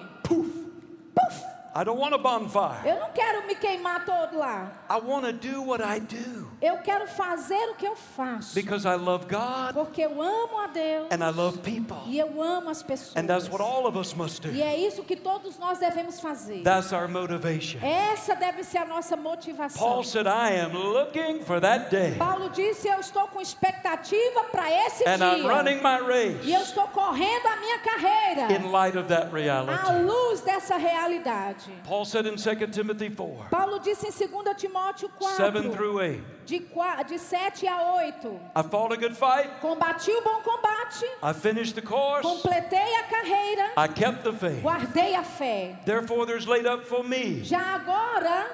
I 1.75 1.83
don't 1.83 1.99
want 1.99 2.13
a 2.13 2.19
bonfire. 2.19 2.87
eu 2.87 2.99
não 2.99 3.11
quero 3.11 3.47
me 3.47 3.55
queimar 3.55 4.05
todo 4.05 4.37
lá. 4.37 4.71
I 4.91 4.99
want 4.99 5.25
to 5.25 5.33
do 5.33 5.63
what 5.63 5.83
I 5.83 5.99
do 5.99 6.48
Eu 6.61 6.77
quero 6.79 7.07
fazer 7.07 7.69
o 7.69 7.75
que 7.75 7.85
eu 7.85 7.95
faço. 7.95 8.53
because 8.53 8.85
I 8.85 8.95
love 8.95 9.25
God 9.27 9.73
Porque 9.73 10.01
eu 10.01 10.21
amo 10.21 10.59
a 10.59 10.67
Deus. 10.67 11.07
and 11.11 11.23
I 11.23 11.31
love 11.31 11.59
people. 11.59 11.97
E 12.05 12.19
eu 12.19 12.41
amo 12.41 12.69
as 12.69 12.83
pessoas. 12.83 13.15
And 13.15 13.25
that's 13.27 13.47
what 13.49 13.61
all 13.63 13.85
of 13.87 13.97
us 13.97 14.13
must 14.13 14.45
E 14.45 14.51
do. 14.51 14.61
é 14.61 14.75
isso 14.77 15.03
que 15.03 15.15
todos 15.15 15.57
nós 15.57 15.79
devemos 15.79 16.19
fazer. 16.19 16.61
That's 16.63 16.91
our 16.91 17.07
motivation. 17.07 17.79
Essa 17.81 18.35
deve 18.35 18.63
ser 18.63 18.79
a 18.79 18.85
nossa 18.85 19.15
motivação. 19.15 19.79
Paul 19.81 20.03
said, 20.03 20.27
I 20.27 20.59
am 20.59 20.73
looking 20.77 21.43
for 21.45 21.61
that 21.61 21.89
day 21.89 22.15
Paulo 22.17 22.49
disse: 22.49 22.87
Eu 22.87 22.99
estou 22.99 23.27
com 23.27 23.39
expectativa 23.41 24.43
para 24.51 24.69
esse 24.85 25.03
and 25.07 25.23
I'm 25.23 25.41
dia. 25.41 25.47
running 25.47 25.81
my 25.81 25.99
E 26.43 26.51
eu 26.53 26.59
race 26.59 26.69
estou 26.69 26.87
correndo 26.89 27.47
a 27.47 27.55
minha 27.57 27.79
carreira 27.79 28.53
in 28.53 28.69
light 28.71 28.97
of 28.97 29.07
that 29.07 29.27
à 29.27 29.29
reality. 29.31 29.91
luz 30.03 30.41
dessa 30.41 30.75
realidade. 30.77 31.71
Paul 31.87 32.05
said 32.05 32.25
in 32.25 32.35
2 32.35 32.67
Timothy 32.71 33.09
4 33.09 33.47
Paulo 33.49 33.79
disse 33.79 34.07
em 34.07 34.11
2 34.11 34.55
Timóteo 34.57 35.09
7 35.19 35.51
4, 35.51 35.69
through 35.71 35.97
8, 35.99 36.23
de, 36.49 37.03
de 37.07 37.17
7 37.19 37.67
a 37.67 37.81
8. 38.01 38.39
I 38.55 38.61
fought 38.63 38.91
a 38.93 38.97
good 38.97 39.15
fight, 39.15 39.49
Combati 39.61 40.09
o 40.11 40.21
bom 40.23 40.41
combate, 40.43 41.05
I 41.21 41.33
finished 41.33 41.75
the 41.75 41.81
course, 41.81 42.25
completei 42.25 42.75
a 42.99 43.03
carreira, 43.03 43.69
I 43.77 43.87
kept 43.87 44.23
the 44.23 44.33
faith. 44.33 44.61
guardei 44.63 45.15
a 45.15 45.23
fé. 45.23 45.77
Therefore, 45.85 46.25
there's 46.25 46.47
laid 46.47 46.65
up 46.65 46.85
for 46.85 47.03
me 47.03 47.41
Já 47.43 47.75
agora 47.75 48.47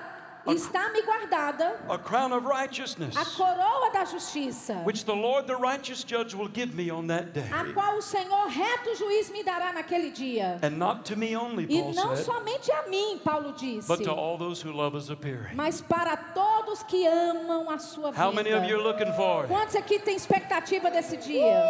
está 0.53 0.89
me 0.91 1.01
guardada 1.01 1.75
a 1.89 1.97
crown 1.97 2.31
of 2.33 2.45
righteousness, 2.45 3.15
a 3.15 3.25
coroa 3.25 3.89
da 3.91 4.05
justiça, 4.05 4.83
which 4.85 5.03
the 5.05 5.13
Lord, 5.13 5.47
the 5.47 5.55
righteous 5.55 6.03
judge, 6.03 6.33
will 6.35 6.47
give 6.47 6.73
me 6.75 6.89
on 6.91 7.07
that 7.07 7.33
day. 7.33 7.49
a 7.51 7.73
qual 7.73 7.97
o 7.97 8.01
Senhor 8.01 8.47
reto 8.47 8.95
juiz 8.95 9.29
me 9.31 9.43
dará 9.43 9.73
naquele 9.73 10.11
dia. 10.11 10.59
And 10.61 10.77
not 10.77 11.03
to 11.05 11.15
me 11.15 11.35
only, 11.35 11.65
E 11.69 11.81
Paul 11.81 11.93
não 11.93 12.15
said, 12.15 12.25
somente 12.25 12.71
a 12.71 12.87
mim, 12.89 13.19
Paulo 13.23 13.53
disse, 13.53 13.87
but 13.87 14.03
to 14.03 14.11
all 14.11 14.37
those 14.37 14.61
who 14.61 14.71
love 14.71 14.93
his 14.95 15.09
appearing. 15.09 15.55
mas 15.55 15.81
para 15.81 16.15
todos 16.15 16.83
que 16.83 17.05
amam 17.07 17.69
a 17.69 17.77
sua 17.79 18.11
How 18.13 18.31
many 18.31 18.51
of 18.51 18.63
you 18.65 18.75
are 18.75 18.83
vida. 18.83 18.89
looking 18.89 19.13
for? 19.13 19.45
Quantos 19.47 19.75
aqui 19.75 19.99
têm 19.99 20.15
expectativa 20.15 20.89
desse 20.91 21.17
dia? 21.17 21.63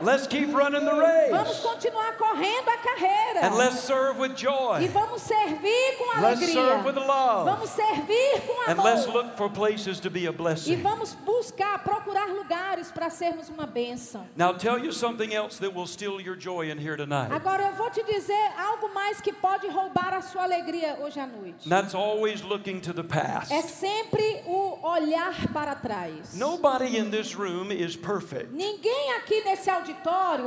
Let's 0.00 0.26
keep 0.28 0.52
running 0.54 0.84
the 0.84 0.92
Vamos 1.30 1.48
race 1.48 1.60
continuar 1.60 2.16
correndo 2.16 2.68
a 2.70 2.78
carreira. 2.78 3.40
and 3.42 3.54
let's 3.56 3.80
serve 3.80 4.18
with 4.18 4.32
E 4.32 4.34
joy. 4.36 4.88
vamos 4.92 5.22
servir 5.22 5.96
com 5.98 6.20
Let's 6.20 6.42
alegria. 6.42 6.52
serve 6.52 6.84
with 6.86 6.96
love 6.96 7.44
Vamos 7.50 7.70
servir 7.70 8.40
com 8.46 8.70
and 8.70 8.78
let's 8.84 9.04
amor. 9.06 9.14
look 9.24 9.36
for 9.36 9.48
places 9.50 9.98
to 10.00 10.08
be 10.08 10.26
a 10.26 10.30
E 10.30 10.32
blessing. 10.32 10.76
vamos 10.82 11.14
buscar, 11.14 11.82
procurar 11.82 12.28
lugares 12.28 12.92
para 12.92 13.10
sermos 13.10 13.48
uma 13.48 13.66
bênção. 13.66 14.24
Now, 14.36 14.52
tell 14.52 14.78
you 14.78 14.92
something 14.92 15.34
else 15.34 15.58
that 15.58 15.74
will 15.74 15.86
steal 15.86 16.20
your 16.20 16.36
joy 16.36 16.70
in 16.70 16.78
here 16.78 16.96
tonight. 16.96 17.32
Agora 17.32 17.64
eu 17.64 17.72
vou 17.74 17.90
te 17.90 18.02
dizer 18.04 18.52
algo 18.56 18.92
mais 18.94 19.20
que 19.20 19.32
pode 19.32 19.66
roubar 19.68 20.14
a 20.14 20.22
sua 20.22 20.44
alegria 20.44 20.96
hoje 21.00 21.18
à 21.18 21.26
noite. 21.26 21.68
That's 21.68 21.94
always 21.94 22.42
looking 22.42 22.80
to 22.82 22.92
the 22.92 23.02
past. 23.02 23.52
É 23.52 23.62
sempre 23.62 24.42
o 24.46 24.78
olhar 24.86 25.34
para 25.52 25.74
trás. 25.74 26.34
Nobody 26.34 26.96
in 26.96 27.10
this 27.10 27.34
room 27.34 27.72
is 27.72 27.96
perfect. 27.96 28.52
Ninguém 28.52 29.12
aqui 29.16 29.42
nesse 29.44 29.68
auditório 29.68 29.87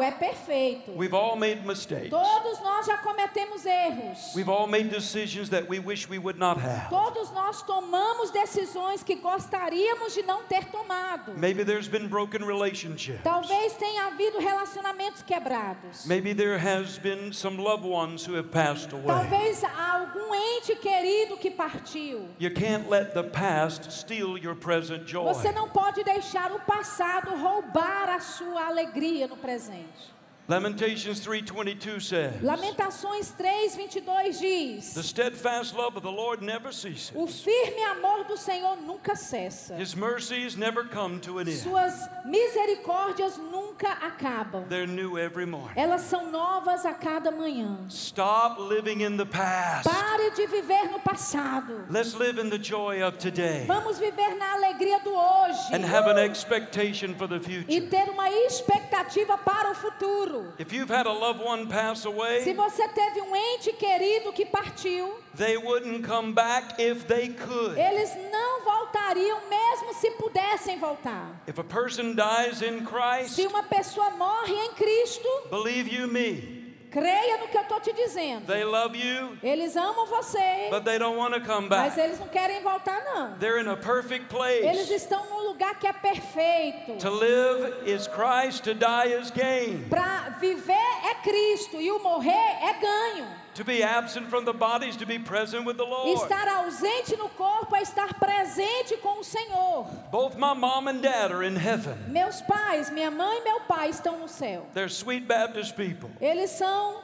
é 0.01 0.11
perfeito. 0.11 0.91
We've 0.95 1.15
all 1.15 1.35
made 1.35 1.65
mistakes. 1.65 2.09
Todos 2.09 2.59
nós 2.61 2.85
já 2.85 2.97
cometemos 2.97 3.65
erros. 3.65 4.33
We've 4.35 4.49
all 4.49 4.67
made 4.67 4.89
decisions 4.89 5.49
that 5.49 5.67
we 5.69 5.79
wish 5.79 6.07
we 6.09 6.17
would 6.17 6.39
not 6.39 6.59
have. 6.59 6.89
Todos 6.89 7.31
nós 7.31 7.61
tomamos 7.61 8.31
decisões 8.31 9.03
que 9.03 9.15
gostaríamos 9.15 10.13
de 10.13 10.23
não 10.23 10.43
ter 10.43 10.65
tomado. 10.65 11.33
Maybe 11.37 11.63
there's 11.63 11.87
been 11.87 12.07
broken 12.07 12.45
relationships. 12.45 13.21
Talvez 13.23 13.73
tenha 13.73 14.07
havido 14.07 14.39
relacionamentos 14.39 15.21
quebrados. 15.21 16.05
Maybe 16.05 16.33
there 16.33 16.57
has 16.57 16.97
been 16.97 17.33
some 17.33 17.57
loved 17.57 17.85
ones 17.85 18.25
who 18.25 18.35
have 18.35 18.49
passed 18.49 18.93
away. 18.93 19.07
Talvez 19.07 19.63
algum 19.63 20.33
ente 20.33 20.75
querido 20.75 21.37
que 21.37 21.51
partiu. 21.51 22.27
You 22.39 22.51
can't 22.51 22.89
let 22.89 23.13
the 23.13 23.23
past 23.23 23.91
steal 23.91 24.37
your 24.37 24.55
present 24.55 25.05
joy. 25.05 25.23
Você 25.33 25.51
não 25.51 25.69
pode 25.69 26.03
deixar 26.03 26.51
o 26.51 26.59
passado 26.59 27.35
roubar 27.35 28.09
a 28.09 28.19
sua 28.19 28.67
alegria 28.67 29.27
no 29.31 29.37
presente. 29.37 30.11
Lamentations 30.47 31.21
3:22 31.25 32.01
says, 32.01 32.33
Lamentações 32.41 33.31
3, 33.37 33.69
22 33.75 34.39
diz: 34.39 34.93
"The 34.95 35.03
steadfast 35.03 35.73
love 35.75 35.95
of 35.95 36.01
the 36.03 36.11
Lord 36.11 36.43
never 36.43 36.73
ceases. 36.73 37.11
O 37.15 37.25
firme 37.27 37.81
amor 37.91 38.25
do 38.25 38.35
Senhor 38.35 38.75
nunca 38.77 39.15
cessa. 39.15 39.75
His 39.77 39.95
mercies 39.95 40.57
never 40.57 40.83
come 40.83 41.19
to 41.21 41.37
an 41.39 41.47
end. 41.47 41.57
Suas 41.59 41.93
misericórdias 42.25 43.37
nunca 43.37 43.87
acabam. 44.01 44.65
They're 44.67 44.87
new 44.87 45.17
every 45.17 45.45
morning." 45.45 45.75
Elas 45.77 46.01
são 46.01 46.29
novas 46.31 46.85
a 46.85 46.93
cada 46.93 47.31
manhã. 47.31 47.77
Stop 47.89 48.59
living 48.59 49.01
in 49.01 49.15
the 49.17 49.25
past. 49.27 49.87
Pare 49.87 50.31
de 50.31 50.47
viver 50.47 50.89
no 50.91 50.99
passado. 50.99 51.85
Let's 51.89 52.13
live 52.15 52.39
in 52.39 52.49
the 52.49 52.57
joy 52.59 53.01
of 53.01 53.19
today 53.19 53.63
Vamos 53.67 53.99
viver 53.99 54.35
na 54.35 54.53
alegria 54.55 54.99
do 55.03 55.11
hoje. 55.15 55.71
and 55.71 55.85
have 55.85 56.07
an 56.07 56.17
expectation 56.17 57.13
for 57.15 57.27
the 57.27 57.37
E 57.37 57.39
future. 57.39 57.87
ter 57.89 58.09
uma 58.09 58.27
expectativa 58.29 59.37
para 59.37 59.71
o 59.71 59.75
futuro. 59.75 60.30
If 60.59 60.71
you've 60.73 60.89
had 60.89 61.07
a 61.07 61.11
loved 61.11 61.41
one 61.43 61.67
pass 61.67 62.01
Se 62.01 62.07
away, 62.07 62.53
você 62.55 62.87
teve 62.89 63.21
um 63.21 63.35
ente 63.35 63.73
querido 63.73 64.31
que 64.33 64.45
partiu, 64.45 65.13
they 65.35 65.57
wouldn't 65.57 66.05
come 66.07 66.33
back 66.33 66.81
if 66.81 67.05
they 67.05 67.29
could. 67.29 67.77
eles 67.77 68.11
não 68.31 68.63
voltariam 68.63 69.39
mesmo 69.49 69.93
se 69.95 70.11
pudessem 70.11 70.77
voltar. 70.79 71.41
If 71.47 71.59
a 71.59 71.63
person 71.63 72.13
dies 72.15 72.61
in 72.61 72.79
Se 72.79 72.85
Christ, 72.85 73.39
uma 73.47 73.63
pessoa 73.63 74.11
morre 74.11 74.53
em 74.53 74.73
Cristo, 74.73 75.27
believe 75.49 75.89
you 75.93 76.07
me, 76.07 76.60
creia 76.91 77.37
no 77.37 77.47
que 77.47 77.57
eu 77.57 77.61
estou 77.61 77.79
te 77.79 77.93
dizendo. 77.93 78.45
they 78.45 78.63
love 78.63 78.95
you, 78.97 79.37
Eles 79.41 79.75
amam 79.75 80.05
você, 80.05 80.67
but 80.69 80.83
they 80.83 80.99
don't 80.99 81.17
want 81.17 81.33
to 81.33 81.39
come 81.41 81.67
mas 81.69 81.95
back. 81.95 81.99
eles 81.99 82.19
não 82.19 82.27
querem 82.27 82.61
voltar 82.61 83.01
não. 83.03 83.37
They're 83.39 83.59
in 83.63 83.67
a 83.69 83.77
perfect 83.77 84.25
Eles 84.25 84.29
place. 84.29 84.93
estão 84.93 85.25
num 85.29 85.47
lugar 85.47 85.79
que 85.79 85.87
é 85.87 85.93
perfeito. 85.93 86.97
To 86.99 87.09
live 87.09 87.89
is 87.89 88.07
Christ, 88.07 88.63
to 88.65 88.73
die 88.73 89.13
is 89.19 89.31
gain. 89.31 89.87
Para 89.89 90.29
viver 90.39 90.73
é 91.09 91.15
Cristo 91.23 91.79
e 91.81 91.89
o 91.91 91.99
morrer 91.99 92.31
é 92.31 92.73
ganho. 92.79 93.40
To 93.55 93.65
be 93.65 93.83
absent 93.83 94.29
from 94.29 94.45
the 94.45 94.53
bodies, 94.53 94.95
to 94.97 95.05
be 95.05 95.19
present 95.19 95.65
with 95.65 95.75
the 95.77 95.83
Lord. 95.83 96.17
Estar 96.17 96.47
ausente 96.47 97.17
no 97.17 97.27
corpo 97.29 97.75
é 97.75 97.81
estar 97.81 98.13
presente 98.13 98.95
com 99.01 99.19
o 99.19 99.23
Senhor. 99.23 99.85
Both 100.09 100.37
my 100.37 100.53
mom 100.53 100.87
and 100.87 101.01
dad 101.01 101.31
are 101.33 101.43
in 101.43 101.57
heaven. 101.57 101.97
Meus 102.07 102.41
pais, 102.41 102.89
minha 102.89 103.11
mãe 103.11 103.39
e 103.39 103.43
meu 103.43 103.59
pai 103.67 103.89
estão 103.89 104.17
no 104.19 104.29
céu. 104.29 104.65
They're 104.73 104.87
sweet 104.89 105.27
Baptist 105.27 105.75
people, 105.75 106.09
Eles 106.21 106.51
são 106.51 107.01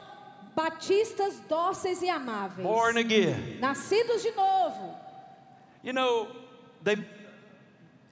batistas 0.56 1.38
dóceis 1.48 2.00
e 2.02 2.08
amáveis. 2.08 2.66
born 2.66 2.98
again. 2.98 3.58
Nascidos 3.60 4.22
de 4.22 4.30
novo. 4.32 4.96
You 5.82 5.92
know, 5.92 6.28
they 6.82 6.96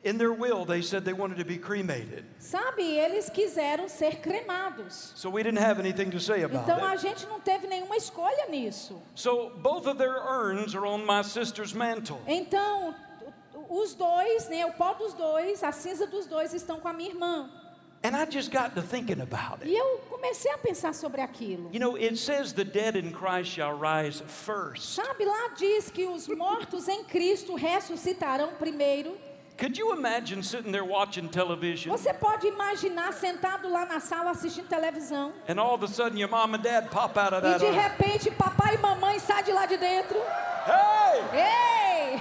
In 0.07 0.19
their 0.19 0.33
will, 0.33 0.65
they 0.65 0.83
said 0.83 1.05
they 1.05 1.13
wanted 1.13 1.37
to 1.39 1.45
be 1.45 1.59
cremated. 1.59 2.25
Sabe, 2.39 2.83
eles 2.97 3.29
quiseram 3.29 3.89
ser 3.89 4.21
cremados. 4.23 5.11
So 5.17 5.29
we 5.29 5.43
didn't 5.43 5.59
have 5.59 5.81
anything 5.81 6.13
to 6.13 6.21
say 6.21 6.43
about 6.43 6.63
Então 6.63 6.85
a 6.85 6.93
it. 6.93 7.01
gente 7.03 7.27
não 7.27 7.41
teve 7.41 7.67
nenhuma 7.67 7.97
escolha 7.97 8.47
nisso. 8.49 9.03
So 9.17 9.51
both 9.57 9.89
of 9.89 9.99
their 9.99 10.17
urns 10.17 10.77
are 10.77 10.87
on 10.87 11.05
my 11.05 11.23
sister's 11.23 11.75
mantle. 11.75 12.21
Então, 12.29 12.95
os 13.69 13.95
dois, 13.95 14.49
né, 14.49 14.65
o 14.65 14.73
pó 14.75 14.95
dos 14.95 15.13
dois, 15.13 15.65
a 15.65 15.73
cinza 15.73 16.07
dos 16.07 16.27
dois 16.29 16.55
estão 16.55 16.79
com 16.79 16.87
a 16.87 16.93
minha 16.93 17.11
irmã. 17.11 17.51
And 18.05 18.15
I 18.15 18.25
just 18.31 18.53
got 18.53 18.77
to 18.77 18.83
thinking 18.83 19.21
about 19.21 19.63
it. 19.63 19.69
E 19.69 19.77
eu 19.77 19.99
comecei 20.09 20.53
a 20.53 20.59
pensar 20.59 20.95
sobre 20.95 21.21
aquilo. 21.21 21.69
You 21.73 21.81
know, 21.81 21.97
it 21.97 22.17
says 22.17 22.53
the 22.53 22.63
dead 22.63 22.95
in 22.95 23.11
Christ 23.11 23.51
shall 23.51 23.77
rise 23.77 24.23
first. 24.29 24.95
Sabe, 24.95 25.25
lá 25.25 25.49
diz 25.57 25.91
que 25.91 26.07
os 26.07 26.29
mortos 26.29 26.87
em 26.87 27.03
Cristo 27.03 27.57
ressuscitarão 27.57 28.53
primeiro. 28.57 29.17
Could 29.59 29.79
you 29.79 29.93
imagine 29.95 30.43
sitting 30.43 30.71
there 30.71 30.85
watching 30.85 31.29
television 31.29 31.91
Você 31.91 32.13
pode 32.13 32.47
imaginar 32.47 33.13
sentado 33.15 33.71
lá 33.71 33.87
na 33.87 34.01
sala 34.01 34.33
assistindo 34.33 34.69
televisão 34.69 35.33
and 35.49 35.59
all 35.59 35.75
of 35.75 35.83
a 35.83 35.89
sudden 35.89 36.19
your 36.19 36.29
mom 36.29 36.55
and 36.55 36.63
dad 36.63 36.91
pop 36.91 37.17
out 37.17 37.33
of 37.33 37.39
e 37.39 37.43
that 37.43 37.59
de 37.61 37.65
urn? 37.67 37.75
repente 37.75 38.31
papai 38.33 38.75
e 38.75 38.79
mamãe 38.79 39.19
saem 39.19 39.45
de 39.45 39.53
lá 39.53 39.65
de 39.67 39.79
dentro. 39.79 40.19
Hey, 40.67 41.23
Ei, 41.33 42.21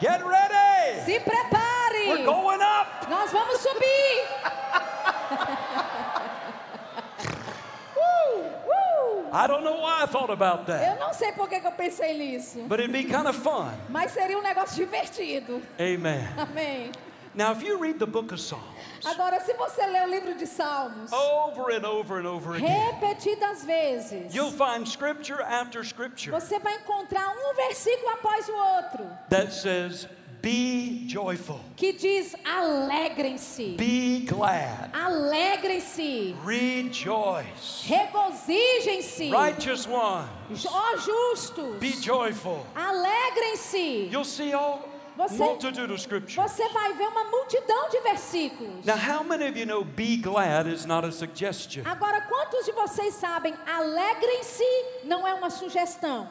get 0.00 0.22
ready! 0.24 1.00
se 1.04 1.18
prepare! 1.18 2.08
We're 2.08 2.24
going 2.24 2.60
up! 2.62 3.08
Nós 3.10 3.32
vamos 3.32 3.58
subir! 3.58 4.28
uh, 7.96 8.38
uh. 8.68 9.15
I 9.32 9.46
don't 9.46 9.64
know 9.64 9.80
why 9.80 10.02
I 10.02 10.06
thought 10.06 10.30
about 10.30 10.66
that, 10.66 10.94
Eu 10.94 11.00
não 11.00 11.12
sei 11.12 11.32
por 11.32 11.48
que, 11.48 11.56
eu 11.56 11.72
pensei 11.72 12.16
nisso, 12.16 12.60
but 12.68 12.78
it'd 12.80 12.92
be 12.92 13.04
kind 13.04 13.26
of 13.26 13.34
fun. 13.36 13.72
mas 13.88 14.12
seria 14.12 14.38
um 14.38 14.42
negócio 14.42 14.76
divertido. 14.76 15.62
Amen. 15.78 16.26
Amém. 16.36 16.92
Now, 17.34 17.52
if 17.52 17.62
you 17.62 17.76
read 17.78 17.98
the 17.98 18.06
book 18.06 18.32
of 18.32 18.40
Psalms 18.40 18.64
Agora, 19.04 19.38
se 19.40 19.52
você 19.52 19.86
ler 19.86 20.04
o 20.04 20.10
livro 20.10 20.34
de 20.36 20.46
Salmos, 20.46 21.12
over 21.12 21.70
and 21.70 21.84
over 21.84 22.18
and 22.18 22.26
over 22.26 22.54
again, 22.56 22.94
repetidas 22.94 23.62
vezes, 23.62 24.34
you'll 24.34 24.50
find 24.50 24.88
scripture 24.88 25.42
after 25.42 25.84
scripture 25.84 26.30
você 26.32 26.58
vai 26.58 26.74
encontrar 26.76 27.28
um 27.28 27.54
versículo 27.54 28.08
após 28.14 28.48
o 28.48 28.54
outro 28.54 29.06
that 29.28 29.52
says, 29.52 30.08
Be 30.46 31.02
joyful, 31.08 31.58
que 31.74 31.92
diz: 31.92 32.36
alegrem-se, 32.44 33.74
be 33.76 34.20
glad, 34.28 34.90
alegrem-se, 34.94 36.36
rejoice. 36.44 37.88
regozijem-se, 37.88 39.32
Righteous 39.32 39.88
one, 39.88 40.28
ó 40.68 40.96
justos, 40.98 41.80
be 41.80 41.90
joyful. 42.00 42.64
alegrem-se. 42.76 44.08
You'll 44.08 44.24
see 44.24 44.52
all 44.52 44.88
Você-. 45.16 45.36
Você 46.36 46.68
vai 46.68 46.92
ver 46.92 47.08
uma 47.08 47.24
multidão 47.24 47.88
de 47.88 48.00
versículos. 48.00 48.84
Now, 48.84 48.96
how 48.96 49.24
many 49.24 49.48
of 49.48 49.58
you 49.58 49.66
know 49.66 49.82
be 49.82 50.18
glad 50.18 50.68
is 50.68 50.84
not 50.84 51.06
a 51.06 51.10
suggestion? 51.10 51.82
Agora, 51.86 52.20
quantos 52.20 52.66
de 52.66 52.72
vocês 52.72 53.14
sabem, 53.14 53.54
alegrem-se 53.66 54.64
não 55.04 55.26
é 55.26 55.32
uma 55.32 55.48
sugestão, 55.48 56.28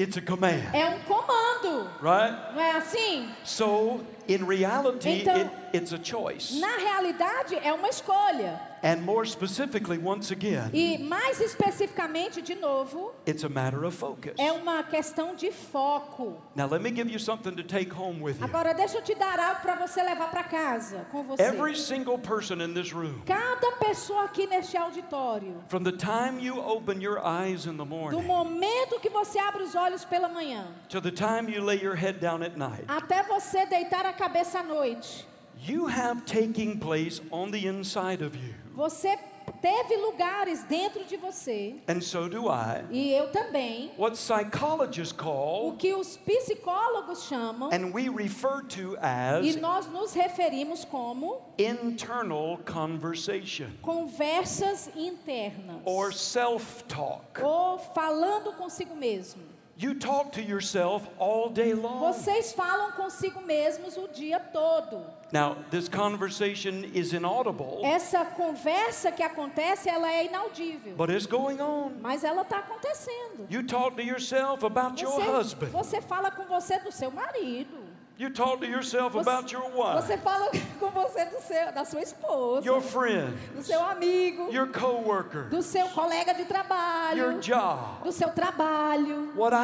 It's 0.00 0.16
a 0.16 0.22
command, 0.22 0.62
é 0.72 0.86
um 0.88 0.98
comando, 1.00 1.90
right? 2.00 2.54
não 2.54 2.62
é 2.62 2.70
assim? 2.78 3.28
So, 3.44 4.00
in 4.26 4.38
reality, 4.46 5.10
Então- 5.20 5.34
it, 5.36 5.50
it's 5.76 5.92
a 5.92 5.98
choice. 6.02 6.58
Na 6.58 6.74
realidade, 6.78 7.54
é 7.62 7.70
uma 7.70 7.86
escolha. 7.90 8.58
And 8.82 9.02
more 9.02 9.26
specifically, 9.26 9.98
once 9.98 10.30
again, 10.30 10.70
E 10.72 10.96
mais 10.98 11.38
especificamente, 11.40 12.40
de 12.40 12.54
novo, 12.54 13.12
it's 13.26 13.44
a 13.44 13.48
matter 13.48 13.84
of 13.84 13.96
focus. 13.96 14.34
é 14.38 14.50
uma 14.52 14.82
questão 14.82 15.34
de 15.34 15.50
foco. 15.50 16.40
Now, 16.56 16.66
let 16.66 16.80
me 16.80 16.90
give 16.90 17.10
you 17.10 17.18
something 17.18 17.54
to 17.56 17.62
take 17.62 17.90
home 17.92 18.20
with 18.22 18.38
you. 18.38 18.44
Agora, 18.44 18.72
deixa 18.72 18.96
eu 18.98 19.02
te 19.02 19.14
dar 19.14 19.38
algo 19.38 19.60
para 19.60 19.74
você 19.74 20.02
levar 20.02 20.30
para 20.30 20.44
casa 20.44 21.06
com 21.10 21.22
você. 21.24 21.42
Every 21.42 21.76
single 21.76 22.18
person 22.18 22.62
in 22.62 22.72
this 22.72 22.90
room, 22.92 23.20
Cada 23.26 23.72
pessoa 23.78 24.24
aqui 24.24 24.46
neste 24.46 24.76
auditório, 24.76 25.62
from 25.68 25.82
the 25.82 25.92
time 25.92 26.40
you 26.42 26.58
open 26.58 27.02
your 27.02 27.18
eyes 27.24 27.66
in 27.66 27.76
the 27.76 27.84
do 27.84 27.86
morning 27.86 28.22
momento 28.22 28.98
que 29.00 29.10
você 29.10 29.38
abre 29.38 29.62
os 29.62 29.74
olhos 29.74 30.04
pela 30.04 30.28
manhã, 30.28 30.66
to 30.88 31.00
the 31.00 31.10
time 31.10 31.50
you 31.52 31.62
lay 31.62 31.78
your 31.82 31.94
head 31.94 32.18
down 32.18 32.42
at 32.42 32.56
night, 32.56 32.84
até 32.88 33.22
você 33.24 33.66
deitar 33.66 34.06
a 34.06 34.12
cabeça 34.12 34.60
à 34.60 34.62
noite, 34.62 35.26
you 35.66 35.86
have 35.86 36.22
taking 36.24 36.78
place 36.78 37.20
on 37.30 37.50
the 37.50 37.66
inside 37.66 38.22
of 38.24 38.36
you. 38.36 38.54
Você 38.74 39.18
teve 39.60 39.96
lugares 39.96 40.62
dentro 40.64 41.04
de 41.04 41.16
você, 41.16 41.74
And 41.88 42.00
so 42.00 42.28
do 42.28 42.48
I. 42.48 42.84
e 42.90 43.12
eu 43.12 43.30
também, 43.32 43.90
What 43.98 44.16
psychologists 44.16 45.12
o 45.12 45.22
call, 45.22 45.72
que 45.76 45.92
os 45.92 46.16
psicólogos 46.16 47.24
chamam, 47.24 47.68
and 47.72 47.92
we 47.92 48.08
refer 48.08 48.62
to 48.68 48.94
e 48.94 49.50
as, 49.50 49.56
nós 49.56 49.86
nos 49.88 50.12
referimos 50.14 50.84
como 50.84 51.42
internal 51.58 52.58
conversation 52.64 53.66
conversas 53.82 54.88
internas. 54.96 55.76
or 55.84 56.12
self 56.12 56.84
talk. 56.84 57.42
ou 57.42 57.78
falando 57.78 58.52
consigo 58.52 58.94
mesmo. 58.94 59.42
You 59.76 59.94
talk 59.98 60.32
to 60.32 60.40
yourself 60.42 61.08
all 61.18 61.48
day 61.48 61.72
long. 61.72 62.00
Vocês 62.00 62.52
falam 62.52 62.92
consigo 62.92 63.40
mesmos 63.40 63.96
o 63.96 64.08
dia 64.08 64.38
todo. 64.38 65.02
Now, 65.32 65.56
this 65.70 65.88
conversation 65.88 66.84
is 66.92 67.12
inaudible, 67.12 67.80
Essa 67.84 68.24
conversa 68.24 69.12
que 69.12 69.22
acontece, 69.22 69.88
ela 69.88 70.12
é 70.12 70.26
inaudível, 70.26 70.94
but 70.96 71.08
it's 71.10 71.26
going 71.26 71.60
on. 71.60 71.92
mas 72.00 72.24
ela 72.24 72.42
está 72.42 72.58
acontecendo. 72.58 73.46
You 73.48 73.62
talk 73.64 73.94
to 73.96 74.02
yourself 74.02 74.64
about 74.64 75.00
your 75.00 75.12
Você, 75.12 75.30
husband. 75.30 75.70
você 75.70 76.00
fala 76.00 76.30
com 76.30 76.44
você 76.44 76.78
do 76.80 76.90
seu 76.90 77.10
marido. 77.10 77.89
You 78.20 78.28
talk 78.28 78.60
to 78.60 78.66
yourself 78.66 79.14
Você, 79.14 79.30
about 79.30 79.50
your 79.50 79.62
wife, 79.74 80.02
você 80.06 80.18
fala 80.18 80.50
com 80.78 80.90
você 80.90 81.24
do 81.24 81.40
seu, 81.40 81.72
da 81.72 81.86
sua 81.86 82.02
esposa, 82.02 82.66
your 82.66 82.82
friend, 82.82 83.34
do 83.56 83.62
seu 83.62 83.82
amigo, 83.82 84.52
your 84.52 84.66
coworker, 84.70 85.48
do 85.48 85.62
seu 85.62 85.88
colega 85.88 86.34
de 86.34 86.40
your 86.40 86.48
trabalho, 86.48 87.40
job, 87.40 88.04
do 88.04 88.12
seu 88.12 88.28
trabalho. 88.28 89.32
what 89.34 89.54
I 89.56 89.62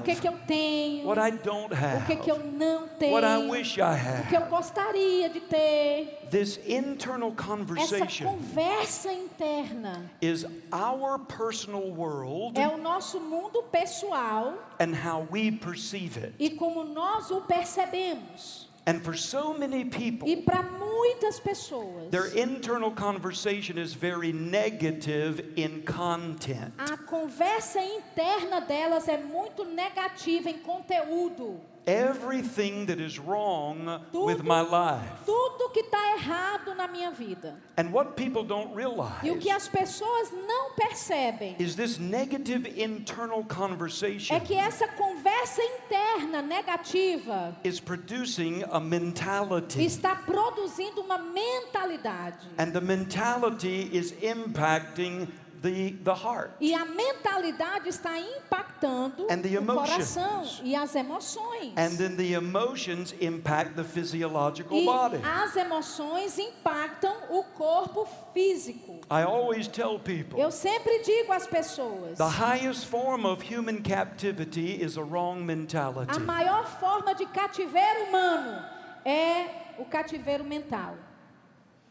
O 0.00 0.02
que 0.02 0.10
have, 0.10 0.20
que 0.20 0.28
eu 0.28 0.38
tenho? 0.46 1.06
what 1.08 1.18
I 1.18 1.30
don't 1.38 1.72
O 1.72 2.04
que 2.06 2.16
que 2.16 2.30
eu 2.30 2.36
have, 2.36 2.46
não 2.48 2.88
tenho? 2.88 3.14
what 3.14 3.26
I 3.26 3.48
wish 3.48 3.78
I 3.78 4.20
O 4.24 4.28
que 4.28 4.36
eu 4.36 4.42
had. 4.42 4.50
gostaria 4.50 5.30
de 5.30 5.40
ter? 5.40 6.17
This 6.30 6.58
internal 6.66 7.32
Essa 7.32 7.46
conversation 7.46 8.26
conversa 8.28 9.10
interna 9.12 10.10
is 10.20 10.44
our 10.72 11.18
personal 11.18 11.90
world 11.90 12.56
é 12.58 12.68
o 12.68 12.76
nosso 12.76 13.18
mundo 13.20 13.62
pessoal 13.72 14.54
and 14.78 14.94
how 14.94 15.26
we 15.30 15.50
perceive 15.50 16.18
it. 16.18 16.34
e 16.38 16.50
como 16.50 16.84
nós 16.84 17.30
o 17.30 17.40
percebemos. 17.42 18.66
And 18.86 19.02
for 19.02 19.14
so 19.18 19.52
many 19.52 19.84
people, 19.84 20.26
E 20.26 20.36
para 20.36 20.62
muitas 20.62 21.38
pessoas, 21.38 22.10
their 22.10 22.26
internal 22.38 22.90
conversation 22.90 23.76
is 23.78 23.92
very 23.92 24.32
negative 24.32 25.52
in 25.56 25.82
content. 25.82 26.72
a 26.78 26.96
conversa 26.96 27.80
interna 27.82 28.60
delas 28.62 29.06
é 29.08 29.18
muito 29.18 29.64
negativa 29.64 30.48
em 30.48 30.58
conteúdo. 30.58 31.60
Everything 31.88 32.84
that 32.86 33.00
is 33.00 33.18
wrong 33.18 34.02
with 34.12 34.44
my 34.44 34.60
life. 34.60 35.24
Tudo 35.24 35.72
que 35.72 35.82
está 35.82 36.18
errado 36.18 36.74
na 36.76 36.86
minha 36.86 37.10
vida. 37.10 37.56
And 37.78 37.90
what 37.92 38.14
people 38.14 38.44
don't 38.44 38.68
E 38.68 38.72
o 38.72 38.76
realize 38.76 39.38
que 39.40 39.50
as 39.50 39.68
pessoas 39.68 40.30
não 40.46 40.74
percebem 40.74 41.56
is 41.58 41.76
this 41.76 41.98
negative 41.98 42.66
internal 42.76 43.40
é 43.40 43.44
conversation 43.44 44.38
que 44.40 44.54
essa 44.54 44.86
conversa 44.88 45.62
interna 45.62 46.42
negativa 46.42 47.56
is 47.64 47.80
producing 47.80 48.64
a 48.70 48.78
mentality. 48.78 49.82
está 49.82 50.14
produzindo 50.14 51.00
uma 51.00 51.16
mentalidade. 51.16 52.46
And 52.58 52.72
the 52.72 52.82
mentality 52.82 53.88
is 53.92 54.12
impacting 54.22 55.28
the, 55.60 55.92
the 56.04 56.14
heart. 56.14 56.50
E 56.60 56.74
a 56.74 56.84
mentalidade 56.84 57.88
está 57.88 58.18
impactando 58.18 59.26
And 59.30 59.42
the 59.42 59.56
o 59.58 59.64
coração 59.64 60.42
emotions. 60.42 60.60
e 60.64 60.74
as 60.76 60.94
emoções. 60.94 61.72
And 61.76 61.96
then 61.96 62.16
the 62.16 62.32
emotions 62.34 63.14
impact 63.20 63.74
the 63.74 63.84
physiological 63.84 64.76
E 64.78 64.84
body. 64.84 65.20
as 65.24 65.56
emoções 65.56 66.38
impactam 66.38 67.14
o 67.30 67.42
corpo 67.44 68.06
físico. 68.32 69.00
I 69.10 69.22
always 69.22 69.66
tell 69.68 69.98
people 69.98 70.38
Eu 70.38 70.50
sempre 70.50 71.02
digo 71.02 71.32
às 71.32 71.46
pessoas: 71.46 72.18
the 72.18 72.24
highest 72.28 72.86
form 72.86 73.24
of 73.26 73.42
human 73.42 73.82
captivity 73.82 74.80
is 74.82 74.96
a 74.96 75.02
wrong 75.02 75.40
a 75.40 75.44
mentality. 75.44 76.18
maior 76.20 76.66
forma 76.66 77.14
de 77.14 77.26
cativeiro 77.26 78.04
humano 78.08 78.64
é 79.04 79.74
o 79.78 79.84
cativeiro 79.84 80.44
mental. 80.44 80.94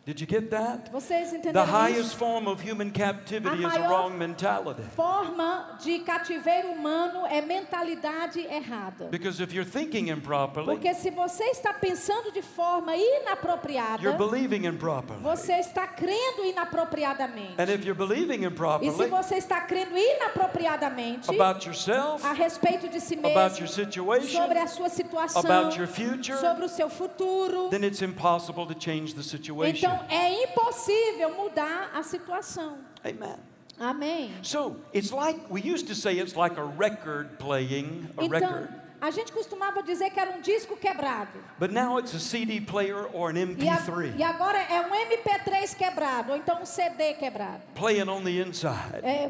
Did 0.07 0.21
you 0.21 0.25
get 0.25 0.49
that? 0.51 0.89
Vocês 0.89 1.31
The 1.31 1.35
entenderam 1.35 1.65
highest 1.65 2.11
isso? 2.11 2.17
form 2.17 2.47
of 2.47 2.61
human 2.61 2.91
captivity 2.91 3.65
A 3.65 3.67
is 3.67 3.75
a 3.75 3.89
wrong 3.89 4.17
mentality. 4.17 4.81
Forma 4.95 5.77
de 5.83 5.99
cativeiro 5.99 6.69
humano 6.71 7.25
é 7.27 7.41
mentalidade 7.41 8.39
errada. 8.39 9.09
Because 9.11 9.41
if 9.43 9.51
you're 9.53 9.69
thinking 9.69 10.07
improperly, 10.07 10.67
Porque 10.77 10.93
se 10.93 11.11
você 11.11 11.43
está 11.49 11.73
pensando 11.73 12.31
de 12.31 12.41
forma 12.41 12.95
inapropriada, 12.95 14.01
you're 14.01 14.17
believing 14.17 14.65
improperly. 14.65 15.21
você 15.21 15.59
está 15.59 15.85
crendo 15.85 16.45
inapropriadamente. 16.45 17.55
And 17.59 17.69
if 17.69 17.83
you're 17.83 17.93
believing 17.93 18.37
E 18.37 18.43
se 18.43 18.45
improperly 18.45 19.09
você 19.09 19.35
está 19.35 19.59
crendo 19.59 19.97
inapropriadamente 19.97 21.29
about 21.29 21.67
yourself, 21.67 22.25
a 22.25 22.31
respeito 22.31 22.87
de 22.87 23.01
si 23.01 23.15
about 23.15 23.59
your 23.59 23.67
mesmo, 23.67 23.67
situation, 23.67 24.41
sobre 24.41 24.59
a 24.59 24.67
sua 24.67 24.87
situação, 24.87 25.41
about 25.41 25.77
your 25.77 25.87
future, 25.89 26.37
sobre 26.39 26.63
o 26.63 26.69
seu 26.69 26.89
futuro, 26.89 27.67
then 27.69 27.83
it's 27.83 28.01
impossible 28.01 28.65
to 28.65 28.73
change 28.79 29.13
the 29.13 29.21
situation. 29.23 29.75
então 29.75 29.96
é 30.09 30.43
impossível 30.43 31.35
mudar 31.35 31.91
a 31.93 32.03
situação. 32.03 32.77
Amen. 33.03 33.37
Amém. 33.79 34.31
So 34.41 34.75
it's 34.91 35.11
like 35.11 35.39
we 35.49 35.61
used 35.61 35.87
to 35.87 35.95
say 35.95 36.17
it's 36.19 36.35
like 36.35 36.57
a 36.57 36.63
record 36.63 37.37
playing 37.37 38.09
a 38.17 38.23
Então, 38.23 38.29
record, 38.39 38.69
a 38.99 39.11
gente 39.11 39.31
costumava 39.31 39.83
dizer 39.83 40.09
que 40.09 40.19
era 40.19 40.31
um 40.31 40.41
disco 40.41 40.75
quebrado. 40.75 41.37
but 41.59 41.71
now 41.71 41.99
it's 41.99 42.13
a 42.15 42.19
CD 42.19 42.59
player 42.61 43.07
or 43.13 43.29
an 43.29 43.35
E, 43.37 43.41
a- 43.69 43.77
MP3 43.77 44.15
e 44.17 44.23
agora 44.23 44.57
é 44.57 44.81
um 44.81 44.93
MP3 44.95 45.75
quebrado, 45.75 46.31
ou 46.31 46.37
então 46.37 46.61
um 46.61 46.65
CD 46.65 47.13
quebrado. 47.13 47.61
playing 47.75 48.09
on 48.09 48.23
the 48.23 48.31
inside. 48.31 49.01
É, 49.03 49.29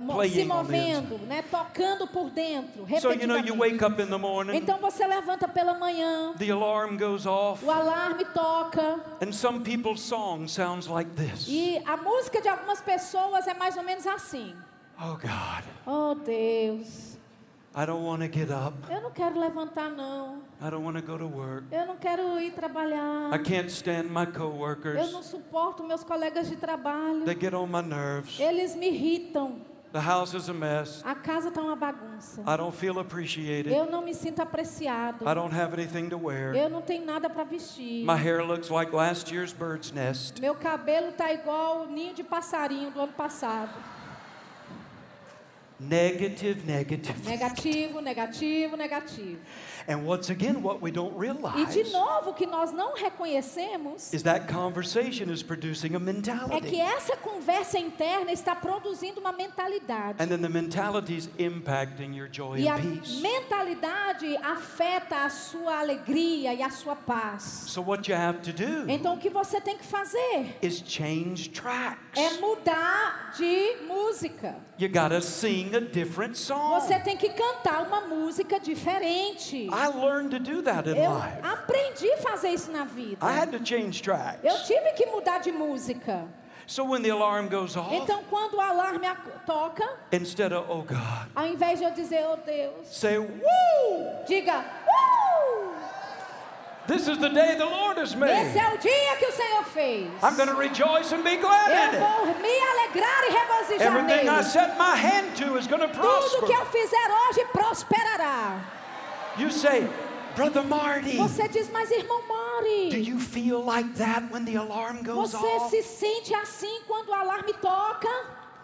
mo- 0.00 0.14
Playing 0.14 0.32
se 0.32 0.40
on 0.42 0.48
the 0.48 0.54
movendo, 0.54 1.18
né, 1.26 1.42
tocando 1.50 2.06
por 2.08 2.30
dentro, 2.30 2.86
So 3.00 3.12
you 3.12 3.26
know 3.26 3.36
you 3.38 3.54
wake 3.54 3.82
up 3.84 4.00
in 4.00 4.06
the 4.06 4.16
morning, 4.18 4.56
Então 4.56 4.78
você 4.78 5.06
levanta 5.06 5.46
pela 5.46 5.74
manhã, 5.74 6.34
the 6.38 6.50
alarm 6.50 6.96
goes 6.96 7.26
off, 7.26 7.64
o 7.64 7.70
alarme 7.70 8.24
toca, 8.32 9.00
and 9.22 9.32
some 9.32 9.60
people's 9.62 10.00
song 10.00 10.48
sounds 10.48 10.86
like 10.86 11.10
this. 11.10 11.46
e 11.48 11.80
a 11.84 11.96
música 11.98 12.40
de 12.40 12.48
algumas 12.48 12.80
pessoas 12.80 13.46
é 13.46 13.54
mais 13.54 13.76
ou 13.76 13.82
menos 13.82 14.06
assim. 14.06 14.54
Oh 14.98 15.16
God, 15.18 15.64
Oh 15.86 16.14
Deus, 16.14 17.15
I 17.78 17.84
don't 17.84 18.06
want 18.06 18.22
to 18.22 18.28
get 18.28 18.50
up. 18.50 18.72
eu 18.90 19.02
não 19.02 19.10
quero 19.10 19.38
levantar 19.38 19.90
não. 19.90 20.38
I 20.62 20.70
don't 20.70 20.82
want 20.82 20.96
to 20.96 21.02
go 21.02 21.18
to 21.18 21.26
work. 21.26 21.64
Eu 21.70 21.84
não 21.84 21.96
quero 21.96 22.40
ir 22.40 22.52
trabalhar. 22.52 23.30
I 23.34 23.38
can't 23.38 23.70
stand 23.70 24.04
my 24.04 24.24
Eu 24.24 24.32
coworkers. 24.32 25.12
não 25.12 25.22
suporto 25.22 25.84
meus 25.84 26.02
colegas 26.02 26.48
de 26.48 26.56
trabalho. 26.56 27.26
They 27.26 27.36
get 27.38 27.52
on 27.52 27.66
my 27.66 27.82
nerves. 27.82 28.40
Eles 28.40 28.74
me 28.74 28.88
irritam. 28.88 29.60
The 29.92 30.00
house 30.00 30.32
is 30.32 30.48
a 30.48 30.54
mess. 30.54 31.02
A 31.04 31.14
casa 31.14 31.48
está 31.48 31.60
uma 31.60 31.76
bagunça. 31.76 32.40
I 32.46 32.56
don't 32.56 32.74
feel 32.74 32.98
appreciated. 32.98 33.70
Eu 33.70 33.84
não 33.90 34.02
me 34.02 34.14
sinto 34.14 34.40
apreciado. 34.40 35.28
I 35.28 35.34
don't 35.34 35.54
have 35.54 35.74
anything 35.74 36.08
to 36.08 36.16
wear. 36.16 36.54
Eu 36.56 36.70
não 36.70 36.80
tenho 36.80 37.04
nada 37.04 37.28
para 37.28 37.44
vestir. 37.44 38.06
My 38.06 38.16
hair 38.16 38.42
looks 38.42 38.70
like 38.70 38.94
last 38.96 39.30
year's 39.30 39.52
bird's 39.52 39.92
nest. 39.92 40.40
Meu 40.40 40.54
cabelo 40.54 41.12
tá 41.12 41.30
igual 41.30 41.82
o 41.82 41.86
ninho 41.86 42.14
de 42.14 42.24
passarinho 42.24 42.90
do 42.90 43.02
ano 43.02 43.12
passado. 43.12 43.72
Negative, 45.78 46.62
negative. 46.64 47.14
Negativo, 47.28 48.00
negativo, 48.00 48.76
negativo. 48.76 49.38
And 49.88 50.04
once 50.04 50.30
again, 50.30 50.62
what 50.62 50.80
we 50.82 50.90
don't 50.90 51.14
E 51.14 51.18
realize 51.20 51.72
de 51.72 51.84
novo, 51.92 52.30
o 52.30 52.34
que 52.34 52.44
nós 52.46 52.72
não 52.72 52.94
reconhecemos 52.96 54.12
is 54.12 54.22
that 54.24 54.46
conversation 54.52 55.30
is 55.30 55.42
producing 55.42 55.94
a 55.94 55.96
é 55.96 55.98
que 55.98 56.04
mentality. 56.12 56.80
essa 56.80 57.16
conversa 57.16 57.78
interna 57.78 58.32
está 58.32 58.54
produzindo 58.56 59.20
uma 59.20 59.32
mentalidade. 59.32 60.20
And 60.20 60.26
then 60.28 60.40
the 60.42 60.48
mentality 60.48 61.16
is 61.16 61.28
impacting 61.38 62.14
your 62.16 62.28
joy 62.28 62.58
E 62.60 62.68
a 62.68 62.74
and 62.74 62.98
peace. 63.00 63.20
mentalidade 63.20 64.36
afeta 64.42 65.24
a 65.24 65.30
sua 65.30 65.78
alegria 65.80 66.52
e 66.52 66.62
a 66.62 66.70
sua 66.70 66.96
paz. 66.96 67.42
So 67.68 67.80
what 67.82 68.10
you 68.10 68.16
have 68.16 68.40
to 68.40 68.52
do 68.52 68.90
Então 68.90 69.14
o 69.14 69.18
que 69.18 69.30
você 69.30 69.60
tem 69.60 69.76
que 69.78 69.84
fazer 69.86 70.56
is 70.62 70.82
change 70.84 71.50
tracks. 71.50 72.00
é 72.16 72.40
mudar 72.40 73.32
de 73.36 73.76
música. 73.86 74.56
You 74.78 74.88
gotta 74.88 75.20
sing 75.20 75.74
a 75.74 75.80
different 75.80 76.36
song. 76.36 76.80
Você 76.80 76.98
tem 77.00 77.16
que 77.16 77.28
cantar 77.30 77.82
uma 77.86 78.02
música 78.02 78.58
diferente. 78.60 79.68
I 79.76 79.88
learned 79.88 80.30
to 80.30 80.38
do 80.38 80.62
that 80.62 80.86
in 80.88 80.96
Eu 80.96 81.10
life. 81.12 81.38
aprendi 81.42 82.10
a 82.12 82.16
fazer 82.18 82.48
isso 82.50 82.70
na 82.72 82.84
vida. 82.84 83.18
I 83.24 83.32
had 83.32 83.50
to 83.52 83.58
change 83.64 84.00
tracks. 84.02 84.40
Eu 84.42 84.56
tive 84.64 84.92
que 84.94 85.06
mudar 85.06 85.38
de 85.40 85.52
música. 85.52 86.26
So 86.68 86.82
when 86.84 87.02
the 87.02 87.10
alarm 87.10 87.48
goes 87.48 87.76
off, 87.76 87.94
Então, 87.94 88.24
quando 88.28 88.54
o 88.54 88.60
alarme 88.60 89.06
toca, 89.46 89.84
instead 90.10 90.52
of, 90.52 90.66
oh 90.68 90.82
God, 90.82 91.28
ao 91.36 91.46
invés 91.46 91.78
de 91.78 91.84
eu 91.84 91.92
dizer, 91.92 92.24
oh 92.26 92.36
Deus, 92.44 92.88
say, 92.88 93.18
woo! 93.18 94.24
diga, 94.26 94.64
uh! 94.88 95.76
This 96.88 97.08
is 97.08 97.18
the 97.18 97.28
day 97.28 97.56
the 97.56 97.64
Lord 97.64 97.98
has 97.98 98.10
Esse 98.10 98.16
made. 98.16 98.58
é 98.58 98.74
o 98.74 98.78
dia 98.78 99.16
que 99.18 99.26
o 99.26 99.32
Senhor 99.32 99.64
fez. 99.64 100.08
I'm 100.22 100.36
going 100.36 100.48
to 100.48 100.54
rejoice 100.54 101.12
and 101.12 101.22
be 101.24 101.36
glad 101.36 101.70
in 101.70 101.74
Eu 101.76 101.82
it. 101.82 101.98
vou 101.98 102.26
me 102.40 102.60
alegrar 102.60 103.24
e 103.24 103.30
regozijar 103.32 103.86
Everything 103.88 104.28
I 104.28 104.32
nele. 104.32 104.44
set 104.44 104.76
my 104.78 104.94
hand 104.96 105.34
to 105.36 105.56
is 105.58 105.66
going 105.66 105.80
to 105.82 105.88
Tudo 105.88 106.46
que 106.46 106.52
eu 106.52 106.58
prosper. 106.64 106.80
fizer 106.80 107.08
hoje 107.10 107.44
prosperará. 107.52 108.60
You 109.38 109.50
say, 109.50 109.86
Brother 110.34 110.62
Marty, 110.62 111.16
Você 111.16 111.48
diz, 111.48 111.70
mas 111.70 111.90
irmão 111.90 112.20
do 112.20 112.26
Mori, 112.28 113.02
you 113.02 113.18
feel 113.18 113.62
like 113.62 113.94
that 113.96 114.30
when 114.32 114.44
the 114.44 114.56
alarm 114.56 115.02
goes 115.02 115.32
você 115.32 115.46
off? 115.56 115.70
se 115.70 115.82
sente 115.82 116.34
assim 116.34 116.82
quando 116.86 117.08
o 117.08 117.14
alarme 117.14 117.52
toca? 117.54 118.08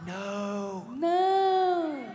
No. 0.07 0.85
Não. 0.97 2.13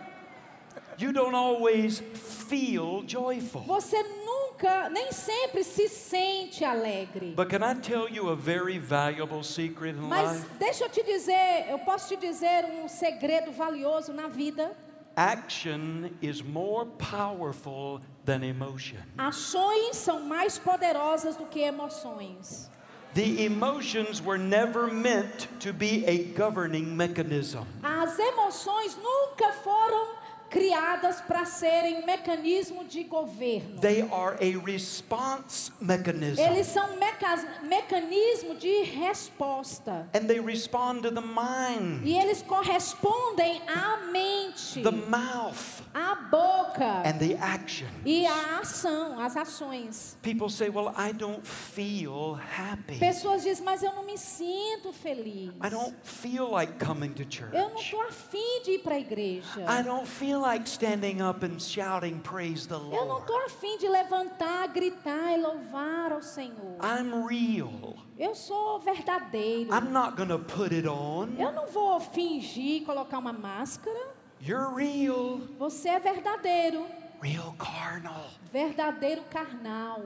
You 0.99 1.11
don't 1.13 1.35
always 1.35 1.99
feel 1.99 3.03
joyful. 3.05 3.61
Você 3.61 4.01
nunca, 4.25 4.89
nem 4.89 5.11
sempre 5.11 5.63
se 5.63 5.87
sente 5.87 6.65
alegre. 6.65 7.33
But 7.35 7.49
can 7.49 7.63
I 7.63 7.75
tell 7.75 8.09
you 8.09 8.29
a 8.29 8.35
very 8.35 8.79
valuable 8.79 9.43
secret 9.43 9.95
in 9.95 10.01
Mas 10.01 10.31
life? 10.39 10.47
deixa 10.57 10.85
eu 10.85 10.89
te 10.89 11.03
dizer, 11.03 11.67
eu 11.69 11.77
posso 11.79 12.07
te 12.07 12.15
dizer 12.17 12.65
um 12.83 12.87
segredo 12.87 13.51
valioso 13.51 14.11
na 14.11 14.27
vida. 14.27 14.75
Action 15.17 16.15
is 16.21 16.43
more 16.43 16.85
powerful 16.85 18.01
than 18.23 18.43
emotion. 18.43 18.99
Ações 19.17 19.95
são 19.95 20.21
mais 20.21 20.59
poderosas 20.59 21.35
do 21.35 21.47
que 21.47 21.61
emoções. 21.61 22.69
The 23.15 23.45
emotions 23.45 24.21
were 24.21 24.37
never 24.37 24.85
meant 24.85 25.47
to 25.61 25.73
be 25.73 26.05
a 26.05 26.25
governing 26.37 26.95
mechanism. 26.95 27.65
As 27.81 28.19
emoções 28.19 28.95
nunca 28.95 29.51
foram 29.63 30.07
criadas 30.49 31.21
para 31.21 31.45
serem 31.45 32.05
mecanismo 32.05 32.83
de 32.85 33.03
governo. 33.03 33.79
They 33.79 34.01
are 34.11 34.35
a 34.39 34.65
response 34.65 35.71
mechanism. 35.81 36.41
Eles 36.41 36.67
são 36.67 36.95
meca 36.97 37.35
mecanismo 37.63 38.55
de 38.55 38.83
resposta. 38.83 40.07
And 40.13 40.27
they 40.27 40.39
respond 40.39 41.01
to 41.03 41.11
the 41.11 41.21
mind, 41.21 42.05
E 42.05 42.17
eles 42.17 42.41
correspondem 42.41 43.61
à 43.67 43.97
mente, 44.11 44.81
the 44.81 44.91
mouth, 44.91 45.81
à 45.93 46.15
boca 46.15 47.03
and 47.05 47.17
the 47.19 47.35
action. 47.39 47.87
e 48.05 48.25
à 48.25 48.59
ação, 48.59 49.19
às 49.19 49.35
ações. 49.35 50.17
People 50.21 50.49
say, 50.49 50.69
Well, 50.69 50.93
I 50.97 51.11
don't 51.13 51.45
feel 51.45 52.35
happy. 52.35 52.97
Pessoas 52.99 53.43
dizem, 53.43 53.63
mas 53.65 53.83
eu 53.83 53.93
não 53.93 54.03
me 54.05 54.17
sinto 54.17 54.91
feliz. 54.93 55.51
I 55.63 55.69
don't 55.69 55.95
feel 56.03 56.49
like 56.51 56.73
coming 56.83 57.13
to 57.13 57.23
Eu 57.53 57.69
não 57.69 57.77
church. 57.77 57.83
estou 57.85 58.01
afim 58.01 58.61
de 58.63 58.71
ir 58.71 58.79
para 58.79 58.95
a 58.95 58.99
igreja. 58.99 59.61
I 59.67 59.83
don't 59.83 60.07
feel 60.07 60.36
like 60.39 60.67
standing 60.67 61.21
up 61.21 61.43
and 61.43 61.59
shouting, 61.61 62.19
Praise 62.19 62.67
the 62.67 62.75
Eu 62.75 62.79
não 62.79 63.05
Lord. 63.07 63.21
estou 63.21 63.45
afim 63.45 63.77
de 63.77 63.87
levantar, 63.87 64.67
gritar 64.67 65.37
e 65.37 65.41
louvar 65.41 66.11
ao 66.11 66.21
Senhor. 66.21 66.77
I'm 66.81 67.25
real. 67.27 67.95
Eu 68.17 68.33
sou 68.33 68.79
verdadeiro. 68.79 69.69
I'm 69.73 69.91
not 69.91 70.15
to 70.17 70.39
put 70.39 70.73
it 70.73 70.87
on. 70.87 71.35
Eu 71.37 71.51
não 71.51 71.67
vou 71.67 71.99
fingir, 71.99 72.83
colocar 72.85 73.19
uma 73.19 73.33
máscara. 73.33 74.15
You're 74.41 74.73
real. 74.75 75.41
Você 75.57 75.89
é 75.89 75.99
verdadeiro. 75.99 76.85
Real 77.21 77.53
carnal. 77.57 78.25
Verdadeiro 78.51 79.23
carnal. 79.29 80.01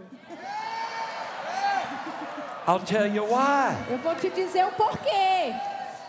I'll 2.67 2.79
tell 2.79 3.05
you 3.07 3.23
why. 3.25 3.75
Eu 3.89 3.97
vou 3.97 4.15
te 4.15 4.29
dizer 4.29 4.65
o 4.65 4.71
porquê. 4.71 5.53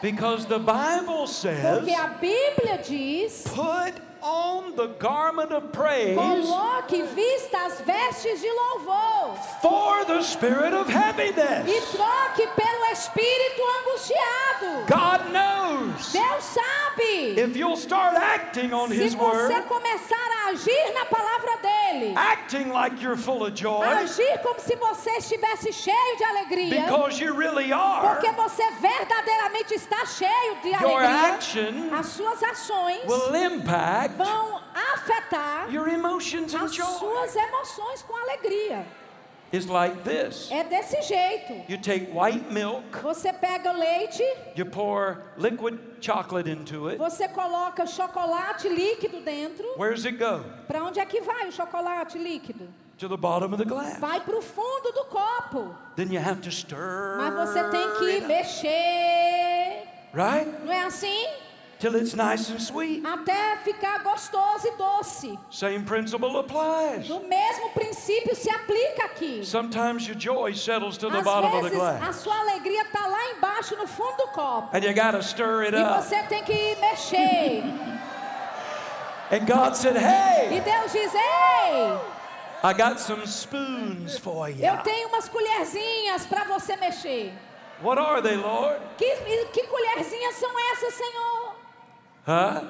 Because 0.02 0.46
the 0.46 0.58
Bible 0.58 1.26
says, 1.28 1.78
Porque 1.78 1.94
a 1.94 2.08
Bíblia 2.08 2.78
diz: 2.78 3.44
put 3.44 3.94
on 4.22 4.76
the 4.76 4.86
garment 4.98 5.50
of 5.52 5.72
praise 5.72 6.16
coloque 6.16 7.02
vista 7.14 7.58
as 7.58 7.80
vestes 7.80 8.40
de 8.40 8.48
louvor 8.48 9.36
for 9.60 10.04
the 10.04 10.22
spirit 10.22 10.72
of 10.72 10.88
e 10.88 10.92
heaviness. 10.92 11.90
troque 11.90 12.46
pelo 12.54 12.84
espírito 12.92 13.62
angustiado. 13.80 14.86
God 14.86 15.32
knows 15.32 16.12
Deus 16.12 16.44
sabe. 16.44 17.38
if 17.38 17.56
you'll 17.56 17.76
start 17.76 18.16
acting 18.16 18.72
on 18.72 18.88
Se 18.88 18.96
His 18.96 19.14
você 19.14 19.54
word, 19.54 19.68
começar 19.68 20.16
a 20.16 20.50
agir 20.50 20.94
na 20.94 21.04
palavra 21.06 21.56
dele, 21.62 22.14
acting 22.16 22.70
like 22.70 23.02
you're 23.02 23.16
full 23.16 23.44
of 23.44 23.54
joy, 23.54 23.82
agir 23.84 24.38
como 24.42 24.60
se 24.60 24.76
você 24.76 25.10
estivesse 25.18 25.72
cheio 25.72 26.16
de 26.16 26.24
alegria, 26.24 26.82
because 26.84 27.20
you 27.20 27.34
really 27.34 27.72
are, 27.72 28.14
porque 28.14 28.30
você 28.32 28.70
verdadeiramente 28.80 29.74
está 29.74 30.04
cheio 30.06 30.56
de 30.62 30.68
your 30.68 31.02
alegria, 31.02 31.34
action 31.34 31.94
as 31.94 32.06
suas 32.06 32.42
ações 32.42 33.04
will 33.06 33.34
impact 33.34 34.11
vão 34.16 34.60
afetar 34.74 35.72
your 35.72 35.88
emotions 35.88 36.54
and 36.54 36.64
as 36.64 36.74
joy. 36.74 36.86
suas 36.98 37.34
emoções 37.36 38.02
com 38.02 38.14
alegria. 38.16 38.84
is 39.52 39.66
like 39.66 39.94
this. 40.02 40.50
É 40.50 40.64
desse 40.64 41.02
jeito. 41.02 41.52
You 41.70 41.76
take 41.78 42.10
white 42.12 42.50
milk, 42.50 42.84
Você 43.02 43.32
pega 43.34 43.70
leite, 43.72 44.22
you 44.56 44.64
pour 44.64 45.18
liquid 45.36 45.78
chocolate 46.00 46.48
into 46.48 46.88
it. 46.88 46.98
você 46.98 47.28
coloca 47.28 47.86
chocolate 47.86 48.68
líquido 48.68 49.20
dentro. 49.20 49.66
Where's 49.76 50.06
it 50.06 50.16
go? 50.16 50.42
Para 50.66 50.82
onde 50.84 50.98
é 51.00 51.04
que 51.04 51.20
vai 51.20 51.48
o 51.48 51.52
chocolate 51.52 52.16
líquido? 52.18 52.66
To 52.98 53.08
the 53.08 53.16
bottom 53.16 53.52
of 53.52 53.56
the 53.58 53.64
glass. 53.64 53.98
Vai 53.98 54.20
para 54.20 54.36
o 54.38 54.40
fundo 54.42 54.92
do 54.92 55.04
copo. 55.06 55.74
Then 55.96 56.12
you 56.12 56.20
have 56.20 56.40
to 56.42 56.50
stir. 56.50 57.16
Mas 57.18 57.34
você 57.48 57.64
tem 57.70 57.90
que 57.98 58.20
mexer. 58.26 59.88
right? 60.14 60.46
Não 60.64 60.72
é 60.72 60.84
assim? 60.84 61.26
Till 61.82 61.96
it's 61.96 62.14
nice 62.14 62.48
and 62.48 62.60
sweet. 62.62 63.02
Até 63.02 63.56
ficar 63.64 64.04
gostoso 64.04 64.68
e 64.68 64.70
doce. 64.78 65.36
Same 65.50 65.82
principle 65.82 66.38
applies. 66.38 67.10
O 67.10 67.18
mesmo 67.26 67.70
princípio 67.70 68.36
se 68.36 68.48
aplica 68.48 69.06
aqui. 69.06 69.44
Sometimes 69.44 70.06
your 70.06 70.14
joy 70.16 70.54
settles 70.54 70.96
to 70.96 71.10
the 71.10 71.18
Às 71.18 71.24
bottom 71.24 71.50
of 71.50 71.64
the 71.64 71.70
vezes 71.70 71.76
glass. 71.76 72.08
a 72.08 72.12
sua 72.12 72.38
alegria 72.38 72.82
está 72.82 73.04
lá 73.08 73.30
embaixo 73.32 73.74
no 73.76 73.88
fundo 73.88 74.16
do 74.16 74.28
copo. 74.28 74.68
And 74.76 74.84
you 74.84 74.94
got 74.94 75.10
to 75.10 75.22
stir 75.24 75.64
it 75.64 75.74
E 75.74 75.82
up. 75.82 76.04
você 76.04 76.22
tem 76.28 76.44
que 76.44 76.76
mexer. 76.80 77.64
And 79.32 79.44
God 79.44 79.74
said, 79.74 79.96
Hey, 79.96 80.56
E 80.56 80.60
Deus 80.60 80.92
diz: 80.92 81.12
Ei, 81.12 81.98
I 82.62 82.72
got 82.74 83.00
some 83.00 83.26
spoons 83.26 84.16
for 84.18 84.48
you. 84.48 84.64
eu 84.64 84.76
tenho 84.84 85.08
umas 85.08 85.28
colherzinhas 85.28 86.26
para 86.26 86.44
você 86.44 86.76
mexer. 86.76 87.32
What 87.82 87.98
are 87.98 88.22
they, 88.22 88.36
Lord? 88.36 88.78
Que, 88.96 89.16
que 89.52 89.66
colherzinhas 89.66 90.36
são 90.36 90.50
essas, 90.70 90.94
Senhor? 90.94 91.41
Huh? 92.24 92.62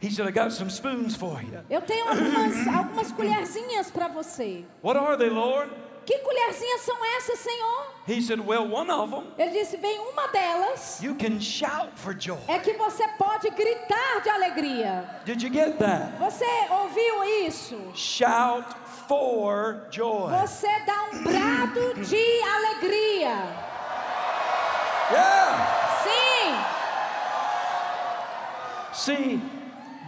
He 0.00 0.10
said, 0.10 0.26
I 0.26 0.30
got 0.32 0.50
some 0.52 0.68
spoons 0.68 1.14
for 1.14 1.40
you. 1.40 1.60
Eu 1.70 1.80
tenho 1.80 2.08
algumas, 2.08 2.66
algumas 2.66 3.12
colherzinhas 3.12 3.88
para 3.90 4.08
você. 4.08 4.64
What 4.82 4.96
are 4.98 5.16
they, 5.16 5.30
Lord? 5.30 5.70
Que 6.04 6.18
colherzinhas 6.18 6.80
são 6.80 6.96
essas, 7.16 7.38
Senhor? 7.38 7.86
He 8.08 8.20
said, 8.20 8.40
Well, 8.40 8.66
one 8.66 8.90
of 8.90 9.12
them, 9.12 9.22
Ele 9.38 9.52
disse: 9.52 9.76
Bem, 9.76 10.00
uma 10.00 10.26
delas 10.26 11.00
you 11.00 11.14
can 11.14 11.38
shout 11.38 11.92
for 11.94 12.12
joy. 12.18 12.40
é 12.48 12.58
que 12.58 12.72
você 12.72 13.06
pode 13.16 13.48
gritar 13.50 14.20
de 14.20 14.28
alegria. 14.28 15.04
Did 15.24 15.40
you 15.40 15.52
get 15.52 15.78
that? 15.78 16.18
Você 16.18 16.44
ouviu 16.68 17.46
isso? 17.46 17.78
Shout 17.94 18.66
for 19.06 19.86
joy. 19.92 20.32
Você 20.40 20.66
dá 20.84 21.04
um 21.12 21.22
brado 21.22 21.94
de 22.02 22.42
alegria. 22.42 23.70
Yeah. 25.12 25.66
Sim, 26.02 26.54
See, 28.92 29.40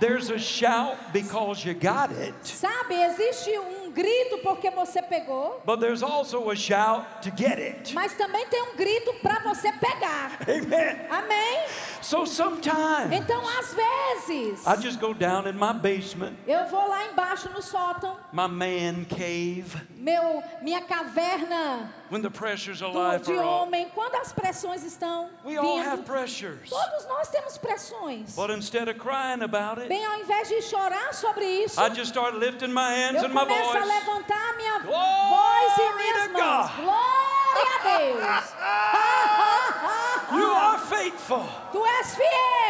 there's 0.00 0.28
a 0.30 0.38
shout 0.38 0.96
because 1.12 1.64
you 1.64 1.72
got 1.74 2.10
it, 2.10 2.34
sabe, 2.42 2.94
existe 2.94 3.48
um 3.58 3.90
grito 3.92 4.38
porque 4.42 4.68
você 4.70 5.00
pegou, 5.00 5.62
but 5.64 5.78
there's 5.80 6.02
also 6.02 6.50
a 6.50 6.56
shout 6.56 7.06
to 7.22 7.30
get 7.30 7.58
it. 7.58 7.94
mas 7.94 8.12
também 8.14 8.44
tem 8.48 8.60
um 8.62 8.76
grito 8.76 9.14
para 9.22 9.38
você 9.44 9.70
pegar. 9.72 10.32
Amen. 10.48 11.06
Amém? 11.08 11.66
So 12.02 12.26
sometimes 12.26 13.12
Então, 13.12 13.40
às 13.48 13.72
vezes, 13.72 14.66
I 14.66 14.76
just 14.82 14.98
go 15.00 15.14
down 15.14 15.46
in 15.46 15.54
my 15.54 15.72
basement, 15.72 16.34
eu 16.46 16.66
vou 16.66 16.86
lá 16.88 17.06
embaixo 17.06 17.48
no 17.50 17.62
sótão, 17.62 18.16
my 18.32 18.48
man 18.48 19.04
cave, 19.08 19.80
meu, 19.96 20.42
minha 20.60 20.82
caverna 20.82 21.94
when 22.14 22.22
the 22.22 22.30
pressures 22.30 22.80
of 22.80 22.92
do, 22.92 22.98
life 22.98 23.24
de 23.24 23.32
homem, 23.36 23.88
quando 23.92 24.14
as 24.14 24.32
pressões 24.32 24.84
estão 24.84 25.28
We 25.44 25.56
all 25.56 25.78
have 25.80 26.04
pressures. 26.04 26.70
todos 26.70 27.06
nós 27.08 27.28
temos 27.28 27.58
pressões. 27.58 28.36
But 28.36 28.50
instead 28.50 28.88
of 28.88 28.98
crying 29.00 29.42
about 29.42 29.80
it, 29.80 29.88
Bem, 29.88 30.04
ao 30.06 30.20
invés 30.20 30.48
de 30.48 30.62
chorar 30.62 31.12
sobre 31.12 31.44
isso, 31.44 31.80
I 31.80 31.88
just 31.90 32.10
start 32.12 32.36
lifting 32.36 32.72
my 32.72 32.88
hands 32.94 33.16
eu 33.20 33.24
and 33.24 33.34
my 33.34 33.40
começo 33.40 33.68
a 33.76 33.80
voice. 33.80 33.88
levantar 33.88 34.56
minha 34.56 34.78
Glory 34.78 34.94
voz 34.94 35.78
e 35.78 35.92
minhas 35.96 36.30
mãos. 36.30 36.70
God. 36.70 36.84
Glória 36.84 37.74
a 37.74 37.98
Deus! 37.98 38.54
You 40.34 40.50
are 40.50 40.78
faithful. 40.78 41.44
Tu 41.70 41.84
és 41.84 42.16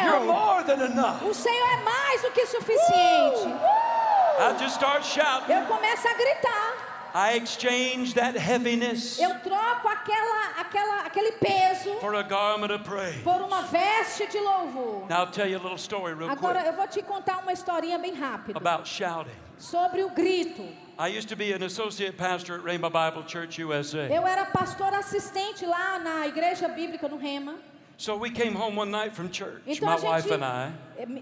You're 0.03 0.21
fiel. 0.21 0.25
more 0.27 0.63
than 0.65 0.81
enough. 0.83 1.23
O 1.23 1.33
Senhor 1.35 1.69
é 1.69 1.77
mais 1.85 2.23
do 2.23 2.31
que 2.33 2.47
suficiente. 2.47 3.47
I 4.39 4.53
just 4.59 4.75
start 4.75 5.05
shouting. 5.05 5.53
Eu 5.53 5.67
começo 5.67 6.09
a 6.09 6.15
gritar. 6.15 6.84
I 7.15 7.37
exchange 7.37 8.15
that 8.15 8.37
heaviness 8.37 9.21
Eu 9.21 9.39
troco 9.39 9.87
aquela, 9.89 10.61
aquela, 10.61 11.01
aquele 11.07 11.33
peso 11.33 11.95
for 12.01 12.15
a 12.17 12.23
garment 12.23 12.73
of 12.75 12.83
praise. 12.85 13.23
por 13.23 13.41
uma 13.41 13.62
veste 13.62 14.27
de 14.27 14.39
louvor. 14.41 15.07
Now 15.09 15.21
I'll 15.25 15.31
tell 15.31 15.47
you 15.49 15.57
a 15.57 15.62
little 15.62 15.79
story 15.79 16.15
real 16.15 16.29
Agora 16.29 16.61
quick 16.61 16.67
eu 16.67 16.73
vou 16.75 16.87
te 16.89 17.03
contar 17.03 17.39
uma 17.39 17.53
historinha 17.53 17.99
bem 17.99 18.15
rápida 18.15 18.59
about 18.59 18.89
shouting. 18.89 19.31
sobre 19.57 20.03
o 20.03 20.11
grito. 20.11 20.65
I 20.99 21.09
used 21.17 21.29
to 21.29 21.37
be 21.37 21.53
an 21.53 21.62
associate 21.65 22.17
pastor 22.17 22.57
at 22.59 22.65
Rainbow 22.65 22.91
Bible 22.91 23.25
Church 23.29 23.61
USA. 23.62 24.09
Eu 24.11 24.27
era 24.27 24.45
pastor 24.47 24.93
assistente 24.95 25.65
lá 25.65 25.99
na 26.01 26.27
igreja 26.27 26.69
bíblica 26.69 27.09
no 27.09 27.17
Rema. 27.17 27.55
So 27.97 28.17
we 28.17 28.29
came 28.31 28.57
home 28.57 28.77
one 28.77 28.91
night 28.91 29.15
from 29.15 29.29
church, 29.31 29.62
Então 29.69 29.87
my 29.89 29.95
a 29.95 29.99
gente, 29.99 30.11
wife 30.11 30.33
and 30.33 30.45
I, 30.45 30.73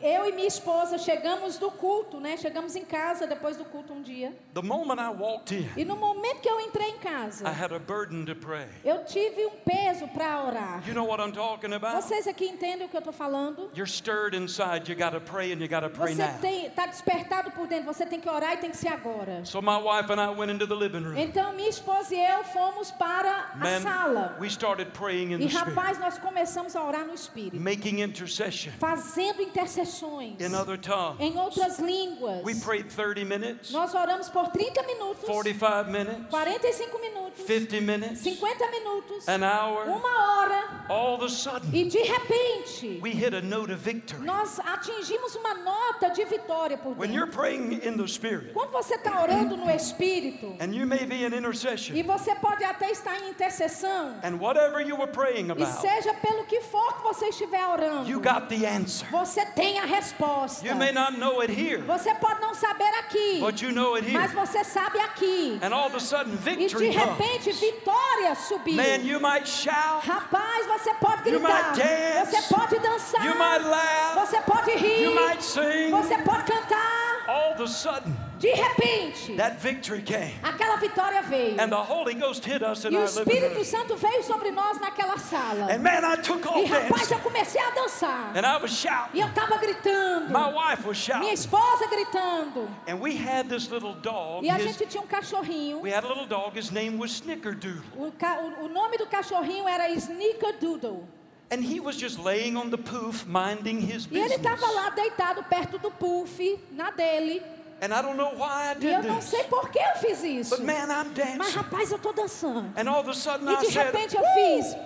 eu 0.02 0.28
e 0.28 0.32
minha 0.32 0.46
esposa 0.48 0.98
chegamos 0.98 1.58
do 1.58 1.70
culto, 1.70 2.20
né? 2.20 2.36
Chegamos 2.36 2.76
em 2.76 2.84
casa 2.84 3.26
depois 3.26 3.56
do 3.56 3.64
culto 3.64 3.92
um 3.92 4.02
dia. 4.02 4.32
The 4.54 4.62
moment 4.62 4.98
I 5.00 5.08
walked 5.10 5.54
in, 5.54 5.68
E 5.76 5.84
no 5.84 5.96
momento 5.96 6.40
que 6.40 6.48
eu 6.48 6.60
entrei 6.60 6.90
em 6.90 6.98
casa, 6.98 7.44
I 7.48 7.52
had 7.52 7.72
a 7.72 7.78
burden 7.78 8.24
to 8.26 8.34
pray. 8.34 8.66
eu 8.84 9.04
tive 9.04 9.46
um 9.46 9.50
peso 9.64 10.06
para 10.08 10.44
orar. 10.44 10.82
You 10.86 10.94
know 10.94 11.06
what 11.06 11.22
I'm 11.22 11.32
talking 11.32 11.72
about? 11.72 12.02
Vocês 12.02 12.26
aqui 12.26 12.46
entendem 12.46 12.86
o 12.86 12.88
que 12.88 12.96
eu 12.96 13.00
estou 13.00 13.12
falando? 13.12 13.70
You're 13.74 13.90
stirred 13.90 14.36
inside, 14.36 14.90
you 14.90 14.96
got 14.96 15.12
to 15.12 15.20
pray 15.20 15.52
and 15.52 15.60
you 15.60 15.68
got 15.68 15.80
to 15.80 15.90
pray 15.90 16.14
Você 16.14 16.22
now. 16.22 16.66
está 16.68 16.86
despertado 16.86 17.50
por 17.52 17.66
dentro, 17.66 17.86
você 17.86 18.04
tem 18.06 18.20
que 18.20 18.28
orar 18.28 18.54
e 18.54 18.56
tem 18.58 18.70
que 18.70 18.76
ser 18.76 18.88
agora. 18.88 19.44
So 19.44 19.60
my 19.62 19.76
wife 19.78 20.10
and 20.12 20.20
I 20.20 20.28
went 20.34 20.50
into 20.52 20.66
the 20.66 20.74
living 20.74 21.02
room. 21.04 21.16
Então 21.18 21.52
minha 21.52 21.68
esposa 21.68 22.14
e 22.14 22.18
eu 22.20 22.44
fomos 22.44 22.90
para 22.90 23.50
a 23.54 23.56
Man, 23.56 23.80
sala. 23.80 24.36
we 24.40 24.48
started 24.48 24.90
praying 24.92 25.32
in 25.32 25.36
E 25.36 25.38
the 25.38 25.48
Spirit, 25.48 25.74
rapaz, 25.74 25.98
nós 25.98 26.18
começamos 26.18 26.74
a 26.76 26.82
orar 26.84 27.04
no 27.06 27.14
Espírito, 27.14 27.60
making 27.60 28.00
intercession 28.02 28.72
fazendo 28.78 29.40
intercessões 29.66 30.40
in 30.40 30.54
other 30.54 30.76
tongues. 30.76 31.20
em 31.20 31.36
outras 31.38 31.78
línguas. 31.78 32.42
We 32.44 32.54
prayed 32.54 32.88
30 32.90 33.24
minutes, 33.24 33.70
Nós 33.70 33.94
oramos 33.94 34.28
por 34.28 34.48
30 34.48 34.82
minutos, 34.82 35.24
45 35.24 35.90
minutes, 35.90 36.26
45 36.30 36.98
minutos, 36.98 37.46
50 37.46 37.80
minutes, 37.80 38.18
50 38.20 38.70
minutos, 38.70 39.28
an 39.28 39.42
hour. 39.42 39.84
uma 39.88 40.38
hora, 40.38 40.84
All 40.88 41.14
of 41.14 41.24
a 41.24 41.28
sudden, 41.28 41.70
e 41.72 41.84
de 41.88 41.98
repente 42.02 43.00
we 43.02 43.10
hit 43.10 43.34
a 43.34 43.40
note 43.40 43.72
of 43.72 43.80
victory. 43.82 44.24
nós 44.24 44.58
atingimos 44.60 45.34
uma 45.36 45.54
nota 45.54 46.10
de 46.10 46.24
vitória 46.24 46.76
por 46.76 46.96
When 46.98 47.12
you're 47.12 47.26
dentro. 47.26 47.40
praying 47.40 47.80
in 47.86 47.96
the 47.96 48.06
Spirit, 48.06 48.52
Quando 48.52 48.70
você 48.72 48.94
está 48.96 49.22
orando 49.22 49.56
no 49.56 49.70
Espírito, 49.70 50.56
and 50.60 50.74
you 50.74 50.86
may 50.86 51.06
be 51.06 51.24
in 51.24 51.32
intercession, 51.34 51.94
e 51.96 52.02
você 52.02 52.34
pode 52.36 52.64
até 52.64 52.90
estar 52.90 53.16
em 53.20 53.30
intercessão, 53.30 54.16
and 54.22 54.36
whatever 54.40 54.80
you 54.80 54.96
were 54.96 55.10
praying 55.10 55.48
e 55.48 55.52
about, 55.52 55.80
seja 55.80 56.12
pelo 56.14 56.44
que 56.44 56.60
for 56.62 56.94
que 56.96 57.02
você 57.02 57.28
estiver 57.28 57.64
orando, 57.68 58.08
you 58.10 58.20
got 58.20 58.48
the 58.48 58.66
answer. 58.66 59.08
você 59.10 59.44
tem 59.54 59.78
a 59.78 59.84
resposta. 59.84 60.66
You 60.66 60.74
may 60.76 60.92
not 60.92 61.16
know 61.18 61.40
it 61.42 61.50
here, 61.52 61.82
Você 61.82 62.14
pode 62.14 62.40
não 62.40 62.54
saber 62.54 62.88
aqui, 62.98 63.38
but 63.40 63.60
you 63.62 63.72
know 63.72 63.96
it 63.96 64.10
mas 64.12 64.30
here. 64.32 64.40
você 64.40 64.64
sabe 64.64 64.98
aqui. 65.00 65.58
And 65.62 65.72
all 65.74 65.86
of 65.86 65.96
a 65.96 66.00
sudden, 66.00 66.32
E 66.34 66.36
de 66.36 66.42
victory 66.56 66.92
comes. 66.94 66.96
repente, 67.18 67.52
vitória 67.52 68.34
subiu. 68.34 68.74
Man, 68.76 69.04
you 69.04 69.20
might 69.20 69.46
shout, 69.48 70.06
Rapaz, 70.06 70.66
você 70.66 70.94
pode 70.94 71.28
You 71.30 71.38
gritar, 71.40 71.72
might 71.76 71.82
dance. 71.82 72.30
você 72.36 72.54
pode 72.54 72.78
dançar, 72.78 73.24
you 73.26 73.34
might 73.34 73.64
laugh, 73.64 74.14
você 74.26 74.40
pode 74.42 74.70
rir, 74.72 75.02
you 75.04 75.14
might 75.14 75.42
sing. 75.42 75.90
você 75.90 76.18
pode 76.18 76.44
cantar. 76.44 77.24
All 77.28 77.52
of 77.52 77.62
a 77.62 77.66
sudden, 77.66 78.14
De 78.42 78.50
repente, 78.52 79.36
that 79.36 79.56
victory 79.60 80.02
came. 80.02 80.34
aquela 80.42 80.76
vitória 80.76 81.22
veio. 81.22 81.60
And 81.60 81.68
the 81.70 81.76
Holy 81.76 82.14
Ghost 82.14 82.44
hit 82.44 82.60
us 82.62 82.84
in 82.84 82.92
E 82.92 82.96
o 82.96 83.04
Espírito. 83.04 83.64
Santo 83.64 83.94
veio 83.96 84.20
sobre 84.24 84.50
nós 84.50 84.80
naquela 84.80 85.16
sala. 85.16 85.70
And 85.72 85.78
man, 85.78 86.02
I 86.04 86.16
took 86.16 86.44
E 86.58 86.64
rapaz, 86.64 87.08
eu 87.12 87.20
comecei 87.20 87.60
a 87.60 87.70
dançar. 87.70 88.36
And 88.36 88.44
I 88.44 88.60
was 88.60 88.72
E 88.72 88.74
shouting. 88.74 89.20
eu 89.20 89.28
estava 89.28 89.56
gritando. 89.58 90.32
My 90.32 90.52
wife 90.52 90.84
was 90.88 90.98
Minha 91.08 91.20
shouting. 91.20 91.32
esposa 91.32 91.86
gritando. 91.88 92.68
And 92.88 92.96
we 93.00 93.14
had 93.16 93.48
this 93.48 93.68
little 93.70 93.94
dog. 93.94 94.44
E 94.44 94.50
a 94.50 94.56
His- 94.56 94.64
gente 94.76 94.86
tinha 94.86 95.02
um 95.02 95.06
cachorrinho. 95.06 95.80
we 95.80 95.90
had 95.94 96.04
a 96.04 96.08
little 96.08 96.26
dog. 96.26 96.58
His 96.58 96.72
name 96.72 96.98
was 96.98 97.12
Snickerdoodle. 97.12 97.84
O, 97.96 98.06
o- 98.10 98.64
o 98.64 98.68
nome 98.68 98.98
do 98.98 99.06
cachorrinho 99.06 99.68
era 99.68 99.88
Snickerdoodle. 99.94 101.06
And 101.50 101.62
he 101.62 101.78
was 101.80 101.96
just 101.96 102.18
laying 102.18 102.56
on 102.56 102.70
the 102.70 102.78
poof, 102.78 103.24
minding 103.26 103.80
his 103.80 104.06
E 104.10 104.16
ele 104.18 104.36
business. 104.36 104.38
estava 104.38 104.66
lá 104.72 104.88
deitado 104.90 105.44
perto 105.44 105.78
do 105.78 105.90
puff, 105.92 106.58
na 106.72 106.90
dele. 106.90 107.40
And 107.82 107.92
I 107.92 108.00
don't 108.00 108.16
know 108.16 108.30
why 108.36 108.68
I 108.70 108.72
E 108.72 108.80
did 108.80 108.92
eu 108.92 109.02
não 109.02 109.20
sei 109.20 109.42
por 109.44 109.68
que 109.68 109.78
eu 109.78 109.96
fiz 110.00 110.22
isso. 110.22 110.50
But 110.56 110.64
man, 110.64 110.88
I'm 110.88 111.08
Mas 111.36 111.48
dancing. 111.52 111.56
rapaz, 111.58 111.90
eu 111.90 111.98
tô 111.98 112.12
dançando. 112.12 112.72
And 112.78 112.88
all 112.88 113.00
of 113.00 113.10
a 113.10 113.14
sudden 113.14 113.48
E 113.48 113.52
I 113.54 113.56
de 113.60 113.72
said, 113.72 113.86
repente 113.86 114.16
eu 114.16 114.22
fiz. 114.34 114.76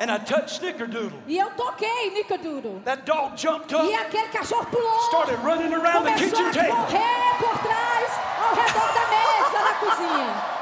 And 0.00 0.10
I 0.10 0.18
touched 0.18 0.56
Snickerdoodle. 0.56 1.18
E 1.28 1.38
eu 1.38 1.50
toquei 1.50 2.08
Snickerdoodle. 2.12 2.80
That 2.86 3.02
dog 3.04 3.36
jumped 3.36 3.70
E 3.72 3.76
up, 3.76 3.94
aquele 3.94 4.28
cachorro 4.28 4.64
pulou. 4.66 5.00
started 5.02 5.38
running 5.44 5.72
around 5.74 6.04
the 6.04 6.12
Começou 6.14 6.30
kitchen 6.30 6.46
a 6.48 6.52
table. 6.52 6.76
correr 6.76 7.36
por 7.38 7.58
trás, 7.58 8.10
ao 8.40 8.54
redor 8.54 8.88
da 8.94 9.04
mesa 9.12 9.58
na 9.62 9.74
cozinha. 9.74 10.52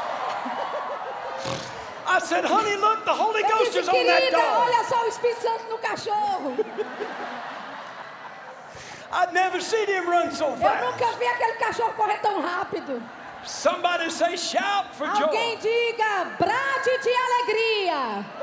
I 2.13 2.19
said, 2.19 2.45
honey, 2.45 2.77
look, 2.77 3.05
the 3.05 3.15
Holy 3.15 3.43
Ghost 3.45 3.71
disse, 3.73 3.83
is 3.83 3.89
on 3.89 4.05
that 4.05 4.31
dog. 4.33 4.67
olha 4.67 4.85
só 4.85 5.05
o 5.05 5.07
Espírito 5.07 5.41
Santo 5.43 5.65
no 5.71 5.79
cachorro. 5.79 6.57
I'd 9.13 9.33
never 9.33 9.61
seen 9.61 9.89
him 9.89 10.09
run 10.09 10.31
so 10.33 10.51
Eu 10.51 10.57
fast. 10.57 10.85
nunca 10.85 11.13
vi 11.19 11.27
aquele 11.27 11.55
cachorro 11.59 11.93
correr 11.95 12.19
tão 12.21 12.41
rápido. 12.41 13.03
Somebody 13.45 14.09
say 14.11 14.37
shout 14.37 14.95
for 14.95 15.07
Alguém 15.09 15.57
joy. 15.57 15.63
diga 15.63 16.25
brade 16.39 16.99
de 17.03 17.11
alegria. 17.11 18.25
Uh! 18.39 18.41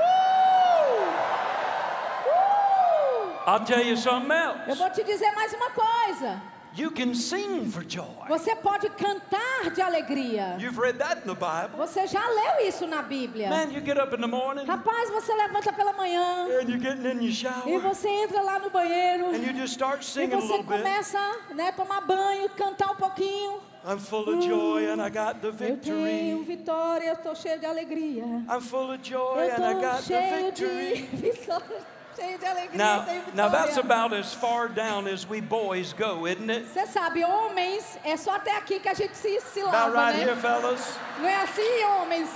I'll 3.49 3.63
tell 3.63 3.81
you 3.81 3.95
something 3.95 4.29
Eu 4.31 4.71
else. 4.71 4.77
vou 4.77 4.89
te 4.89 5.03
dizer 5.03 5.31
mais 5.33 5.53
uma 5.53 5.69
coisa. 5.69 6.41
You 6.75 6.91
can 6.91 7.15
sing 7.15 7.71
for 7.71 7.83
joy. 7.83 8.05
Você 8.27 8.55
pode 8.55 8.89
cantar 8.89 9.71
de 9.73 9.81
alegria. 9.81 10.57
You've 10.59 10.79
read 10.79 10.99
that 10.99 11.21
in 11.23 11.33
the 11.33 11.33
Bible. 11.33 11.77
Você 11.77 12.05
já 12.05 12.21
leu 12.27 12.67
isso 12.67 12.85
na 12.85 13.01
Bíblia. 13.01 13.49
Man, 13.49 13.71
you 13.71 13.81
get 13.81 13.97
up 13.97 14.13
in 14.13 14.21
the 14.21 14.27
morning 14.27 14.65
Rapaz, 14.65 15.09
você 15.09 15.33
levanta 15.33 15.73
pela 15.73 15.93
manhã 15.93 16.45
and 16.45 16.69
you're 16.69 16.77
getting 16.77 17.07
in 17.07 17.21
your 17.21 17.29
e 17.29 17.33
shower 17.33 17.79
você 17.79 18.07
entra 18.07 18.41
lá 18.41 18.59
no 18.59 18.69
banheiro 18.69 19.27
and 19.27 19.37
you 19.37 19.53
just 19.53 19.73
start 19.73 20.01
e 20.01 20.05
singing 20.05 20.33
a 20.33 20.39
você 20.39 20.63
começa, 20.63 21.19
né, 21.55 21.71
tomar 21.71 22.01
banho, 22.01 22.49
cantar 22.49 22.91
um 22.91 22.95
pouquinho. 22.95 23.59
I'm 23.85 23.99
full 23.99 24.27
of 24.29 24.45
joy 24.45 24.85
and 24.87 25.01
I 25.01 25.09
got 25.09 25.39
the 25.41 25.47
Eu 25.47 25.77
tenho 25.77 26.39
victory. 26.39 26.43
vitória, 26.43 27.07
eu 27.07 27.13
estou 27.13 27.33
cheio 27.35 27.59
de 27.59 27.65
alegria. 27.65 28.23
I'm 28.23 28.61
full 28.61 28.91
of 28.91 28.99
joy 29.01 29.49
and 29.49 29.63
I 29.63 29.73
got 29.73 30.03
the 30.05 30.51
victory. 30.51 31.09
vitória, 32.17 32.27
cheio 32.27 32.37
de 32.39 32.45
alegria, 32.45 32.77
Now, 32.77 33.05
now 33.33 33.49
that's 33.49 33.77
about 33.77 34.13
as 34.13 34.33
far 34.33 34.67
down 34.67 35.07
as 35.07 35.27
we 35.27 35.41
boys 35.41 35.93
go, 35.93 36.25
isn't 36.27 36.49
it? 36.49 36.65
Você 36.73 36.87
sabe, 36.87 37.23
homens, 37.23 37.97
é 38.03 38.17
só 38.17 38.35
até 38.35 38.55
aqui 38.57 38.79
que 38.79 38.89
a 38.89 38.93
gente 38.93 39.15
se, 39.15 39.39
se 39.41 39.61
lava, 39.63 39.91
right 39.91 40.17
né? 40.17 40.31
here, 40.31 40.35
fellas. 40.35 40.97
Não 41.19 41.27
é 41.27 41.35
assim, 41.43 41.83
homens? 41.83 42.29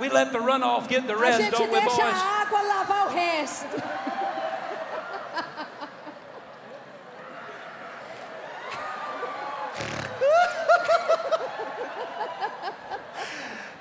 We 0.00 0.08
let 0.08 0.30
the 0.30 0.38
runoff 0.38 0.88
get 0.88 1.06
the 1.06 1.16
rest, 1.16 1.50
don't 1.50 1.72
we, 1.72 1.80
deixa 1.80 1.96
boys? 1.96 2.14
a 2.14 2.42
água 2.42 2.62
lavar 2.62 3.06
o 3.06 3.10
resto. 3.10 3.66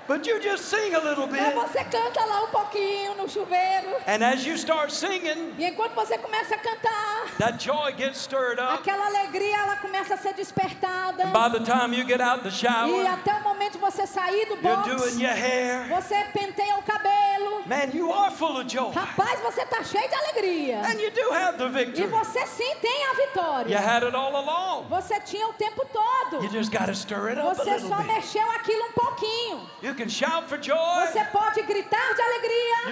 But 0.08 0.26
you 0.26 0.40
just 0.42 0.64
sing 0.66 0.94
a 0.96 1.00
little 1.00 1.28
Mas 1.28 1.54
bit. 1.54 1.54
você 1.56 1.84
canta 1.84 2.24
lá 2.26 2.44
um 2.44 2.48
pouquinho 2.48 3.16
no 3.16 3.28
chuveiro. 3.28 3.90
And 4.08 4.24
as 4.26 4.46
you 4.46 4.54
start 4.56 4.90
singing, 4.92 5.54
E 5.58 5.66
enquanto 5.66 5.94
você 5.96 6.18
começa 6.18 6.56
a 6.56 6.58
cantar, 6.58 7.26
that 7.40 7.62
joy 7.64 7.92
gets 7.98 8.20
stirred 8.22 8.60
up. 8.60 8.76
aquela 8.76 9.06
alegria 9.08 9.58
ela 9.58 9.76
começa 9.78 10.14
a 10.14 10.18
ser 10.18 10.34
despertada. 10.34 11.24
And 11.26 11.32
by 11.32 11.50
the 11.60 11.64
time 11.66 11.94
you 11.98 12.06
get 12.08 12.22
out 12.22 12.42
the 12.44 12.50
E 12.50 12.52
shower, 12.52 13.06
até 13.12 13.34
o 13.36 13.44
momento 13.44 13.78
você 13.80 14.08
sair 14.08 14.46
do 14.46 14.56
you're 14.56 14.62
box, 14.78 14.96
doing 14.96 15.22
your 15.22 15.34
hair. 15.34 15.88
você 15.90 16.24
penteia 16.34 16.78
o 16.78 16.84
cabelo. 16.84 17.64
Man, 17.66 17.90
you 17.94 18.10
are 18.14 18.34
full 18.34 18.58
of 18.62 18.70
joy. 18.74 18.94
Rapaz, 18.94 19.42
você 19.42 19.66
tá 19.66 19.84
cheio 19.84 20.08
de 20.08 20.16
alegria. 20.16 20.82
And 20.86 21.02
you 21.02 21.12
do 21.12 21.34
have 21.34 21.58
the 21.58 21.66
E 21.66 21.70
victory. 21.86 22.08
você 22.08 22.46
sim 22.48 22.76
tem 22.82 23.04
a 23.04 23.10
You 23.10 23.16
vitória. 23.28 23.78
had 23.80 24.04
it 24.04 24.16
all 24.16 24.34
along. 24.36 24.88
Você 24.88 25.20
tinha 25.20 25.48
o 25.50 25.54
tempo 25.54 25.86
todo. 25.92 26.42
You 26.44 26.50
just 26.50 26.72
stir 26.96 27.28
it 27.30 27.40
up 27.40 27.50
a 27.50 27.54
Você 27.56 27.72
little 27.72 27.90
só 27.90 27.98
bit. 27.98 28.08
mexeu 28.14 28.50
aquilo 28.52 28.86
um 28.86 28.92
pouquinho. 28.94 29.70
You 29.82 29.96
can 29.98 30.08
shout 30.10 30.48
for 30.48 30.58
joy. 30.58 31.08
Você 31.08 31.24
pode 31.32 31.62
gritar 31.64 32.14
de 32.14 32.22
You 32.22 32.28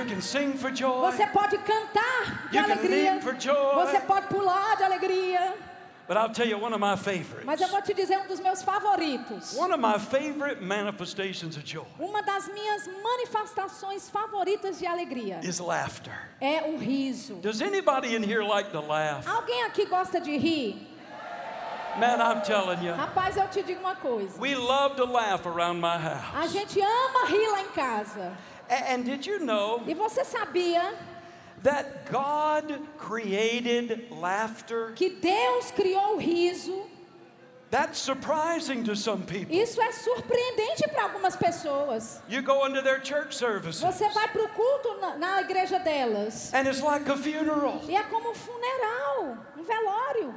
alegria. 0.01 0.16
can 0.16 0.22
sing 0.22 0.53
for 0.58 0.72
joy. 0.76 1.12
Você 1.12 1.28
pode 1.28 1.58
cantar 1.60 2.49
de 2.49 2.58
You 2.58 2.64
alegria. 2.64 3.12
leap 3.14 3.24
for 3.24 3.36
joy. 3.39 3.76
Você 3.86 3.99
pode 4.01 4.28
pular 4.28 4.76
de 4.78 4.84
alegria. 4.84 5.53
But 6.08 6.18
I'll 6.18 6.30
tell 6.30 6.45
you 6.47 6.60
one 6.60 6.72
of 6.72 6.80
my 6.80 6.95
favorites. 6.95 7.45
Mas 7.45 7.60
eu 7.62 7.68
vou 7.68 7.82
te 7.82 7.91
dizer 7.91 8.20
um 8.20 8.28
dos 8.28 8.39
meus 8.39 8.62
favoritos. 8.62 9.58
One 9.58 9.74
of 9.74 9.80
my 9.82 9.97
favorite 9.97 10.62
manifestations 10.62 11.58
of 11.58 11.66
joy 11.66 11.84
Uma 11.97 12.22
das 12.22 12.47
minhas 12.47 12.88
manifestações 13.01 14.08
favoritas 14.10 14.78
de 14.78 14.86
alegria 14.86 15.39
is 15.43 15.60
laughter. 15.60 16.14
é 16.39 16.64
o 16.70 16.78
riso. 16.78 17.36
Does 17.41 17.60
anybody 17.62 18.16
in 18.16 18.22
here 18.24 18.43
like 18.43 18.70
to 18.72 18.82
laugh? 18.82 19.26
Alguém 19.28 19.64
aqui 19.64 19.86
gosta 19.88 20.20
de 20.22 20.38
rir? 20.38 20.88
Man, 22.00 22.22
I'm 22.22 22.41
telling 22.41 22.82
you, 22.84 22.93
Rapaz, 22.93 23.38
eu 23.38 23.48
te 23.48 23.64
digo 23.64 23.80
uma 23.80 23.96
coisa. 23.96 24.38
we 24.39 24.56
love 24.56 24.96
to 24.98 25.06
laugh 25.06 25.46
around 25.46 25.80
my 25.80 25.98
house. 25.98 26.36
A 26.36 26.48
gente 26.48 26.80
ama 26.82 27.26
rir 27.28 27.48
lá 27.52 27.62
em 27.62 27.68
casa. 27.70 28.38
A- 28.70 28.93
And 28.93 29.04
did 29.04 29.26
you 29.26 29.39
know 29.39 29.82
E 29.88 29.93
você 29.93 30.24
sabia 30.26 30.93
that 31.64 32.10
God 32.12 32.80
created 32.98 34.08
laughter? 34.12 34.93
que 34.96 35.10
Deus 35.10 35.72
criou 35.72 36.16
o 36.16 36.18
riso? 36.18 36.84
That's 37.72 37.98
surprising 38.00 38.84
to 38.86 38.96
some 38.96 39.24
people. 39.24 39.54
Isso 39.56 39.82
é 39.82 39.91
surpreendente 39.91 40.88
para 40.89 41.04
algumas 41.04 41.36
pessoas. 41.36 42.22
You 42.30 42.41
go 42.41 42.66
into 42.68 42.82
their 42.82 43.02
church 43.04 43.36
services, 43.36 43.82
Você 43.82 44.08
vai 44.10 44.28
para 44.30 44.43
o 44.43 44.48
culto 44.50 44.98
na, 45.02 45.16
na 45.18 45.41
igreja 45.41 45.80
delas. 45.80 46.54
and 46.54 46.68
it's 46.68 46.82
like 46.82 47.10
a 47.10 47.18
funeral. 47.18 47.82
E 47.88 47.96
é 47.96 48.04
como 48.04 48.30
um 48.32 48.36
funeral, 48.36 49.38
um 49.58 49.64
velório. 49.64 50.36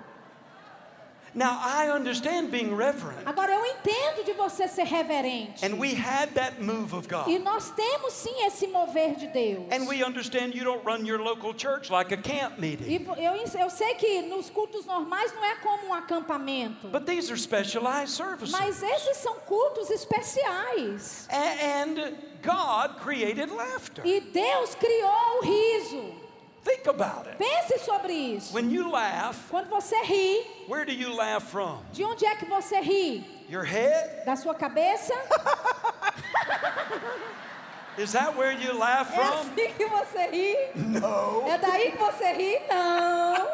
Now, 1.34 1.58
I 1.62 1.90
understand 1.90 2.50
being 2.50 2.74
reverent, 2.74 3.26
Agora 3.26 3.52
eu 3.52 3.64
entendo 3.66 4.24
de 4.24 4.32
você 4.32 4.66
ser 4.66 4.84
reverente. 4.84 5.64
and 5.64 5.78
we 5.78 5.94
had 5.94 6.30
that 6.34 6.60
move 6.60 6.94
of 6.94 7.06
God. 7.08 7.28
E 7.28 7.38
nós 7.38 7.70
temos 7.70 8.12
sim 8.14 8.44
esse 8.46 8.66
mover 8.66 9.14
de 9.16 9.26
Deus. 9.28 9.66
And 9.70 9.86
we 9.86 10.02
understand 10.02 10.54
you 10.54 10.64
don't 10.64 10.84
run 10.84 11.04
your 11.06 11.18
local 11.20 11.52
church 11.54 11.90
like 11.90 12.12
a 12.12 12.16
camp 12.16 12.54
E 12.58 12.60
meeting. 12.60 13.04
vo- 13.04 13.14
eu, 13.16 13.34
eu 13.34 13.70
sei 13.70 13.94
que 13.94 14.22
nos 14.22 14.48
cultos 14.50 14.86
normais 14.86 15.32
não 15.34 15.44
é 15.44 15.56
como 15.56 15.88
um 15.88 15.94
acampamento. 15.94 16.88
But 16.88 17.04
these 17.06 17.30
are 17.30 17.38
specialized 17.38 18.08
services. 18.14 18.50
Mas 18.50 18.82
esses 18.82 19.18
são 19.18 19.34
cultos 19.40 19.90
especiais. 19.90 21.28
And 21.30 22.14
God 22.42 23.00
created 23.02 23.50
laughter. 23.50 24.06
E 24.06 24.20
Deus 24.20 24.74
criou 24.74 25.38
o 25.40 25.44
riso. 25.44 26.14
Think 26.68 26.86
about 26.86 27.26
it. 27.26 27.38
Pense 27.38 27.80
sobre 27.82 28.12
isso. 28.12 28.52
When 28.52 28.70
you 28.70 28.90
laugh, 28.90 29.36
Quando 29.50 29.68
você 29.70 29.96
ri, 30.04 30.44
where 30.68 30.84
do 30.84 30.92
you 30.92 31.14
laugh 31.14 31.42
from? 31.50 31.80
de 31.92 32.04
onde 32.04 32.26
é 32.26 32.34
que 32.36 32.44
você 32.46 32.78
ri? 32.82 33.24
Your 33.48 33.64
head? 33.64 34.24
Da 34.26 34.36
sua 34.36 34.54
cabeça? 34.54 35.14
Is 37.96 38.12
that 38.12 38.36
where 38.36 38.52
you 38.52 38.72
laugh 38.78 39.10
É 39.10 39.14
from? 39.16 39.40
assim 39.40 39.72
que 39.76 39.86
você 39.86 40.26
ri? 40.30 40.56
No. 40.76 41.48
É 41.48 41.58
daí 41.58 41.90
que 41.92 41.98
você 41.98 42.32
ri? 42.32 42.60
Não. 42.68 43.48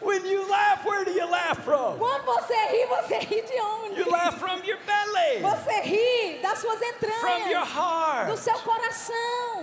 When 0.06 0.24
you 0.26 0.46
laugh, 0.48 0.84
where 0.84 1.04
do 1.04 1.10
you 1.10 1.26
laugh 1.28 1.58
from? 1.64 1.96
Quando 1.98 2.24
você 2.24 2.54
ri, 2.70 2.86
você 2.86 3.18
ri 3.18 3.42
de 3.42 3.58
onde? 3.60 3.98
You 3.98 4.10
laugh 4.10 4.38
from 4.38 4.62
your 4.64 4.78
belly, 4.86 5.40
Você 5.40 5.80
ri 5.80 6.38
das 6.42 6.58
suas 6.58 6.78
from 7.20 7.48
your 7.50 7.64
heart. 7.64 8.03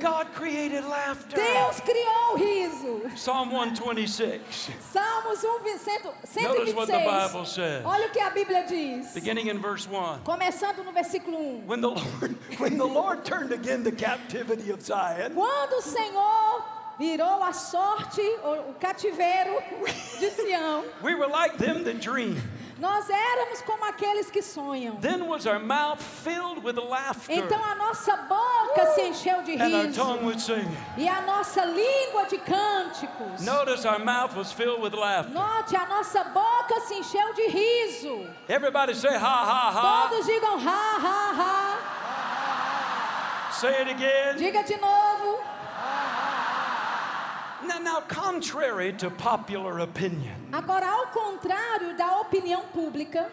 God 0.02 0.34
created 0.34 0.84
laughter. 0.86 1.36
Deus 1.38 1.80
criou 1.82 2.34
o 2.34 2.38
riso. 2.38 3.10
Psalm 3.16 3.52
126. 3.52 4.70
Salmos 4.92 5.44
1, 5.44 5.64
vi- 5.64 5.78
cento- 5.78 6.14
Notice 6.42 6.74
what 6.74 6.88
the 6.88 6.94
Bible 7.06 7.46
says. 7.46 7.86
Olha 7.86 8.08
o 8.08 8.10
que 8.10 8.20
a 8.22 8.32
Bíblia 8.32 8.68
diz. 8.68 9.14
Beginning 9.14 9.48
in 9.48 9.60
verse 9.60 9.88
1. 9.88 10.22
Começando 10.24 10.84
no 10.84 10.92
versículo 10.92 11.38
1. 11.38 11.68
When 11.68 11.82
the 11.82 11.90
Lord, 11.90 12.36
when 12.58 12.78
the 12.78 12.86
Lord 12.86 13.24
turned 13.24 13.52
again 13.52 13.84
the 13.84 13.92
captivity 13.92 14.72
of 14.72 14.82
Zion, 14.82 15.34
Quando 15.36 15.74
o 15.78 15.82
Senhor 15.82 16.64
virou 17.00 17.42
a 17.44 17.52
sorte, 17.54 18.22
o 18.44 18.70
o 18.72 18.74
cativeiro 18.80 19.62
de 20.20 20.30
Sião, 20.32 20.84
we 21.04 21.16
were 21.16 21.28
like 21.28 21.58
them 21.58 21.84
that 21.84 22.00
dream. 22.00 22.36
nós 22.80 23.08
éramos 23.10 23.62
como 23.62 23.86
aqueles 23.86 24.32
que 24.32 24.42
sonham. 24.42 24.96
Then 25.02 25.28
was 25.28 25.46
our 25.46 25.60
mouth 25.60 26.02
filled 26.02 26.64
with 26.64 26.78
laughter, 26.78 27.32
Então 27.32 27.64
a 27.64 27.76
nossa 27.76 28.16
boca 28.28 28.86
se 28.96 29.02
encheu 29.02 29.44
de 29.44 29.54
and 29.54 29.74
our 29.76 29.86
riso 29.86 30.04
tongue 30.04 30.24
would 30.26 30.42
sing. 30.42 30.68
e 30.98 31.08
a 31.08 31.22
nossa 31.22 31.64
língua 31.64 32.26
de 32.28 32.38
cânticos. 32.40 33.42
Notice 33.42 33.86
our 33.86 34.00
mouth 34.00 34.36
was 34.36 34.52
filled 34.52 34.82
with 34.82 34.94
laughter. 34.96 35.32
Note, 35.32 35.76
a 35.76 35.86
nossa 35.88 36.24
boca 36.34 36.80
se 36.88 36.96
encheu 36.96 37.34
de 37.36 37.48
riso. 37.50 38.26
Everybody 38.50 38.96
say 38.96 39.14
ha 39.14 39.46
ha 39.46 39.72
ha. 39.72 40.08
Todos 40.10 40.26
digam 40.28 40.60
ha, 40.60 41.00
ha, 41.00 41.98
Say 43.52 43.70
it 43.82 43.88
ha. 43.88 43.94
again. 43.94 44.38
Diga 44.38 44.64
de 44.66 44.78
novo. 44.78 45.40
Now, 47.68 47.80
now, 47.80 48.02
contrary 48.02 48.94
to 48.94 49.10
popular 49.12 49.80
opinion, 49.80 50.36
Agora, 50.52 50.88
ao 50.88 51.08
contrário 51.08 51.96
da 51.96 52.20
opinião 52.22 52.64
pública, 52.74 53.30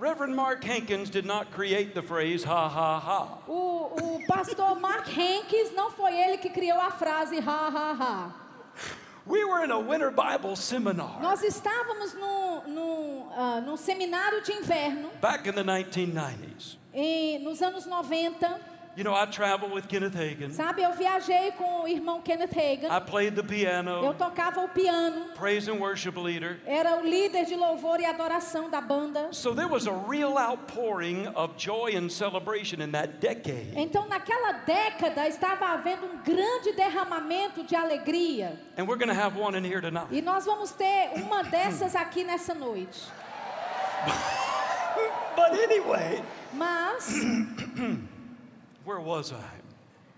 Reverend 0.00 0.34
Mark 0.34 0.64
Hankins 0.64 1.08
did 1.10 1.24
not 1.24 1.52
create 1.52 1.94
the 1.94 2.02
phrase 2.02 2.42
ha 2.44 2.68
ha 2.68 2.98
ha. 2.98 3.38
o, 3.46 4.16
o 4.16 4.26
pastor 4.26 4.74
Mark 4.80 5.06
Henkes 5.06 5.72
não 5.76 5.90
foi 5.92 6.12
ele 6.16 6.38
que 6.38 6.50
criou 6.50 6.78
a 6.80 6.90
frase 6.90 7.38
ha, 7.38 7.68
ha, 7.70 7.92
ha. 7.94 8.34
We 9.24 9.44
were 9.44 9.62
in 9.62 9.70
a 9.70 9.78
winter 9.78 10.10
Bible 10.10 10.56
seminar 10.56 11.20
Nós 11.22 11.42
estávamos 11.44 12.14
num, 12.14 12.62
num, 12.66 13.28
ah, 13.36 13.60
num 13.60 13.76
seminário 13.76 14.42
de 14.42 14.52
inverno 14.52 15.10
back 15.20 15.48
in 15.48 15.52
the 15.54 15.62
1990s. 15.62 16.76
em, 16.92 17.38
nos 17.38 17.62
anos 17.62 17.86
90. 17.86 18.71
You 18.94 19.04
know, 19.04 19.14
I 19.14 19.24
traveled 19.24 19.72
with 19.72 19.88
Kenneth 19.88 20.14
Hagin. 20.14 20.50
Sabe, 20.52 20.82
eu 20.82 20.92
viajei 20.92 21.52
com 21.52 21.84
o 21.84 21.88
irmão 21.88 22.20
Kenneth 22.20 22.52
Hagan. 22.54 22.88
I 22.94 23.00
played 23.00 23.34
the 23.34 23.40
Eu 23.40 23.46
piano, 23.46 24.14
tocava 24.14 24.60
o 24.60 24.68
piano. 24.68 25.30
praise 25.34 25.66
and 25.66 25.80
worship 25.80 26.18
leader. 26.18 26.58
Era 26.66 26.96
o 27.00 27.06
líder 27.06 27.46
de 27.46 27.56
louvor 27.56 28.00
e 28.00 28.04
adoração 28.04 28.68
da 28.68 28.82
banda. 28.82 29.32
So 29.32 29.54
there 29.54 29.66
was 29.66 29.86
a 29.86 29.92
real 29.92 30.36
outpouring 30.36 31.26
of 31.34 31.56
joy 31.56 31.96
and 31.96 32.10
celebration 32.10 32.82
in 32.82 32.92
that 32.92 33.18
decade. 33.18 33.72
Então, 33.74 34.06
naquela 34.08 34.52
década, 34.66 35.26
estava 35.26 35.68
havendo 35.68 36.04
um 36.04 36.18
grande 36.18 36.72
derramamento 36.72 37.64
de 37.64 37.74
alegria. 37.74 38.60
And 38.76 38.84
we're 38.86 38.98
going 38.98 39.08
to 39.08 39.18
have 39.18 39.38
one 39.38 39.56
in 39.56 39.64
here 39.64 39.80
tonight. 39.80 40.08
E 40.10 40.20
nós 40.20 40.44
vamos 40.44 40.70
ter 40.72 41.12
uma 41.16 41.42
dessas 41.42 41.96
aqui 41.96 42.24
nessa 42.24 42.52
noite. 42.52 43.00
But 45.34 45.52
anyway, 45.52 46.22
Mas, 46.52 47.14
where 48.84 49.00
was 49.00 49.32
I? 49.32 49.62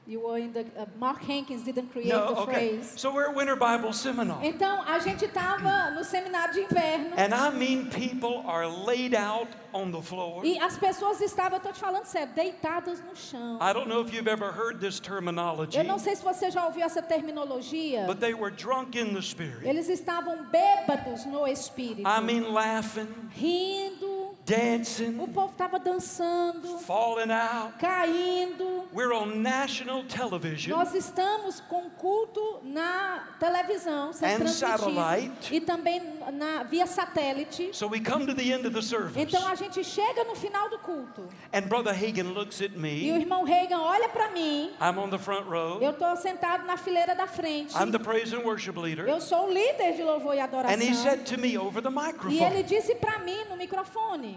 you 0.06 0.20
were 0.20 0.36
in 0.36 0.52
the, 0.52 0.66
uh, 0.78 0.84
Mark 0.98 1.22
Hankins 1.22 1.62
didn't 1.64 1.88
create 1.90 2.08
No, 2.08 2.34
the 2.34 2.40
okay. 2.42 2.76
phrase. 2.76 2.92
So 2.96 3.10
we're 3.10 3.28
at 3.30 3.34
Winter 3.34 3.56
Bible 3.56 3.92
Seminar. 3.94 4.38
Então, 4.44 4.82
a 4.86 4.98
gente 4.98 5.24
estava 5.24 5.92
no 5.94 6.04
seminário 6.04 6.52
de 6.52 6.60
inverno. 6.60 7.14
And 7.16 7.32
I 7.34 7.50
mean, 7.50 7.86
people 7.88 8.42
are 8.46 8.66
laid 8.66 9.14
out 9.14 9.48
on 9.72 9.90
the 9.90 10.02
floor. 10.02 10.44
E 10.44 10.58
as 10.58 10.76
pessoas 10.76 11.22
estavam, 11.22 11.52
eu 11.54 11.56
estou 11.56 11.72
te 11.72 11.80
falando 11.80 12.04
sério, 12.04 12.34
deitadas 12.34 13.00
no 13.00 13.16
chão. 13.16 13.58
I 13.62 13.72
don't 13.72 13.88
know 13.88 14.02
if 14.02 14.12
you've 14.12 14.28
ever 14.28 14.52
heard 14.52 14.78
this 14.78 15.00
terminology, 15.00 15.78
Eu 15.78 15.84
não 15.84 15.98
sei 15.98 16.14
se 16.14 16.22
você 16.22 16.50
já 16.50 16.66
ouviu 16.66 16.84
essa 16.84 17.00
terminologia. 17.00 18.04
but 18.06 18.20
they 18.20 18.34
were 18.34 18.50
drunk 18.54 18.98
in 18.98 19.14
the 19.14 19.22
spirit. 19.22 19.66
Eles 19.66 19.88
estavam 19.88 20.44
bêbados 20.50 21.24
no 21.24 21.46
espírito. 21.46 22.06
I 22.06 22.20
mean, 22.20 22.52
laughing, 22.52 23.08
Rindo. 23.34 24.23
O 24.44 24.46
dancing, 24.46 25.26
povo 25.32 25.50
estava 25.52 25.78
dançando, 25.78 26.78
falling 26.80 27.32
out. 27.32 27.78
caindo. 27.78 28.84
We're 28.92 29.14
on 29.14 29.40
national 29.40 30.04
television. 30.04 30.76
Nós 30.76 30.94
estamos 30.94 31.60
com 31.60 31.88
culto 31.88 32.60
na 32.62 33.26
televisão, 33.40 34.12
sendo 34.12 34.46
satellite. 34.46 35.54
E 35.54 35.60
também 35.62 36.02
na, 36.30 36.62
via 36.62 36.86
satélite. 36.86 37.70
So 37.72 37.88
we 37.88 38.00
come 38.00 38.26
to 38.26 38.34
the 38.34 38.52
end 38.52 38.66
of 38.66 38.74
the 38.74 38.82
service. 38.82 39.18
Então 39.18 39.48
a 39.48 39.54
gente 39.54 39.82
chega 39.82 40.24
no 40.24 40.34
final 40.34 40.68
do 40.68 40.78
culto. 40.78 41.26
And 41.50 41.62
Brother 41.62 41.94
Hagan 41.94 42.34
looks 42.34 42.60
at 42.60 42.72
E 42.72 42.76
o 42.76 42.80
me. 42.80 43.08
irmão 43.08 43.44
Reagan 43.44 43.80
olha 43.80 44.10
para 44.10 44.28
mim. 44.30 44.70
I'm 44.78 44.98
on 44.98 45.08
the 45.08 45.18
front 45.18 45.46
row. 45.48 45.80
Eu 45.80 45.92
estou 45.92 46.14
sentado 46.16 46.66
na 46.66 46.76
fileira 46.76 47.14
da 47.14 47.26
frente. 47.26 47.74
I'm 47.74 47.90
the 47.90 47.98
praise 47.98 48.34
and 48.34 48.40
worship 48.44 48.78
leader. 48.78 49.08
Eu 49.08 49.22
sou 49.22 49.46
o 49.48 49.50
líder 49.50 49.94
de 49.94 50.02
louvor 50.02 50.34
e 50.34 50.40
adoração. 50.40 50.74
And 50.76 50.82
he 50.82 50.94
said 50.94 51.24
to 51.24 51.40
me 51.40 51.56
over 51.56 51.82
the 51.82 51.88
E 51.88 51.92
ele 51.92 52.06
microphone, 52.06 52.62
disse 52.64 52.94
para 52.96 53.18
mim 53.20 53.42
no 53.48 53.56
microfone, 53.56 54.33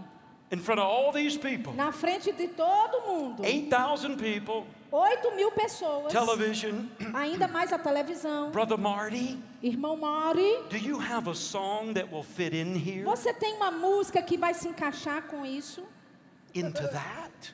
in 0.51 0.59
front 0.59 0.79
of 0.79 0.87
all 0.87 1.11
these 1.11 1.37
people, 1.37 1.73
na 1.73 1.91
frente 1.91 2.31
de 2.31 2.47
todo 2.47 3.01
mundo, 3.05 3.43
8,000 3.43 4.17
people, 4.17 4.65
8 4.91 5.35
mil 5.35 5.51
pessoas, 5.51 6.11
television, 6.11 6.85
ainda 7.13 7.47
mais 7.47 7.73
a 7.73 7.77
televisão. 7.77 8.51
Brother 8.51 8.77
Marty, 8.77 9.37
Irmão 9.61 9.97
Mari, 9.97 10.63
do 10.69 10.77
you 10.77 10.97
have 10.99 11.27
a 11.29 11.35
song 11.35 11.93
that 11.93 12.11
will 12.11 12.23
fit 12.23 12.55
in 12.55 12.75
here? 12.75 13.03
você 13.03 13.33
tem 13.33 13.55
uma 13.55 13.71
música 13.71 14.21
que 14.21 14.37
vai 14.37 14.53
se 14.53 14.67
encaixar 14.67 15.23
com 15.23 15.45
isso? 15.45 15.83
Into 16.55 16.87
that? 16.87 17.53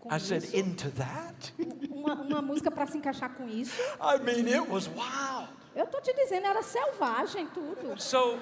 Com 0.00 0.10
I 0.14 0.18
said, 0.18 0.44
isso? 0.44 0.56
into 0.56 0.90
that? 0.92 1.52
Uma, 1.90 2.14
uma 2.14 2.42
música 2.42 2.70
para 2.70 2.86
se 2.86 2.98
encaixar 2.98 3.30
com 3.34 3.48
isso? 3.48 3.74
I 4.00 4.18
mean, 4.22 4.46
it 4.48 4.68
was 4.70 4.88
wild. 4.88 5.48
Eu 5.74 5.86
tô 5.86 6.00
te 6.00 6.12
dizendo, 6.14 6.46
era 6.46 6.62
selvagem 6.62 7.46
tudo. 7.48 8.00
So 8.00 8.38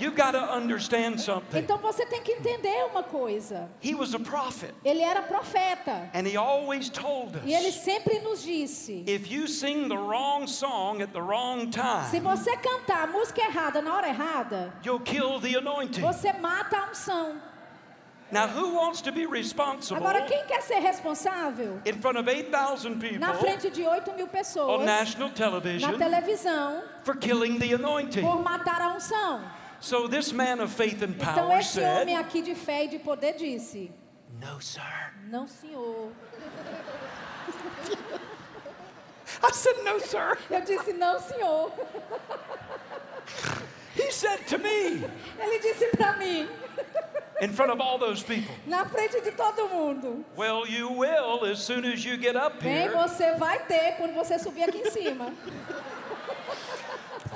you've 0.00 0.16
got 0.16 0.32
to 0.32 0.38
understand 0.54 1.20
something. 1.20 1.58
Então 1.58 1.78
você 1.78 2.04
tem 2.06 2.22
que 2.22 2.32
entender 2.32 2.84
uma 2.90 3.02
coisa. 3.02 3.68
He 3.80 3.94
was 3.94 4.14
a 4.14 4.18
prophet, 4.18 4.74
Ele 4.84 5.02
era 5.02 5.22
profeta. 5.22 6.10
and 6.14 6.26
he 6.26 6.36
always 6.36 6.88
told 6.88 7.38
E 7.44 7.54
ele 7.54 7.68
us 7.68 7.76
sempre 7.76 8.18
nos 8.20 8.42
disse: 8.42 9.04
if 9.06 9.30
you 9.30 9.46
sing 9.46 9.88
the 9.88 9.96
wrong 9.96 10.46
song 10.46 11.00
at 11.02 11.12
the 11.12 11.20
wrong 11.20 11.70
se 11.70 12.18
time, 12.18 12.20
você 12.20 12.56
cantar 12.56 13.04
a 13.04 13.06
música 13.06 13.40
errada 13.42 13.82
na 13.82 13.94
hora 13.94 14.08
errada, 14.08 14.72
you'll 14.84 15.00
kill 15.00 15.38
the 15.40 15.56
anointing. 15.56 16.00
você 16.00 16.32
mata 16.32 16.76
a 16.76 16.90
unção. 16.90 17.52
Now, 18.32 18.46
who 18.48 18.72
wants 18.74 19.02
to 19.02 19.12
be 19.12 19.26
responsible 19.26 19.98
Agora, 19.98 20.22
quem 20.22 20.42
quer 20.46 20.62
ser 20.62 20.78
responsável 20.80 21.78
in 21.84 22.00
front 22.00 22.16
of 22.16 22.26
8,000 22.26 22.98
people 22.98 23.18
na 23.18 23.34
frente 23.34 23.68
de 23.70 23.86
8 23.86 24.10
mil 24.16 24.24
on 24.24 24.28
pessoas 24.30 24.86
national 24.86 25.28
na 25.28 25.34
television 25.34 25.98
televisão 25.98 26.82
for 27.04 27.14
killing 27.14 27.58
the 27.58 27.74
anointing? 27.74 28.22
por 28.22 28.42
matar 28.42 28.80
a 28.80 28.94
unção? 28.94 29.42
So, 29.82 30.06
this 30.06 30.32
man 30.32 30.60
of 30.60 30.72
faith 30.72 31.02
and 31.02 31.16
Então, 31.16 31.34
power 31.34 31.58
esse 31.58 31.80
homem 31.80 32.16
aqui 32.16 32.40
de 32.40 32.54
fé 32.54 32.84
e 32.84 32.88
de 32.88 32.98
poder 33.00 33.34
disse: 33.34 33.90
No, 34.40 34.60
sir. 34.60 34.80
Não, 35.28 35.48
senhor. 35.48 36.12
I 39.42 39.50
said, 39.50 39.82
No, 39.82 39.98
sir. 39.98 40.38
Eu 40.48 40.60
disse: 40.60 40.92
Não, 40.92 41.18
senhor. 41.18 41.72
He 43.96 44.12
said 44.12 44.46
to 44.46 44.58
me, 44.58 45.02
Ele 45.40 45.58
disse 45.58 45.88
para 45.96 46.16
mim, 46.16 46.48
in 47.40 47.52
front 47.52 47.72
of 47.72 47.80
all 47.80 47.98
those 47.98 48.22
people, 48.22 48.54
na 48.66 48.84
frente 48.84 49.20
de 49.20 49.32
todo 49.32 49.68
mundo: 49.68 50.24
Well, 50.36 50.64
you 50.64 50.92
will 50.92 51.44
as 51.44 51.58
soon 51.58 51.84
as 51.84 52.04
you 52.04 52.16
get 52.16 52.36
up 52.36 52.62
Bem, 52.62 52.86
here. 52.86 52.92
você 52.92 53.34
vai 53.34 53.58
ter 53.66 53.96
quando 53.96 54.14
você 54.14 54.38
subir 54.38 54.62
aqui 54.62 54.78
em 54.78 54.90
cima. 54.92 55.32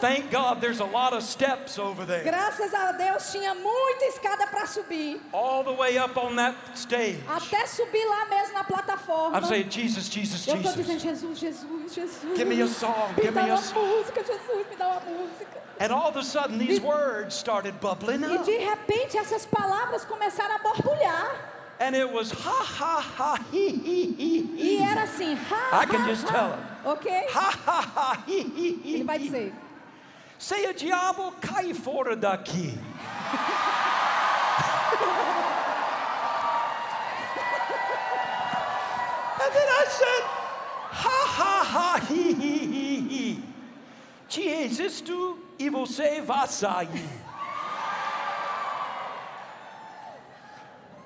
Thank 0.01 0.31
God 0.31 0.61
there's 0.61 0.81
a 0.81 0.85
lot 0.85 1.13
of 1.15 1.23
steps 1.23 1.79
over 1.79 2.05
there. 2.05 2.23
Graças 2.25 2.73
a 2.75 2.93
Deus 2.93 3.31
tinha 3.33 3.55
muita 3.55 4.05
escada 4.07 4.47
para 4.51 4.67
subir. 4.67 5.21
All 5.33 5.65
the 5.65 5.73
way 5.73 5.97
up 5.99 6.17
on 6.19 6.37
that 6.37 6.55
stage. 6.75 7.19
Até 7.27 7.67
subir 7.67 8.05
lá 8.07 8.27
mesmo 8.27 8.55
na 8.55 8.65
plataforma. 8.65 9.37
I'm 9.39 9.45
saying, 9.45 9.69
Jesus, 9.71 10.09
Jesus, 10.09 10.47
Eu 10.47 10.57
estou 10.57 10.73
dizendo, 10.75 11.01
Jesus. 11.01 11.39
Jesus, 11.39 11.65
Jesus, 11.71 11.95
Jesus. 11.95 12.37
Give 12.37 12.47
me 12.49 12.61
a 12.61 12.67
song, 12.69 13.15
Me 13.17 13.23
give 13.23 13.35
dá 13.35 13.43
me 13.45 13.51
a 13.51 13.57
song. 13.57 13.81
música, 13.87 14.23
Jesus, 14.23 14.67
me 14.71 14.77
dá 14.77 14.87
uma 14.89 15.01
música. 15.01 15.57
And 15.79 15.93
all 15.93 16.09
of 16.09 16.17
a 16.17 16.23
sudden, 16.23 16.59
these 16.59 16.81
words 16.81 17.35
started 17.35 17.79
bubbling 17.81 18.23
E 18.23 18.37
up. 18.37 18.45
de 18.45 18.57
repente 18.59 19.17
essas 19.19 19.47
palavras 19.47 20.05
começaram 20.05 20.55
a 20.57 20.59
borbulhar. 20.59 21.53
And 21.79 21.95
it 21.95 22.11
was 22.11 22.33
ha, 22.33 22.65
ha, 22.65 23.01
ha, 23.19 23.39
he, 23.53 23.69
he, 23.69 24.07
he, 24.17 24.79
E 24.79 24.83
era 24.83 25.03
assim, 25.03 25.35
ha, 25.37 25.81
I 25.83 25.85
can 25.85 26.01
ha, 26.01 26.07
just 26.09 26.25
ha. 26.27 26.33
tell 26.33 26.53
him. 26.53 26.61
Ok? 26.87 27.27
Ha, 27.35 27.59
ha, 27.67 27.81
ha, 27.95 28.25
he, 28.27 28.41
he, 28.43 28.73
he, 28.83 28.95
Ele 28.95 29.05
vai 29.05 29.19
dizer, 29.19 29.53
Say, 30.39 30.67
o 30.67 30.73
diabo, 30.73 31.33
cai 31.41 31.73
fora 31.73 32.15
daqui. 32.15 32.79
and 39.43 39.53
then 39.55 39.69
I 39.69 39.85
said, 39.89 40.23
ha, 40.93 41.19
ha, 41.39 41.65
ha, 41.65 42.07
he, 42.07 42.33
he, 42.35 42.59
he, 42.67 43.01
he. 43.01 43.43
Te 44.29 44.49
existo 44.65 45.39
e 45.59 45.71
você 45.71 46.21
vai 46.21 46.47
sair. 46.47 47.09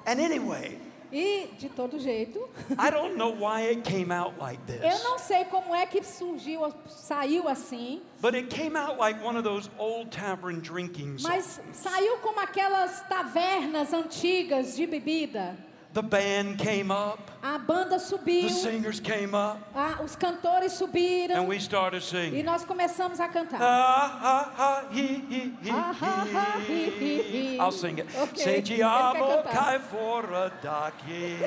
And 0.07 0.18
anyway, 0.20 0.76
e 1.12 1.48
de 1.58 1.68
todo 1.68 1.98
jeito, 1.98 2.38
I 2.78 2.90
don't 2.90 3.16
know 3.16 3.32
why 3.34 3.68
it 3.68 3.82
came 3.82 4.12
out 4.12 4.34
like 4.38 4.61
eu 4.68 4.80
this, 4.90 5.02
não 5.02 5.18
sei 5.18 5.44
como 5.44 5.74
é 5.74 5.86
que 5.86 6.02
surgiu, 6.02 6.62
saiu 6.86 7.48
assim, 7.48 8.00
but 8.20 8.34
it 8.34 8.48
came 8.48 8.76
out 8.76 8.98
like 8.98 9.22
one 9.24 9.36
of 9.36 9.42
those 9.44 9.68
old 9.78 10.11
tavern 10.11 10.61
drinking 10.61 11.16
mas 11.22 11.61
saiu 11.72 12.18
como 12.18 12.40
aquelas 12.40 13.00
tavernas 13.08 13.92
antigas 13.92 14.76
de 14.76 14.86
bebida. 14.86 15.56
The 15.93 16.03
band 16.03 16.59
came 16.59 16.93
up, 16.93 17.18
A 17.43 17.59
banda 17.59 17.97
subiu, 17.97 18.43
the 18.43 18.51
singers 18.51 19.01
came 19.01 19.34
up, 19.34 19.59
os 20.05 20.14
cantores 20.14 20.72
subiram 20.74 21.34
and 21.34 21.49
we 21.49 21.59
started 21.59 22.01
e 22.01 22.05
singing. 22.05 22.43
nós 22.45 22.64
começamos 22.64 23.18
a 23.18 23.26
cantar. 23.26 23.59
Ha, 23.59 24.18
ha, 24.22 24.53
ha, 24.57 24.84
he, 24.93 25.16
he, 25.28 25.53
he, 25.61 25.70
Ha, 25.70 25.93
ha, 25.93 26.26
ha, 26.32 26.61
he, 26.61 26.91
he, 26.91 27.22
he. 27.22 27.59
I'll 27.59 27.72
sing 27.72 27.99
it. 27.99 28.07
Okay, 28.16 28.62
diabo, 28.62 29.43
cantar. 29.43 29.53
cai 29.53 29.78
fora 29.80 30.53
daqui. 30.62 31.38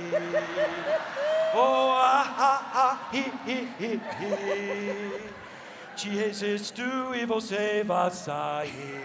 Oh, 1.56 1.94
ah, 1.96 2.36
ah, 2.38 2.72
ah, 2.74 3.10
hi, 3.14 3.32
hi, 3.46 3.68
hi, 3.80 4.02
hi. 4.20 5.34
Te 5.96 6.10
e 6.10 7.26
você 7.26 7.84
vai 7.86 8.12
sair. 8.12 9.04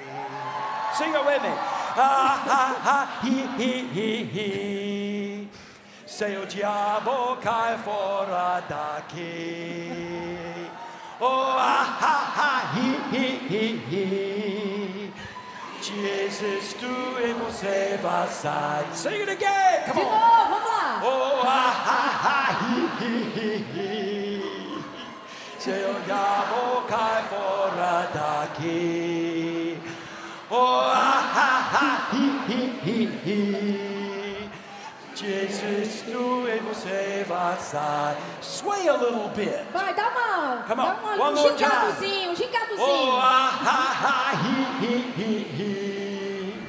Sing 0.95 1.15
it 1.15 1.25
with 1.25 1.43
me. 1.43 1.53
Ah, 2.01 2.43
ah, 2.49 2.75
ah, 2.85 3.21
hi, 3.23 3.47
hi, 3.57 3.85
hi, 3.93 4.25
hi. 4.33 5.28
Say, 6.11 6.39
o 6.39 6.47
diabo, 6.47 7.37
cai 7.37 7.77
fora 7.85 8.63
daqui. 8.67 9.93
Oh, 11.21 11.55
ah, 11.59 11.99
ah, 12.01 12.35
ah, 12.35 12.73
hi, 12.75 12.97
hi, 13.13 13.27
hi, 13.51 13.83
hi. 13.91 15.13
Te 15.83 16.25
existo 16.25 16.87
e 17.21 17.35
você 17.35 17.99
vai 18.03 18.27
sair. 18.29 18.87
Sing 18.95 19.21
it 19.21 19.29
again. 19.29 19.85
Come 19.87 20.01
De 20.01 20.07
on. 20.07 20.11
novo, 20.11 20.49
vamos 20.49 20.65
lá. 20.65 21.01
Oh, 21.05 21.43
ah, 21.45 21.85
ah, 21.87 22.21
ah, 22.25 22.51
hi, 22.63 22.89
hi, 23.01 23.13
hi, 23.37 23.65
hi. 23.75 24.83
Seu 25.59 25.93
diabo 26.07 26.87
cai 26.89 27.23
fora 27.29 28.09
daqui. 28.15 29.77
Oh, 30.51 30.81
ah, 30.91 31.21
ah, 31.37 31.71
ah, 31.75 32.09
hi, 32.13 32.25
hi, 32.49 32.61
hi, 32.83 32.97
hi. 33.27 33.88
Te 35.19 35.27
existo 35.27 36.47
e 36.49 36.61
você 36.61 37.25
vai 37.27 37.57
sair. 37.59 38.17
Sway 38.41 38.89
a 38.89 38.93
little 38.93 39.29
bit. 39.35 39.65
Vai, 39.73 39.93
dá 39.93 40.11
uma, 40.11 40.63
Come 40.69 40.77
dá 40.77 40.95
on, 40.95 40.99
uma, 41.01 41.11
one 41.11 41.33
um 41.33 41.43
more 41.43 41.59
gingadozinho, 41.59 42.31
um 42.31 42.33
Oh, 42.33 42.37
gingadozinho. 42.37 43.13
ah, 43.17 43.51
ah, 43.65 44.05
ah, 44.05 44.33
hi, 44.37 44.67
hi, 44.81 45.15
hi, 45.17 45.47
hi. 45.59 46.69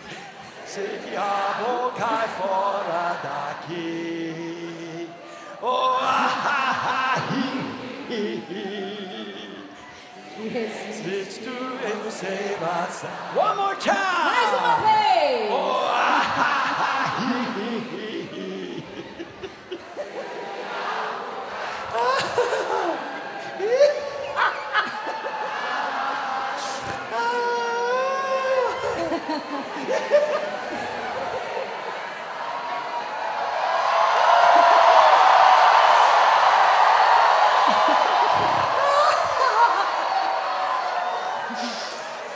Se 0.66 0.82
diabo 0.82 1.92
cai 1.96 2.28
fora 2.40 3.20
daqui. 3.22 5.08
Oh, 5.62 5.98
ah, 6.02 6.42
ah, 6.46 6.76
ah, 6.90 7.22
hi, 7.30 7.46
hi, 8.10 8.44
hi. 8.50 9.70
Resiste. 10.50 11.08
Existo 11.08 11.52
e 11.52 11.92
você 12.04 12.58
vai 12.60 12.88
sair. 12.90 13.38
One 13.38 13.56
more 13.58 13.76
time. 13.76 13.94
Mais 13.94 14.52
uma 14.60 14.76
vez. 14.78 15.52
Oh, 15.52 15.86
ah, 15.86 16.36
ah, 16.36 16.76
ah, 16.80 17.16
hi, 17.20 17.44
hi, 17.56 18.00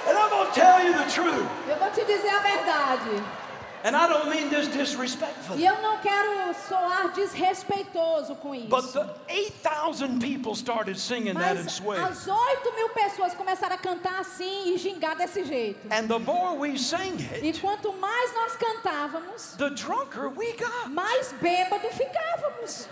And 0.07 0.17
I'm 0.17 0.29
going 0.29 0.47
to 0.47 0.53
tell 0.53 0.83
you 0.83 0.93
the 0.93 1.09
truth. 1.09 1.47
Eu 1.67 1.75
vou 1.77 1.89
te 1.91 2.03
dizer 2.05 2.29
a 2.29 2.39
verdade. 2.39 3.23
And 3.85 3.95
I 3.97 4.07
don't 4.07 4.29
mean 4.29 4.49
this 4.49 4.67
disrespectfully. 4.67 5.61
E 5.61 5.65
eu 5.65 5.81
não 5.81 5.97
quero 5.97 6.53
soar 6.67 7.11
desrespeitoso 7.13 8.35
com 8.35 8.55
isso. 8.55 8.67
But 8.69 8.93
the 8.93 9.09
8,000 9.27 10.19
people 10.43 10.55
started 10.55 10.97
singing 10.99 11.33
that 11.35 11.55
in 11.55 11.63
Mas 11.63 11.73
Sway. 11.73 11.97
as 11.97 12.27
8 12.27 12.75
mil 12.75 12.89
pessoas 12.89 13.33
começaram 13.33 13.75
a 13.75 13.77
cantar 13.77 14.19
assim 14.19 14.73
e 14.73 14.77
gingar 14.77 15.15
desse 15.15 15.43
jeito. 15.45 15.79
And 15.89 16.07
the 16.07 16.19
more 16.19 16.57
we 16.57 16.77
sang 16.77 17.15
E 17.41 17.47
it, 17.49 17.61
quanto 17.61 17.93
mais 17.93 18.33
nós 18.33 18.55
cantávamos, 18.57 19.55
the 19.57 19.69
drunker 19.69 20.27
we 20.29 20.51
got. 20.53 20.89
mais 20.89 21.31
bêbado 21.41 21.87
ficávamos. 21.89 22.87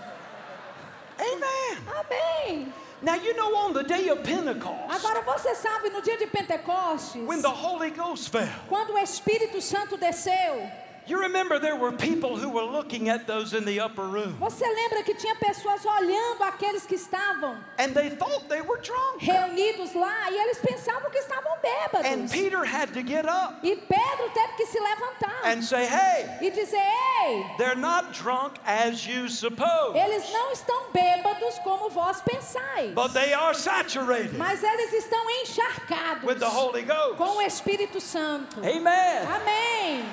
Amen. 1.19 1.77
Amém. 1.99 2.73
Now, 3.01 3.15
you 3.15 3.33
know, 3.35 3.53
on 3.55 3.73
the 3.73 3.83
day 3.83 4.09
of 4.09 4.21
Pentecost, 4.23 4.89
Agora 4.89 5.21
você 5.23 5.55
sabe, 5.55 5.89
no 5.89 6.01
dia 6.01 6.17
de 6.17 6.27
Pentecostes, 6.27 7.21
when 7.27 7.41
the 7.41 7.49
Holy 7.49 7.89
Ghost 7.91 8.29
fell, 8.29 8.47
quando 8.69 8.93
o 8.93 8.97
Espírito 8.97 9.59
Santo 9.59 9.97
desceu, 9.97 10.71
you 11.07 11.19
remember 11.19 11.59
there 11.59 11.75
were 11.75 11.91
people 11.91 12.37
who 12.37 12.49
were 12.49 12.63
looking 12.63 13.09
at 13.09 13.25
those 13.27 13.53
in 13.53 13.65
the 13.65 13.79
upper 13.79 14.03
room. 14.07 14.35
você 14.39 14.65
lembra 14.65 15.03
que 15.03 15.13
tinha 15.15 15.35
pessoas 15.35 15.85
olhando 15.85 16.43
aqueles 16.43 16.85
que 16.85 16.95
estavam 16.95 17.57
And 17.77 17.93
they 17.93 18.09
thought 18.11 18.47
they 18.49 18.61
were 18.61 18.79
drunk. 18.81 19.19
reunidos 19.19 19.93
lá 19.95 20.29
e 20.31 20.37
eles 20.37 20.59
pensavam 20.59 21.09
que 21.11 21.17
estavam 21.19 21.51
bêbados. 21.61 22.05
And 22.05 22.29
Peter 22.29 22.63
had 22.63 22.93
to 22.93 23.01
get 23.01 23.25
up 23.25 23.59
E 23.63 23.75
Pedro 23.75 24.29
teve 24.33 24.53
que 24.57 24.65
se 24.67 24.79
levantar 24.79 25.41
and 25.45 25.63
say, 25.63 25.85
hey, 25.85 26.27
e 26.47 26.51
dizer: 26.51 26.77
Ei, 26.77 27.45
they're 27.57 27.75
not 27.75 28.11
drunk 28.13 28.59
as 28.65 29.05
you 29.05 29.27
suppose, 29.29 29.97
eles 29.97 30.31
não 30.31 30.51
estão 30.51 30.91
bêbados 30.93 31.59
como 31.63 31.89
vós 31.89 32.21
pensais, 32.21 32.93
but 32.93 33.13
they 33.13 33.33
are 33.33 33.53
saturated 33.55 34.37
mas 34.37 34.63
eles 34.63 34.93
estão 34.93 35.29
encharcados 35.41 36.23
with 36.23 36.39
the 36.39 36.47
Holy 36.47 36.83
Ghost. 36.83 37.17
com 37.17 37.37
o 37.37 37.41
Espírito 37.41 37.99
Santo. 37.99 38.59
Amen. 38.59 39.25
Amém. 39.27 40.05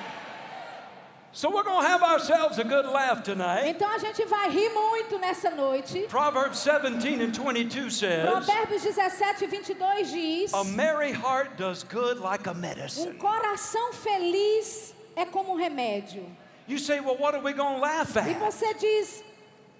So 1.32 1.50
we're 1.50 1.62
going 1.62 1.82
to 1.82 1.88
have 1.88 2.02
ourselves 2.02 2.58
a 2.58 2.64
good 2.64 2.86
laugh 2.86 3.22
tonight. 3.22 3.68
Então 3.68 3.88
a 3.94 3.98
gente 3.98 4.24
vai 4.24 4.48
rir 4.50 4.70
muito 4.70 5.18
nessa 5.18 5.50
noite. 5.50 6.06
Proverbs 6.08 6.58
17 6.64 7.22
and 7.22 7.32
22 7.34 7.90
says, 7.90 8.26
Provérbios 8.28 8.82
17, 8.82 9.46
22 9.46 10.10
diz: 10.10 10.52
A 10.54 10.64
merry 10.64 11.12
heart 11.12 11.56
does 11.56 11.84
good 11.84 12.18
like 12.18 12.46
a 12.48 12.54
medicine. 12.54 13.10
Um 13.10 13.18
coração 13.18 13.92
feliz 13.92 14.94
é 15.14 15.24
como 15.26 15.52
um 15.52 15.56
remédio. 15.56 16.24
You 16.66 16.78
say, 16.78 17.00
well, 17.00 17.16
what 17.16 17.34
are 17.34 17.42
we 17.42 17.52
going 17.52 17.76
to 17.76 17.80
laugh 17.80 18.16
E 18.16 18.20
at? 18.32 18.38
você 18.40 18.74
diz: 18.74 19.22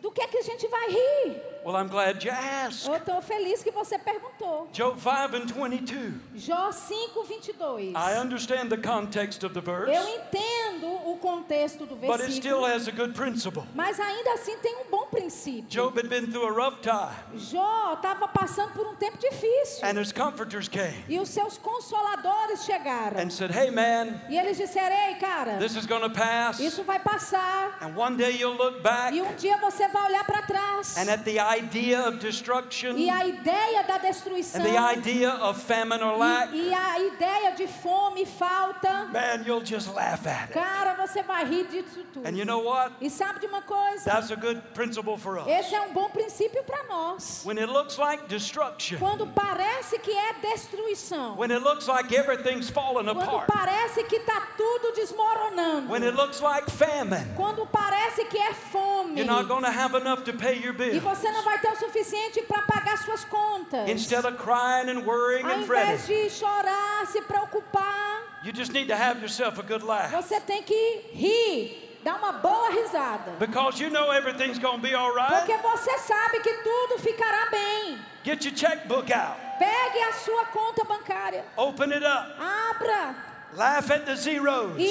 do 0.00 0.10
que 0.10 0.20
é 0.22 0.26
que 0.26 0.38
a 0.38 0.42
gente 0.42 0.66
vai 0.68 0.88
rir? 0.88 1.42
Well, 1.64 1.76
I'm 1.76 1.88
glad 1.88 2.24
you 2.24 2.30
asked. 2.30 2.88
Eu 2.88 2.96
estou 2.96 3.20
feliz 3.20 3.62
que 3.62 3.70
você 3.70 3.98
perguntou. 3.98 4.68
Job 4.72 4.98
5 4.98 5.36
and 5.36 5.46
22. 5.46 6.12
Jó 6.36 6.70
5, 6.72 7.24
22. 7.24 7.92
I 7.94 8.16
understand 8.18 8.68
the 8.70 8.76
context 8.76 9.44
of 9.44 9.52
the 9.54 9.60
verse, 9.60 9.92
Eu 9.92 10.08
entendo 10.08 10.86
o 11.10 11.18
contexto 11.18 11.84
do 11.84 11.96
but 11.96 12.20
it 12.20 12.32
still 12.32 12.60
versículo, 12.60 12.66
has 12.66 12.88
a 12.88 12.92
good 12.92 13.12
principle. 13.12 13.64
mas 13.74 13.98
ainda 13.98 14.32
assim 14.34 14.56
tem 14.58 14.76
um 14.76 14.90
bom 14.90 15.06
princípio. 15.10 15.68
Job 15.68 15.98
had 15.98 16.08
been 16.08 16.30
through 16.30 16.46
a 16.46 16.52
rough 16.52 16.80
time, 16.80 17.38
Jó 17.38 17.94
estava 17.94 18.28
passando 18.28 18.72
por 18.72 18.86
um 18.86 18.94
tempo 18.94 19.18
difícil 19.18 19.84
and 19.84 20.00
his 20.00 20.12
comforters 20.12 20.68
came 20.68 21.04
e 21.08 21.18
os 21.18 21.28
seus 21.28 21.58
consoladores 21.58 22.64
chegaram. 22.64 23.20
and 23.20 23.30
said, 23.30 23.50
Hey, 23.50 23.70
man, 23.70 24.20
E 24.30 24.38
eles 24.38 24.56
disseram: 24.56 24.94
Ei, 25.08 25.16
cara, 25.16 25.58
this 25.58 25.74
is 25.74 25.86
pass, 26.14 26.60
isso 26.60 26.84
vai 26.84 27.00
passar. 27.00 27.76
and 27.82 27.96
one 27.96 28.16
day 28.16 28.30
you'll 28.36 28.56
look 28.56 28.80
back, 28.82 29.12
E 29.14 29.20
um 29.20 29.34
dia 29.34 29.58
você 29.58 29.87
vai 29.92 30.06
olhar 30.06 30.24
para 30.24 30.42
trás. 30.42 30.96
and 30.96 31.08
at 31.10 31.24
the 31.24 31.38
idea 31.38 32.06
of 32.08 32.18
destruction 32.18 32.96
E 32.96 33.08
and 33.10 33.16
a 33.18 33.24
ideia 33.26 33.82
da 33.84 33.98
destruição. 33.98 34.62
the 34.62 34.76
idea 34.78 35.30
of 35.30 35.60
famine 35.60 36.02
or 36.02 36.16
lack, 36.16 36.52
E, 36.54 36.68
e 36.68 36.74
a 36.74 36.98
ideia 37.00 37.52
de 37.52 37.66
fome 37.66 38.22
e 38.22 38.26
falta. 38.26 39.06
man, 39.12 39.42
you'll 39.44 39.64
just 39.64 39.88
laugh 39.94 40.26
at 40.26 40.48
it. 40.50 40.52
Cara, 40.52 40.94
você 40.94 41.22
vai 41.22 41.44
rir 41.44 41.66
disso 41.68 42.04
tudo. 42.12 42.26
And 42.26 42.36
you 42.36 42.44
know 42.44 42.60
what? 42.64 42.92
E 43.00 43.08
sabe 43.10 43.40
de 43.40 43.46
uma 43.46 43.62
coisa? 43.62 44.04
That's 44.04 44.30
a 44.30 44.36
good 44.36 44.60
principle 44.74 45.16
for 45.18 45.38
us. 45.38 45.46
Esse 45.46 45.74
é 45.74 45.80
um 45.82 45.92
bom 45.92 46.08
princípio 46.10 46.62
para 46.64 46.82
nós. 46.84 47.42
When 47.44 47.58
it 47.58 47.70
looks 47.70 47.98
like 47.98 48.26
destruction, 48.28 48.98
Quando 48.98 49.26
parece 49.28 49.98
que 49.98 50.10
é 50.10 50.34
destruição. 50.40 51.36
when 51.36 51.50
it 51.50 51.62
looks 51.62 51.86
like 51.88 52.12
everything's 52.14 52.68
falling 52.70 53.04
Quando 53.06 53.20
apart, 53.22 53.46
parece 53.48 54.04
que 54.04 54.16
está 54.16 54.40
tudo 54.56 54.92
desmoronando. 54.94 55.88
when 55.90 56.02
it 56.02 56.14
looks 56.14 56.40
like 56.40 56.70
famine, 56.70 57.26
Quando 57.36 57.66
parece 57.66 58.24
que 58.26 58.38
é 58.38 58.52
fome. 58.52 59.16
you're 59.16 59.24
not 59.26 59.46
going 59.48 59.62
to 59.64 59.70
have 59.78 59.94
enough 59.94 60.24
to 60.24 60.32
pay 60.32 60.54
your 60.58 60.74
E 60.74 60.98
bill. 60.98 61.00
você 61.00 61.30
não 61.30 61.42
vai 61.42 61.58
ter 61.58 61.68
o 61.70 61.76
suficiente 61.76 62.42
para 62.42 62.62
pagar 62.62 62.98
suas 62.98 63.24
contas. 63.24 63.88
Instead 63.88 64.24
of 64.26 64.36
crying 64.36 64.88
and 64.90 65.04
worrying 65.06 65.44
Ao 65.44 65.52
and 65.52 65.62
invés 65.64 66.02
fretting, 66.06 66.24
de 66.24 66.30
chorar, 66.30 67.06
se 67.06 67.20
preocupar, 67.22 68.22
you 68.44 68.52
just 68.52 68.72
need 68.72 68.88
to 68.88 68.94
have 68.96 69.20
yourself 69.20 69.58
a 69.58 69.62
good 69.62 69.82
laugh. 69.84 70.10
você 70.10 70.40
tem 70.40 70.62
que 70.62 70.74
rir, 71.12 71.98
dar 72.04 72.16
uma 72.16 72.32
boa 72.32 72.70
risada. 72.70 73.32
Because 73.38 73.80
you 73.80 73.90
know 73.90 74.10
everything's 74.12 74.58
going 74.58 74.76
to 74.76 74.82
be 74.82 74.94
all 74.94 75.14
right. 75.14 75.44
Porque 75.46 75.56
você 75.62 75.98
sabe 75.98 76.40
que 76.40 76.52
tudo 76.62 76.98
ficará 76.98 77.48
bem. 77.50 77.98
Get 78.24 78.44
your 78.44 78.54
checkbook 78.54 79.12
out. 79.12 79.36
Pegue 79.58 80.00
a 80.02 80.12
sua 80.12 80.44
conta 80.46 80.84
bancária, 80.84 81.44
Open 81.56 81.92
it 81.92 82.04
up. 82.04 82.34
abra 82.38 83.14
Laugh 83.54 83.90
at 83.90 84.04
the 84.06 84.14
zeros. 84.14 84.76
e, 84.78 84.82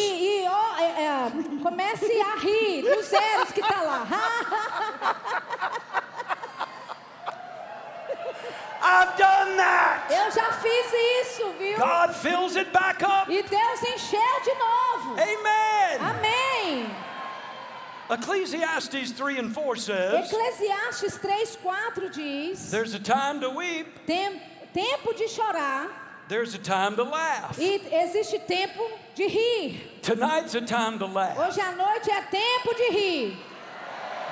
e, 0.44 0.48
ó, 0.48 0.78
é, 0.78 1.04
é, 1.06 1.32
comece 1.62 2.22
a 2.22 2.36
rir 2.40 2.82
dos 2.84 3.06
zeros 3.06 3.52
que 3.52 3.62
está 3.62 3.82
lá. 3.82 4.08
I've 8.82 9.18
done 9.18 9.58
that. 9.58 10.08
Eu 10.10 10.32
já 10.32 10.52
fiz 10.54 10.94
isso, 11.22 11.52
viu? 11.60 11.78
God 11.78 12.16
fills 12.16 12.56
it 12.56 12.72
back 12.72 13.04
up. 13.04 13.30
E 13.30 13.44
Deus 13.44 13.84
encheu 13.84 14.42
de 14.44 14.54
novo. 14.56 15.16
Amen. 15.22 16.00
Amém. 16.00 16.96
Ecclesiastes 18.10 19.12
3 19.12 19.40
and 19.40 19.54
4 19.54 19.76
says, 19.76 20.32
Eclesiastes 20.32 21.18
3, 21.18 21.56
4 21.58 22.10
diz: 22.10 22.72
There's 22.72 22.94
a 22.94 23.00
time 23.00 23.42
to 23.42 23.50
weep, 23.50 23.88
Tem- 24.06 24.42
tempo 24.74 25.14
de 25.14 25.28
chorar 25.28 26.07
there's 26.28 26.54
a 26.54 26.60
time 26.60 26.96
to 26.96 27.04
laugh. 27.04 27.58
e 27.60 27.82
existe 27.92 28.40
tempo 28.48 28.82
de 29.16 29.28
rir. 29.28 29.82
Tonight's 30.02 30.56
a 30.56 30.62
time 30.62 31.00
to 31.00 31.06
laugh. 31.06 31.38
Hoje 31.38 31.60
à 31.60 31.76
noite 31.76 32.10
é 32.10 32.22
tempo 32.22 32.74
de 32.76 32.90
rir. 32.92 33.38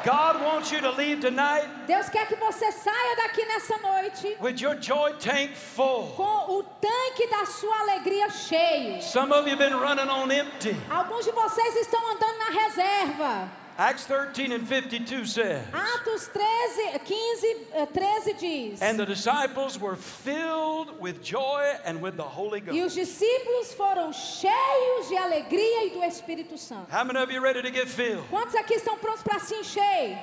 God 0.04 0.40
wants 0.44 0.72
you 0.72 0.80
to 0.82 0.92
leave 0.92 1.20
tonight 1.20 1.68
Deus 1.88 2.08
quer 2.10 2.28
que 2.28 2.36
você 2.36 2.72
saia 2.72 3.16
daqui 3.16 3.44
nessa 3.46 3.76
noite 3.80 4.38
with 4.40 4.62
your 4.62 4.76
joy 4.76 5.14
tank 5.14 5.56
full. 5.56 6.14
com 6.16 6.60
o 6.60 6.64
tanque 6.80 7.28
da 7.28 7.44
sua 7.48 7.76
alegria 7.80 8.30
cheio. 8.30 9.02
Some 9.02 9.32
of 9.34 9.48
you 9.48 9.58
have 9.58 9.60
been 9.68 9.76
running 9.80 10.08
on 10.08 10.30
empty. 10.30 10.76
Alguns 10.92 11.26
de 11.26 11.32
vocês 11.32 11.76
estão 11.78 12.00
andando 12.12 12.38
na 12.38 12.62
reserva. 12.62 13.65
Acts 13.78 14.06
13 14.06 14.54
and 14.54 14.66
52 14.66 15.26
says, 15.26 15.66
Atos 15.74 16.30
13, 16.30 16.98
15, 16.98 17.56
eh, 17.74 17.86
13 17.86 18.34
diz: 18.40 18.82
And 18.82 18.98
the 18.98 19.06
disciples 19.06 19.78
were 19.78 19.98
filled 19.98 20.98
with 21.02 21.22
joy 21.22 21.74
and 21.84 22.02
with 22.02 22.16
the 22.16 22.24
Holy 22.24 22.60
E 22.60 22.62
Ghost. 22.62 22.80
os 22.86 22.96
discípulos 22.96 23.74
foram 23.76 24.14
cheios 24.14 25.10
de 25.10 25.18
alegria 25.18 25.88
e 25.88 25.90
do 25.90 26.02
Espírito 26.06 26.58
Santo. 26.58 26.90
How 26.90 27.04
many 27.04 27.20
of 27.20 27.30
you 27.30 27.42
ready 27.42 27.62
to 27.62 27.70
get 27.70 27.90
filled? 27.90 28.24
Quantos 28.30 28.56
aqui 28.56 28.76
estão 28.76 28.98
prontos 28.98 29.22
para 29.24 29.40
se 29.42 29.56
encher? 29.56 30.18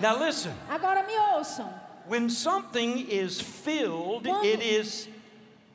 Now 0.00 0.16
listen, 0.18 0.54
Agora 0.70 1.02
me 1.06 1.12
ouçam. 1.36 1.70
when 2.08 2.30
something 2.30 3.06
is 3.10 3.38
filled, 3.42 4.24
Quando- 4.24 4.46
it 4.46 4.62
is 4.62 5.06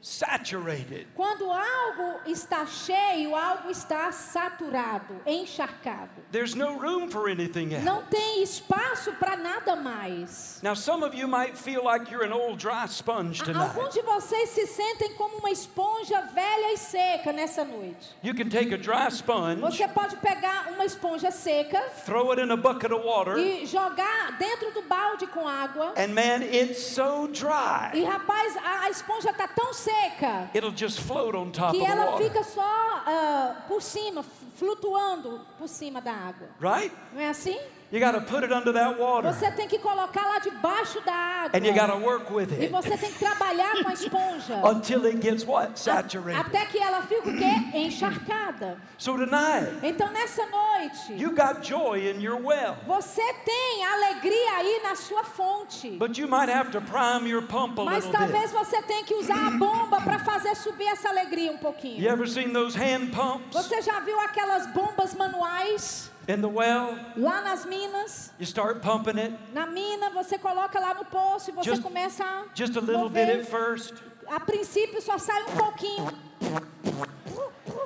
saturated. 0.02 1.08
Quando 1.16 1.50
algo 1.52 2.20
está 2.26 2.66
cheio, 2.66 3.36
algo 3.36 3.70
está 3.70 4.12
saturado, 4.12 5.16
encharcado. 5.26 6.10
There's 6.32 6.56
no 6.56 6.78
room 6.78 7.10
for 7.10 7.30
anything 7.30 7.74
else. 7.74 7.84
Não 7.84 8.04
tem 8.04 8.42
espaço 8.44 9.12
para 9.20 9.36
nada 9.36 9.76
mais. 9.76 10.60
Now, 10.64 10.74
some 10.76 11.04
of 11.04 11.16
you 11.16 11.28
might 11.28 11.58
feel 11.58 11.84
like 11.84 12.12
you're 12.12 12.24
an 12.26 12.32
old 12.34 12.58
dry 12.58 12.86
sponge 12.88 13.44
tonight. 13.44 13.76
Alguns 13.76 13.94
de 13.94 14.02
vocês 14.02 14.50
se 14.50 14.68
sentem 14.68 15.14
como 15.16 15.38
uma 15.38 15.52
esponja 15.52 16.22
velha 16.34 16.74
e 16.74 16.78
seca 16.78 17.34
nessa 17.34 17.64
noite. 17.66 18.16
You 18.24 18.34
can 18.34 18.50
take 18.50 18.74
a 18.74 18.78
dry 18.78 19.10
sponge, 19.12 19.60
Você 19.62 19.88
pode 19.88 20.16
pegar 20.18 20.70
uma 20.74 20.86
esponja 20.86 21.32
seca 21.32 21.80
throw 22.06 22.32
it 22.32 22.42
in 22.42 22.52
a 22.52 22.58
bucket 22.58 22.92
of 22.92 23.06
water, 23.06 23.38
e 23.38 23.66
jogar 23.66 24.38
dentro 24.38 24.72
do 24.72 24.82
balde 24.84 25.28
com 25.28 25.48
água. 25.48 25.94
and 25.98 26.14
man, 26.14 26.42
it's 26.44 26.80
so 26.82 27.26
E 27.28 27.32
dry, 27.34 28.04
rapaz, 28.06 28.56
a, 28.58 28.86
a 28.86 28.90
esponja 28.90 29.29
está 29.40 29.48
tão 29.48 29.74
seca 29.74 30.50
it'll 30.54 30.76
just 30.76 31.00
float 31.00 31.36
on 31.36 31.50
top 31.50 31.72
que 31.78 31.86
ela 31.86 32.12
water. 32.12 32.28
fica 32.28 32.44
só 32.44 32.90
ah, 33.06 33.56
por 33.68 33.82
cima, 33.82 34.24
flutuando 34.56 35.42
por 35.58 35.68
cima 35.68 36.02
da 36.02 36.14
água. 36.14 36.50
Right? 36.60 36.94
Não 37.14 37.22
é 37.22 37.30
assim? 37.30 37.58
You 37.92 38.00
got 38.00 38.12
to 38.12 38.22
put 38.22 38.44
it 38.44 38.52
under 38.54 38.72
that 38.74 39.00
water, 39.00 39.34
Você 39.34 39.50
tem 39.52 39.68
que 39.68 39.80
colocar 39.80 40.22
lá 40.28 40.38
debaixo 40.38 41.02
da 41.04 41.12
água. 41.12 41.58
and 41.60 41.66
you 41.66 41.74
got 41.74 41.88
to 41.88 41.98
work 41.98 42.30
with 42.32 42.52
E 42.52 42.66
it. 42.66 42.72
você 42.72 42.96
tem 42.96 43.12
que 43.12 43.18
trabalhar 43.18 43.82
com 43.82 43.90
a 43.90 43.94
esponja. 43.94 44.62
until 44.70 45.06
it 45.08 45.20
gets 45.20 45.44
what? 45.44 45.80
Saturated. 45.80 46.40
Até 46.40 46.66
que 46.68 46.78
ela 46.78 47.02
fique 47.02 47.28
o 47.30 47.36
quê? 47.36 47.78
Encharcada. 47.78 48.78
So 48.98 49.18
tonight, 49.18 49.80
Então 49.82 50.12
nessa 50.12 50.46
noite, 50.46 51.14
you 51.20 51.32
got 51.32 51.64
joy 51.68 52.10
in 52.12 52.22
your 52.22 52.40
well, 52.40 52.76
você 52.86 53.22
tem 53.44 53.84
alegria 53.84 54.52
aí 54.58 54.82
na 54.84 54.96
sua 54.96 55.24
fonte. 55.24 55.98
but 55.98 56.18
you 56.18 56.28
might 56.28 56.50
have 56.52 56.70
to 56.72 56.82
prime 56.82 57.28
your 57.28 57.42
pump 57.42 57.80
a 57.80 57.86
Mas 57.86 58.06
little 58.06 58.20
talvez 58.20 58.52
bit. 58.52 58.60
você 58.66 58.82
tenha 58.84 59.04
que 59.04 59.16
usar 59.16 59.48
a 59.48 59.52
bomba 59.52 60.00
para 60.02 60.20
fazer 60.20 60.56
subir 60.56 60.88
essa 60.88 61.10
alegria 61.10 61.50
um 61.52 61.56
You 61.56 61.60
pouquinho. 61.60 62.08
ever 62.08 62.28
seen 62.28 62.54
those 62.54 62.78
hand 62.78 63.08
pumps 63.12 63.52
Você 63.54 63.82
já 63.82 64.00
viu 64.02 64.20
aquelas 64.20 64.68
bombas 64.68 65.16
manuais 65.16 66.09
in 66.30 66.42
the 66.42 66.48
well? 66.48 66.96
lá 67.18 67.42
nas 67.42 67.66
minas? 67.66 68.32
You 68.40 68.46
start 68.46 68.82
pumping 68.82 69.18
it 69.20 69.34
Na 69.54 69.66
mina, 69.66 70.10
você 70.12 70.38
coloca 70.38 70.80
lá 70.80 70.94
no 70.94 71.04
poço 71.06 71.50
e 71.50 71.54
você 71.54 71.72
Just- 71.72 71.82
começa 71.84 72.24
a 72.24 72.46
just 72.54 72.78
a 72.78 72.80
little 72.82 73.10
bit 73.10 73.26
mover. 73.28 73.40
at 73.42 73.46
first, 73.50 73.94
A 74.28 74.40
princípio 74.40 75.02
só 75.02 75.18
sai 75.18 75.42
um 75.44 75.58
pouquinho, 75.58 76.08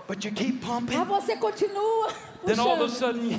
but 0.08 0.24
you 0.26 0.32
keep 0.32 0.60
pumping. 0.62 0.98
mas 0.98 1.08
você 1.08 1.38
continua 1.38 2.10
Then 2.46 2.60
all 2.60 2.74
of 2.84 2.84
a 2.84 2.90
sudden, 2.90 3.30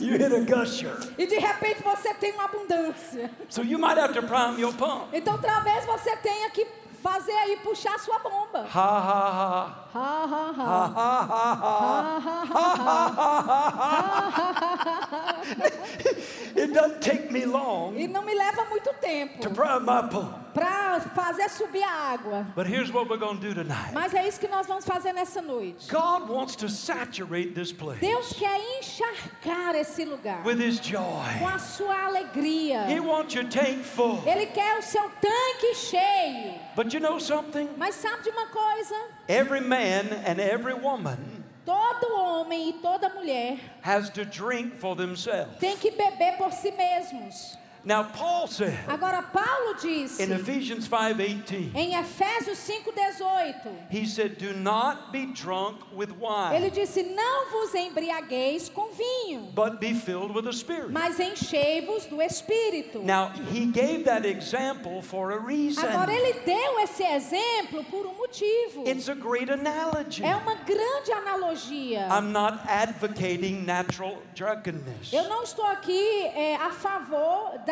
you 0.00 0.18
hit 0.18 0.32
a 0.34 0.40
gusher. 0.40 0.96
e 1.16 1.26
de 1.26 1.38
repente 1.38 1.80
você 1.84 2.12
tem 2.14 2.32
uma 2.32 2.46
abundância. 2.46 3.30
So 3.48 3.62
you 3.62 3.78
might 3.78 3.96
have 3.96 4.12
to 4.14 4.22
prime 4.26 4.58
your 4.60 4.72
pump. 4.74 5.06
Então 5.12 5.38
talvez 5.38 5.84
você 5.86 6.16
tenha 6.16 6.50
que 6.50 6.66
fazer 7.02 7.32
aí 7.32 7.56
puxar 7.58 7.98
sua 7.98 8.18
bomba. 8.18 8.66
Ha 8.72 8.98
ha 8.98 9.30
ha. 9.30 9.76
Ha, 9.92 10.26
ha, 10.26 10.52
Ha 10.56 10.86
ha. 10.94 12.20
ha 12.20 12.44
ha. 12.44 12.60
It 16.56 16.72
doesn't 16.74 17.00
take 17.00 17.30
me 17.30 17.44
long 17.44 17.96
E 17.96 18.06
não 18.06 18.22
me 18.22 18.34
leva 18.34 18.66
muito 18.66 18.92
tempo 19.00 19.40
to 19.40 19.50
my 19.50 20.02
para 20.52 21.00
fazer 21.14 21.48
subir 21.48 21.82
a 21.82 22.12
água. 22.12 22.46
But 22.56 22.66
here's 22.66 22.90
what 22.92 23.08
we're 23.08 23.18
going 23.18 23.38
to 23.38 23.48
do 23.48 23.54
tonight. 23.54 23.92
Mas 23.92 24.12
é 24.14 24.26
isso 24.26 24.40
que 24.40 24.48
nós 24.48 24.66
vamos 24.66 24.84
fazer 24.84 25.12
nessa 25.12 25.40
noite. 25.40 25.88
God 25.88 26.28
wants 26.28 26.56
to 26.56 26.68
saturate 26.68 27.54
this 27.54 27.72
place 27.72 28.00
Deus 28.00 28.32
quer 28.32 28.58
encharcar 28.78 29.76
esse 29.76 30.04
lugar 30.04 30.44
with 30.44 30.58
His 30.60 30.78
com 30.80 30.88
joy. 30.90 31.46
a 31.54 31.58
sua 31.58 32.06
alegria. 32.06 32.86
He 32.88 32.98
wants 33.00 33.34
your 33.34 33.44
tank 33.48 33.84
full. 33.84 34.22
Ele 34.26 34.46
quer 34.46 34.78
o 34.78 34.82
seu 34.82 35.02
tanque 35.20 35.74
cheio. 35.74 36.54
But 36.74 36.89
you 36.94 37.00
know 37.00 37.18
something? 37.18 37.68
Mas 37.76 37.94
sabe 37.96 38.22
de 38.24 38.30
uma 38.30 38.46
coisa? 38.46 38.94
Every 39.28 39.60
man 39.60 40.08
and 40.26 40.40
every 40.40 40.74
woman 40.74 41.40
Todo 41.64 42.16
homem 42.16 42.70
e 42.70 42.72
toda 42.82 43.10
mulher 43.10 43.58
has 43.82 44.10
to 44.10 44.24
drink 44.24 44.76
for 44.78 44.96
themselves. 44.96 45.58
tem 45.60 45.76
que 45.76 45.90
beber 45.90 46.36
por 46.36 46.50
si 46.52 46.70
mesmos. 46.72 47.56
Now, 47.84 48.04
Paul 48.04 48.46
said 48.46 48.78
Agora 48.88 49.22
Paulo 49.22 49.74
disse 49.80 50.20
in 50.20 50.32
Ephesians 50.32 50.86
5:18, 50.86 51.74
em 51.74 51.94
Efésios 51.94 52.58
5:18, 52.58 53.88
he 53.90 54.06
said, 54.06 54.36
"Do 54.38 54.52
not 54.52 55.12
be 55.12 55.26
drunk 55.26 55.78
with 55.94 56.10
wine, 56.18 56.56
ele 56.56 56.70
disse: 56.70 57.02
"Não 57.02 57.50
vos 57.50 57.74
embriagueis 57.74 58.68
com 58.68 58.90
vinho, 58.92 59.50
but 59.54 59.80
be 59.80 59.94
filled 59.94 60.34
with 60.34 60.44
the 60.44 60.52
Spirit." 60.52 60.90
mas 60.92 61.18
enchei-vos 61.18 62.06
do 62.06 62.20
espírito." 62.20 63.00
Now, 63.02 63.32
he 63.50 63.66
gave 63.66 64.04
that 64.04 64.26
example 64.26 65.02
for 65.02 65.32
a 65.32 65.38
reason. 65.38 65.86
Agora 65.86 66.12
ele 66.12 66.40
deu 66.40 66.80
esse 66.80 67.02
exemplo 67.02 67.84
por 67.84 68.06
um 68.06 68.14
motivo. 68.14 68.86
It's 68.86 69.08
a 69.08 69.14
great 69.14 69.50
analogy. 69.50 70.22
É 70.22 70.36
uma 70.36 70.54
grande 70.56 71.12
analogia. 71.12 72.08
I'm 72.10 72.32
not 72.32 72.60
advocating 72.68 73.64
natural 73.64 74.18
drunkenness. 74.34 75.12
Eu 75.12 75.28
não 75.28 75.42
estou 75.42 75.64
aqui 75.64 76.26
é, 76.34 76.56
a 76.56 76.70
favor 76.70 77.58
da, 77.66 77.69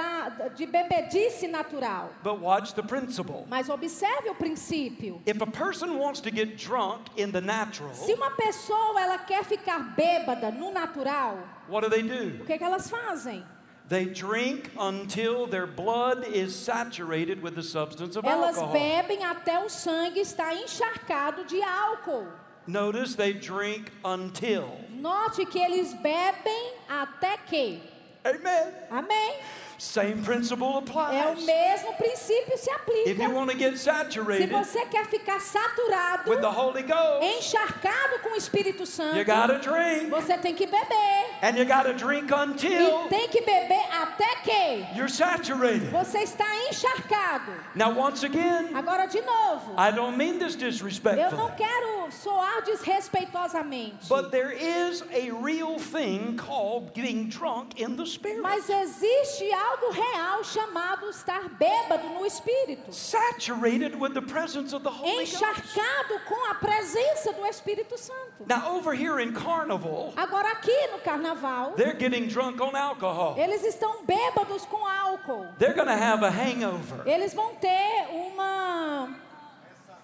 de 0.55 0.67
bebedice 0.67 1.49
natural, 1.49 2.11
But 2.23 2.41
watch 2.41 2.75
the 2.75 2.83
principle. 2.83 3.47
mas 3.49 3.69
observe 3.69 4.29
o 4.31 4.35
princípio. 4.35 5.21
If 5.27 5.41
a 5.41 5.47
person 5.47 5.99
wants 5.99 6.21
to 6.23 6.31
get 6.31 6.57
drunk 6.57 7.11
in 7.17 7.31
the 7.33 7.41
natural, 7.41 7.93
Se 7.95 8.13
uma 8.15 8.31
pessoa 8.31 9.01
ela 9.01 9.19
quer 9.19 9.45
ficar 9.45 9.79
bêbada 9.97 10.51
no 10.51 10.71
natural, 10.73 11.39
what 11.69 11.83
do 11.83 11.91
they 11.91 12.03
do? 12.03 12.43
o 12.43 12.47
que, 12.47 12.57
que 12.59 12.65
elas 12.65 12.89
fazem? 12.91 13.45
They 13.89 14.05
drink 14.05 14.71
until 14.79 15.47
their 15.47 15.67
blood 15.67 16.27
is 16.29 16.55
saturated 16.55 17.43
with 17.43 17.55
the 17.55 17.63
substance 17.63 18.17
of 18.19 18.27
Elas 18.27 18.59
alcohol. 18.59 18.73
bebem 18.75 19.25
até 19.25 19.59
o 19.65 19.69
sangue 19.71 20.21
estar 20.21 20.55
encharcado 20.55 21.45
de 21.47 21.63
álcool. 21.63 22.27
Notice 22.67 23.15
they 23.17 23.33
drink 23.33 23.91
until. 24.05 24.69
Note 24.91 25.47
que 25.47 25.59
eles 25.59 25.95
bebem 25.95 26.75
até 26.87 27.39
que. 27.47 27.81
Amen. 28.27 28.75
Amém? 28.91 29.37
Same 29.79 30.21
principle 30.23 30.67
É 30.67 30.71
o 30.71 30.79
applies. 30.79 31.45
mesmo 31.47 31.93
princípio 31.95 32.59
se 32.59 32.69
If 32.69 33.17
you 33.19 33.25
aplica. 33.27 33.29
want 33.31 33.51
to 33.53 33.57
get 33.57 33.77
Se 33.79 33.85
saturated 33.85 34.51
você 34.51 34.85
quer 34.87 35.07
ficar 35.07 35.41
saturado, 35.41 36.29
with 36.29 36.41
the 36.41 36.49
Holy 36.51 36.83
Ghost, 36.83 37.25
encharcado 37.25 38.19
com 38.23 38.31
o 38.31 38.37
Espírito 38.37 38.85
Santo, 38.85 39.17
you 39.17 39.25
got 39.25 39.47
to 39.47 39.59
drink. 39.61 40.11
você 40.11 40.37
tem 40.37 40.53
que 40.55 40.67
beber. 40.67 41.27
And 41.43 41.57
you 41.57 41.65
got 41.65 41.85
to 41.85 41.93
drink 41.95 42.29
E 42.29 42.35
until 42.35 43.09
tem 43.09 43.29
que 43.29 43.41
beber 43.41 43.85
até 43.93 44.27
que 44.43 44.87
you're 44.97 45.09
saturated. 45.09 45.91
você 45.93 46.19
está 46.25 46.45
encharcado. 46.69 47.53
Now, 47.77 47.91
once 47.97 48.25
again, 48.25 48.75
Agora 48.75 49.07
de 49.07 49.21
novo, 49.21 49.75
I 49.79 49.93
don't 49.93 50.17
mean 50.17 50.39
this 50.41 50.55
eu 50.57 50.61
não 50.63 50.69
disrespectfully, 50.71 51.53
quero 51.57 52.11
soar 52.11 52.63
desrespeitosamente. 52.63 54.09
but 54.09 54.33
there 54.33 54.51
is 54.53 55.03
a 55.13 55.31
real 55.31 55.79
thing 55.79 56.37
called 56.37 56.93
getting 56.95 57.29
drunk 57.29 57.81
in 57.81 57.95
the 57.97 58.05
Spirit. 58.05 58.41
Mas 58.43 58.69
existe 58.69 59.45
algo 59.53 59.68
real 59.91 60.45
chamado 60.45 61.09
estar 61.11 61.49
bêbado 61.49 62.09
no 62.11 62.25
espírito, 62.27 62.93
Saturated 62.93 63.97
with 63.97 64.15
the 64.15 64.23
presence 64.23 64.75
of 64.75 64.83
the 64.83 64.91
Holy 64.91 65.23
encharcado 65.23 66.19
com 66.27 66.51
a 66.51 66.55
presença 66.55 67.33
do 67.33 67.45
Espírito 67.47 67.97
Santo. 67.99 68.45
Now, 68.47 68.77
over 68.77 68.95
here 68.95 69.21
in 69.23 69.33
Carnival, 69.33 70.13
Agora 70.17 70.49
aqui 70.53 70.87
no 70.93 70.99
carnaval, 70.99 71.73
they're 71.73 71.97
getting 71.99 72.29
drunk 72.29 72.61
on 72.61 72.77
alcohol. 72.77 73.37
eles 73.39 73.65
estão 73.65 74.05
bêbados 74.05 74.65
com 74.67 74.87
álcool. 74.87 75.47
They're 75.59 75.75
to 75.75 75.91
have 75.91 76.25
a 76.25 76.31
hangover, 76.31 77.07
Eles 77.07 77.35
vão 77.35 77.55
ter 77.57 78.07
uma 78.11 79.17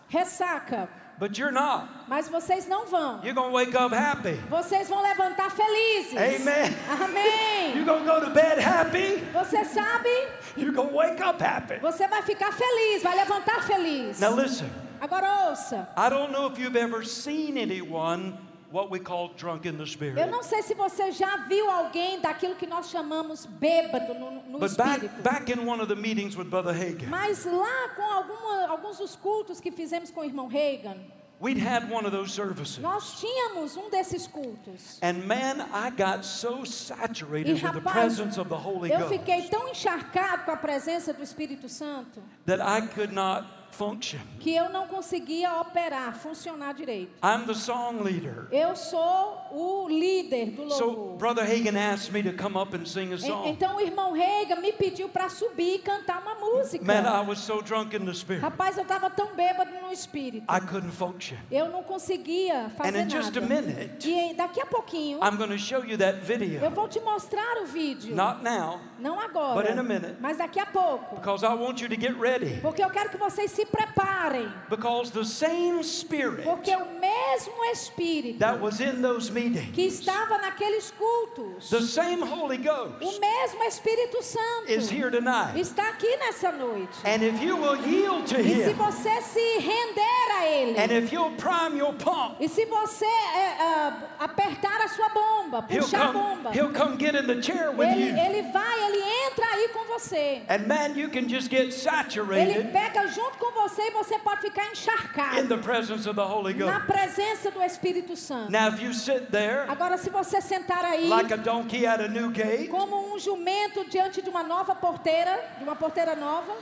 ressaca, 0.08 0.88
but 1.18 1.38
you're 1.38 1.52
not. 1.52 1.88
mas 2.08 2.28
vocês 2.28 2.66
não 2.68 2.86
vão. 2.86 3.20
You're 3.22 3.34
going 3.34 3.50
to 3.50 3.54
wake 3.54 3.74
up 3.76 3.92
happy. 3.94 4.34
Vocês 4.50 4.88
vão 4.88 5.02
levantar 5.02 5.50
felizes. 5.50 6.16
Amen. 6.16 6.74
Amém. 6.88 7.74
You're 7.74 7.84
going 7.84 8.04
to 8.04 8.10
go 8.10 8.20
to 8.20 8.30
bed 8.30 8.58
happy. 8.58 9.22
Você 9.32 9.64
sabe, 9.64 10.08
You're 10.56 10.72
going 10.72 10.88
to 10.88 10.94
wake 10.94 11.20
up 11.22 11.40
happy. 11.42 11.78
você 11.80 12.06
vai 12.08 12.22
ficar 12.22 12.52
feliz, 12.52 13.02
vai 13.02 13.16
levantar 13.16 13.62
feliz. 13.62 14.20
Now, 14.20 14.34
listen, 14.34 14.70
Agora 15.00 15.48
ouça. 15.50 15.86
I 15.96 16.08
don't 16.08 16.32
know 16.32 16.46
if 16.46 16.58
you've 16.58 16.76
ever 16.76 17.04
seen 17.04 17.58
anyone 17.58 18.32
what 18.74 18.90
we 18.90 18.98
call 18.98 19.28
drunk 19.36 19.66
in 19.68 19.76
the 19.76 19.82
Eu 19.82 19.86
Spirit. 19.86 20.26
não 20.30 20.42
sei 20.42 20.60
se 20.62 20.74
você 20.74 21.12
já 21.12 21.36
viu 21.46 21.70
alguém 21.70 22.20
daquilo 22.20 22.56
que 22.56 22.66
nós 22.66 22.90
chamamos 22.90 23.46
bêbado 23.46 24.14
no, 24.14 24.30
no 24.42 24.58
But 24.58 24.70
espírito. 24.72 25.22
back, 25.22 25.46
back 25.46 25.52
in 25.52 25.64
one 25.64 25.80
of 25.80 25.86
the 25.88 25.94
meetings 25.94 26.36
with 26.36 26.46
Brother 26.50 26.74
Hagan, 26.74 27.06
Mas 27.08 27.44
lá 27.44 27.88
com 27.94 28.02
alguma- 28.02 28.66
alguns 28.68 28.98
dos 28.98 29.14
cultos 29.14 29.60
que 29.60 29.70
fizemos 29.70 30.10
com 30.10 30.22
o 30.22 30.24
irmão 30.24 30.48
Reagan, 30.48 30.96
we'd 31.40 31.58
had 31.60 31.88
one 31.88 32.04
of 32.04 32.10
those 32.10 32.32
services. 32.32 32.78
nós 32.78 33.20
tínhamos 33.20 33.76
um 33.76 33.88
desses 33.90 34.26
cultos. 34.26 34.98
And 35.02 35.24
man, 35.24 35.66
I 35.72 35.90
got 35.90 36.24
so 36.24 36.62
E 36.64 36.66
saturated 36.66 37.52
with 37.54 37.60
the 37.60 37.78
rapaz, 37.78 37.92
presence 38.16 38.40
of 38.40 38.48
the 38.48 38.56
Holy 38.56 38.90
eu 38.90 38.98
Ghost 38.98 39.12
fiquei 39.18 39.42
tão 39.48 39.68
encharcado 39.68 40.44
com 40.44 40.50
a 40.50 40.56
presença 40.56 41.12
do 41.12 41.22
Espírito 41.22 41.68
Santo 41.68 42.20
that 42.46 42.60
I 42.60 42.88
could 42.88 43.14
not 43.14 43.46
function. 43.74 44.18
que 44.40 44.54
eu 44.54 44.68
não 44.70 44.86
conseguia 44.86 45.60
operar, 45.60 46.14
funcionar 46.16 46.72
direito. 46.74 47.12
I'm 47.22 47.46
the 47.46 47.54
song 47.54 48.02
leader. 48.02 48.46
Eu 48.50 48.74
sou 48.76 49.38
o 49.52 49.88
líder 49.88 50.46
do 50.52 50.70
So 50.70 50.84
louvor. 50.86 51.16
Brother 51.18 51.44
Hagan 51.44 51.76
asked 51.78 52.12
me 52.12 52.22
to 52.22 52.32
come 52.40 52.56
up 52.58 52.74
and 52.76 52.86
sing 52.86 53.12
a 53.12 53.18
song. 53.18 53.48
Então 53.48 53.76
o 53.76 53.80
irmão 53.80 54.12
Reagan 54.12 54.60
me 54.60 54.72
pediu 54.72 55.08
para 55.08 55.28
subir 55.28 55.76
e 55.76 55.78
cantar 55.78 56.20
uma 56.22 56.34
música. 56.34 56.84
Man, 56.84 57.08
I 57.08 57.26
was 57.26 57.38
so 57.40 57.60
drunk 57.62 57.94
in 57.96 58.04
the 58.04 58.12
Spirit, 58.14 58.42
Rapaz, 58.42 58.76
eu 58.76 58.82
estava 58.82 59.10
tão 59.10 59.34
bêbado 59.34 59.70
no 59.82 59.92
espírito. 59.92 60.44
I 60.50 60.60
couldn't 60.60 60.92
function. 60.92 61.36
Eu 61.50 61.68
não 61.68 61.82
conseguia 61.82 62.66
And 62.66 62.70
fazer 62.70 63.00
in 63.00 63.10
just 63.10 63.36
a 63.36 63.40
nada. 63.40 63.54
minute, 63.62 64.08
E 64.08 64.34
daqui 64.34 64.60
a 64.60 64.66
pouquinho 64.66 65.18
I'm 65.22 65.36
going 65.36 65.50
to 65.50 65.58
show 65.58 65.84
you 65.84 65.96
that 65.98 66.18
eu 66.18 66.24
video. 66.24 66.70
vou 66.70 66.88
te 66.88 67.00
mostrar 67.00 67.62
o 67.62 67.66
vídeo. 67.66 68.14
Not 68.14 68.42
now, 68.42 68.78
Não 68.98 69.18
agora, 69.18 69.60
But 69.62 69.70
in 69.74 69.78
a 69.78 69.82
minute. 69.82 70.16
mas 70.20 70.38
daqui 70.38 70.60
a 70.60 70.66
pouco. 70.66 71.16
because 71.16 71.44
I 71.44 71.54
want 71.54 71.80
you 71.80 71.88
to 71.88 72.00
get 72.00 72.14
ready. 72.18 72.60
Porque 72.60 72.82
eu 72.82 72.90
quero 72.90 73.10
que 73.10 73.16
vocês 73.16 73.50
se 73.50 73.63
preparem. 73.66 74.50
Because 74.68 75.10
the 75.10 75.24
same 75.24 75.82
Spirit 75.82 76.44
Porque 76.44 76.74
o 76.74 76.86
mesmo 77.00 77.64
Espírito 77.72 78.38
that 78.38 78.60
was 78.60 78.80
in 78.80 79.02
those 79.02 79.30
meetings. 79.30 79.72
que 79.74 79.86
estava 79.86 80.38
naqueles 80.38 80.90
cultos. 80.92 81.68
The 81.70 81.82
same 81.82 82.22
Holy 82.22 82.56
O 82.56 82.62
Ghost 82.62 83.20
mesmo 83.20 83.62
Espírito 83.64 84.22
Santo 84.22 84.70
is 84.70 84.90
here 84.90 85.10
tonight. 85.10 85.58
está 85.58 85.88
aqui 85.90 86.16
nessa 86.16 86.52
noite. 86.52 86.92
And 87.04 87.22
if 87.22 87.40
you 87.42 87.56
will 87.56 87.76
yield 87.86 88.26
to 88.28 88.40
E 88.40 88.64
se 88.64 88.70
Him, 88.70 88.74
você 88.74 89.20
se 89.22 89.58
render 89.58 90.32
a 90.38 90.46
Ele, 90.46 90.78
and 90.78 90.92
if 90.92 91.12
you'll 91.12 91.32
prime 91.36 91.76
your 91.76 91.92
pump, 91.94 92.36
e 92.40 92.48
se 92.48 92.64
você 92.66 93.06
ah, 93.06 94.08
apertar 94.20 94.80
a 94.80 94.88
sua 94.88 95.08
bomba, 95.10 95.64
He'll 95.68 95.82
puxar 95.82 96.10
a 96.10 96.12
come, 96.12 96.18
bomba, 96.18 96.52
he'll 96.52 96.72
come 96.72 96.96
get 96.96 97.14
in 97.14 97.26
the 97.26 97.40
chair 97.40 97.70
with 97.70 97.88
ele, 97.88 98.10
you. 98.10 98.16
ele 98.16 98.42
vai, 98.52 98.84
ele 98.84 99.02
entra 99.28 99.46
aí 99.46 99.68
com 99.68 99.84
você. 99.86 100.42
And 100.48 100.66
man, 100.66 100.96
you 100.96 101.08
can 101.08 101.28
just 101.28 101.50
get 101.50 101.64
Ele 101.64 101.72
saturated 101.72 102.72
pega 102.72 103.06
junto 103.08 103.38
com 103.38 103.52
você 103.54 103.82
e 103.82 103.90
você 103.92 104.18
pode 104.18 104.40
ficar 104.42 104.66
in 104.66 104.70
encharcado 104.70 105.48
the 105.48 105.56
presence 105.56 106.08
of 106.08 106.14
the 106.14 106.22
Holy 106.26 106.52
na 106.54 106.78
Ghost. 106.80 106.86
presença 106.86 107.50
do 107.50 107.62
Espírito 107.62 108.16
Santo. 108.16 108.50
Now, 108.50 108.68
if 108.68 108.82
you 108.82 108.92
sit 108.92 109.30
there 109.30 109.64
Agora, 109.70 109.96
se 109.96 110.10
você 110.10 110.40
sentar 110.40 110.84
aí 110.84 111.08
like 111.08 111.32
a 111.32 111.36
donkey 111.36 111.86
at 111.86 112.00
a 112.00 112.08
new 112.08 112.30
gate, 112.30 112.68
como 112.68 113.14
um 113.14 113.18
jumento 113.18 113.84
diante 113.88 114.20
de 114.20 114.28
uma 114.28 114.42
nova 114.42 114.74
porteira, 114.74 115.40
de 115.58 115.64
uma 115.64 115.76
porteira 115.76 116.14
nova, 116.14 116.52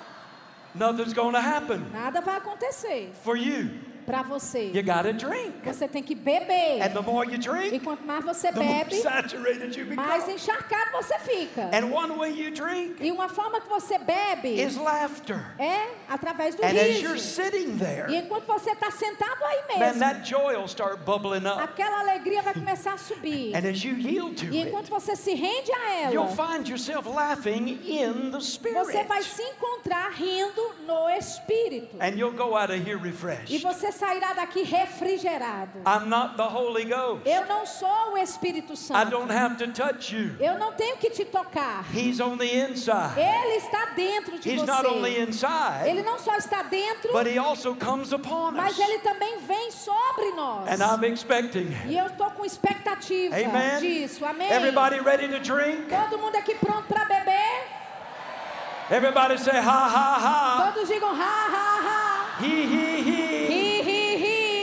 nothing's 0.74 1.12
going 1.12 1.32
to 1.32 1.38
happen 1.38 1.80
nada 1.92 2.20
vai 2.20 2.36
acontecer 2.36 3.12
for 3.24 3.36
you. 3.36 3.91
Para 4.04 4.22
você. 4.22 4.70
You 4.74 4.82
got 4.82 5.02
to 5.02 5.12
drink. 5.12 5.52
Você 5.64 5.88
tem 5.88 6.02
que 6.02 6.14
beber. 6.14 6.82
And 6.82 6.90
the 6.92 7.00
more 7.02 7.26
you 7.28 7.34
E 7.34 7.38
drink, 7.38 7.80
quanto 7.80 8.04
mais 8.06 8.24
você 8.24 8.50
bebe, 8.52 9.02
mais 9.96 10.28
encharcado 10.28 10.90
você 10.92 11.18
fica. 11.20 11.70
And 11.72 11.86
one 11.92 12.12
way 12.18 12.30
you 12.32 12.50
drink 12.50 12.96
E 13.00 13.10
uma 13.10 13.28
forma 13.28 13.60
que 13.60 13.68
você 13.68 13.98
bebe 13.98 14.60
is 14.60 14.76
laughter. 14.76 15.54
é 15.58 15.88
através 16.08 16.54
do 16.54 16.62
And 16.64 16.68
as 16.68 17.00
you're 17.00 17.14
riso. 17.14 17.42
sitting 17.42 17.74
E 17.76 17.78
there, 17.78 18.14
enquanto 18.16 18.46
você 18.46 18.70
está 18.72 18.90
sentado 18.90 19.42
aí 19.44 19.78
man, 19.78 19.86
mesmo, 19.86 20.00
that 20.00 20.28
joy 20.28 20.56
will 20.56 20.66
start 20.68 20.98
bubbling 21.04 21.46
up. 21.46 21.60
aquela 21.62 22.00
alegria 22.00 22.42
vai 22.42 22.54
começar 22.54 22.94
a 22.94 22.98
subir. 22.98 23.54
And 23.54 23.68
as 23.68 23.82
you 23.84 23.94
yield 23.96 24.36
to 24.36 24.46
E 24.52 24.58
it, 24.58 24.68
enquanto 24.68 24.88
você 24.90 25.16
se 25.16 25.34
rende 25.34 25.72
a 25.72 26.10
you'll 26.10 26.26
ela, 26.26 26.36
find 26.56 26.68
yourself 26.68 27.08
laughing 27.08 27.80
in 27.84 28.30
the 28.30 28.38
você 28.40 29.04
vai 29.04 29.22
Spirit. 29.22 29.24
se 29.24 29.42
encontrar 29.42 30.10
rindo 30.12 30.74
no 30.86 31.08
Espírito. 31.10 31.96
And 32.00 32.16
you'll 32.16 32.32
go 32.36 32.56
out 32.56 32.70
of 32.72 32.78
here 32.80 32.98
E 32.98 33.02
refreshed. 33.02 33.62
Você 33.92 33.98
sairá 33.98 34.32
daqui 34.32 34.62
refrigerado. 34.62 35.78
I'm 35.86 36.08
not 36.08 36.36
the 36.36 36.42
Holy 36.44 36.84
Ghost. 36.84 37.22
Eu 37.28 37.46
não 37.46 37.66
sou 37.66 38.12
o 38.12 38.18
Espírito 38.18 38.72
I 38.72 38.76
Santo. 38.76 39.10
don't 39.10 39.30
have 39.32 39.56
to 39.56 39.68
touch 39.72 40.14
you. 40.14 40.34
Eu 40.40 40.58
não 40.58 40.72
tenho 40.72 40.96
que 40.96 41.10
te 41.10 41.24
tocar. 41.24 41.84
He's 41.94 42.20
on 42.20 42.36
the 42.38 42.46
inside. 42.46 43.18
Ele 43.18 43.56
está 43.56 43.86
dentro 43.94 44.38
de 44.38 44.48
He's 44.50 44.62
not 44.64 44.86
only 44.86 45.12
você. 45.14 45.20
inside, 45.22 45.88
Ele 45.88 46.02
não 46.02 46.18
só 46.18 46.36
está 46.36 46.62
dentro, 46.62 47.12
but 47.12 47.26
He 47.26 47.38
also 47.38 47.74
comes 47.74 48.12
upon 48.12 48.52
mas 48.52 48.78
us. 48.78 48.78
ele 48.78 48.98
também 48.98 49.38
vem 49.40 49.70
sobre 49.70 50.30
nós. 50.32 50.68
And 50.68 50.82
I'm 50.84 51.04
expecting 51.12 51.76
E 51.86 51.96
eu 51.96 52.06
estou 52.06 52.30
com 52.30 52.44
expectativa 52.44 53.36
Amen. 53.36 53.80
disso. 53.80 54.24
Amém? 54.24 54.50
Everybody 54.50 55.00
ready 55.00 55.28
to 55.28 55.40
drink? 55.40 55.88
Todo 55.88 56.18
mundo 56.18 56.36
aqui 56.36 56.54
pronto 56.54 56.84
para 56.88 57.04
beber? 57.04 57.82
Everybody 58.90 59.38
say 59.38 59.56
ha 59.58 59.86
ha 59.86 60.18
ha. 60.18 60.72
Todos 60.72 60.88
digam 60.88 61.08
ha, 61.08 61.48
ha, 61.48 61.80
ha. 61.82 62.44
He 62.44 62.66
he 62.66 63.00
he. 63.02 63.46
Hi. 63.48 63.71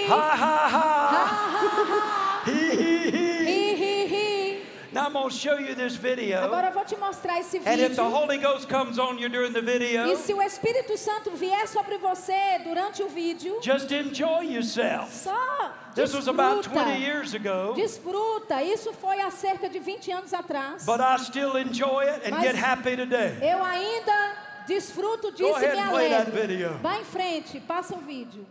Ha 0.10 0.16
ha 0.16 0.36
Ha, 0.36 0.68
ha. 0.68 1.08
ha, 1.12 2.44
ha. 2.44 2.44
He 2.46 2.52
he 2.52 3.12
he. 3.12 3.46
Hi, 3.46 3.76
hi, 3.78 4.08
hi. 4.08 4.60
Now 4.92 5.06
I'm 5.06 5.14
going 5.14 5.30
to 5.30 5.36
show 5.36 5.58
you 5.60 5.76
this 5.76 5.96
video. 5.96 6.40
Agora 6.42 6.68
eu 6.70 6.74
vou 6.74 6.84
te 6.84 6.96
mostrar 6.96 7.40
esse 7.40 7.58
And 7.58 7.80
if 7.80 7.96
the 7.96 8.02
vídeo. 8.02 8.10
Holy 8.12 8.38
Ghost 8.40 8.68
comes 8.68 8.98
on 8.98 9.20
you 9.20 9.30
during 9.30 9.54
the 9.54 9.62
video, 9.62 10.08
E 10.12 10.16
se 10.18 10.34
o 10.34 10.42
Espírito 10.42 10.98
Santo 10.98 11.30
vier 11.32 11.68
sobre 11.68 11.98
você 12.00 12.60
durante 12.64 13.04
o 13.04 13.08
vídeo, 13.08 13.60
just 13.62 13.92
enjoy 13.92 14.42
yourself. 14.46 15.12
só 15.14 15.72
This 15.94 16.14
was 16.16 16.28
about 16.28 16.64
20 16.64 16.74
desfruta. 16.74 16.98
years 17.00 17.34
ago, 17.36 17.74
Desfruta. 17.76 18.64
Isso 18.64 18.92
foi 18.94 19.20
há 19.22 19.30
cerca 19.30 19.70
de 19.70 19.78
20 19.80 20.12
anos 20.12 20.34
atrás. 20.34 20.86
but 20.86 21.00
I 21.00 21.18
still 21.20 21.56
enjoy 21.56 22.06
it 22.08 22.26
and 22.26 22.32
Mas- 22.32 22.42
get 22.44 22.56
happy 22.56 22.96
today. 22.98 23.38
Eu 23.44 23.64
ainda 23.64 24.34
desfruto 24.66 25.32
disso 25.32 25.60
e 25.64 25.72
me 25.72 25.80
alegro. 25.80 26.80
Vá 26.82 26.98
em 26.98 27.04
frente, 27.06 27.60
passa 27.60 27.94
o 27.96 28.00
vídeo. 28.00 28.44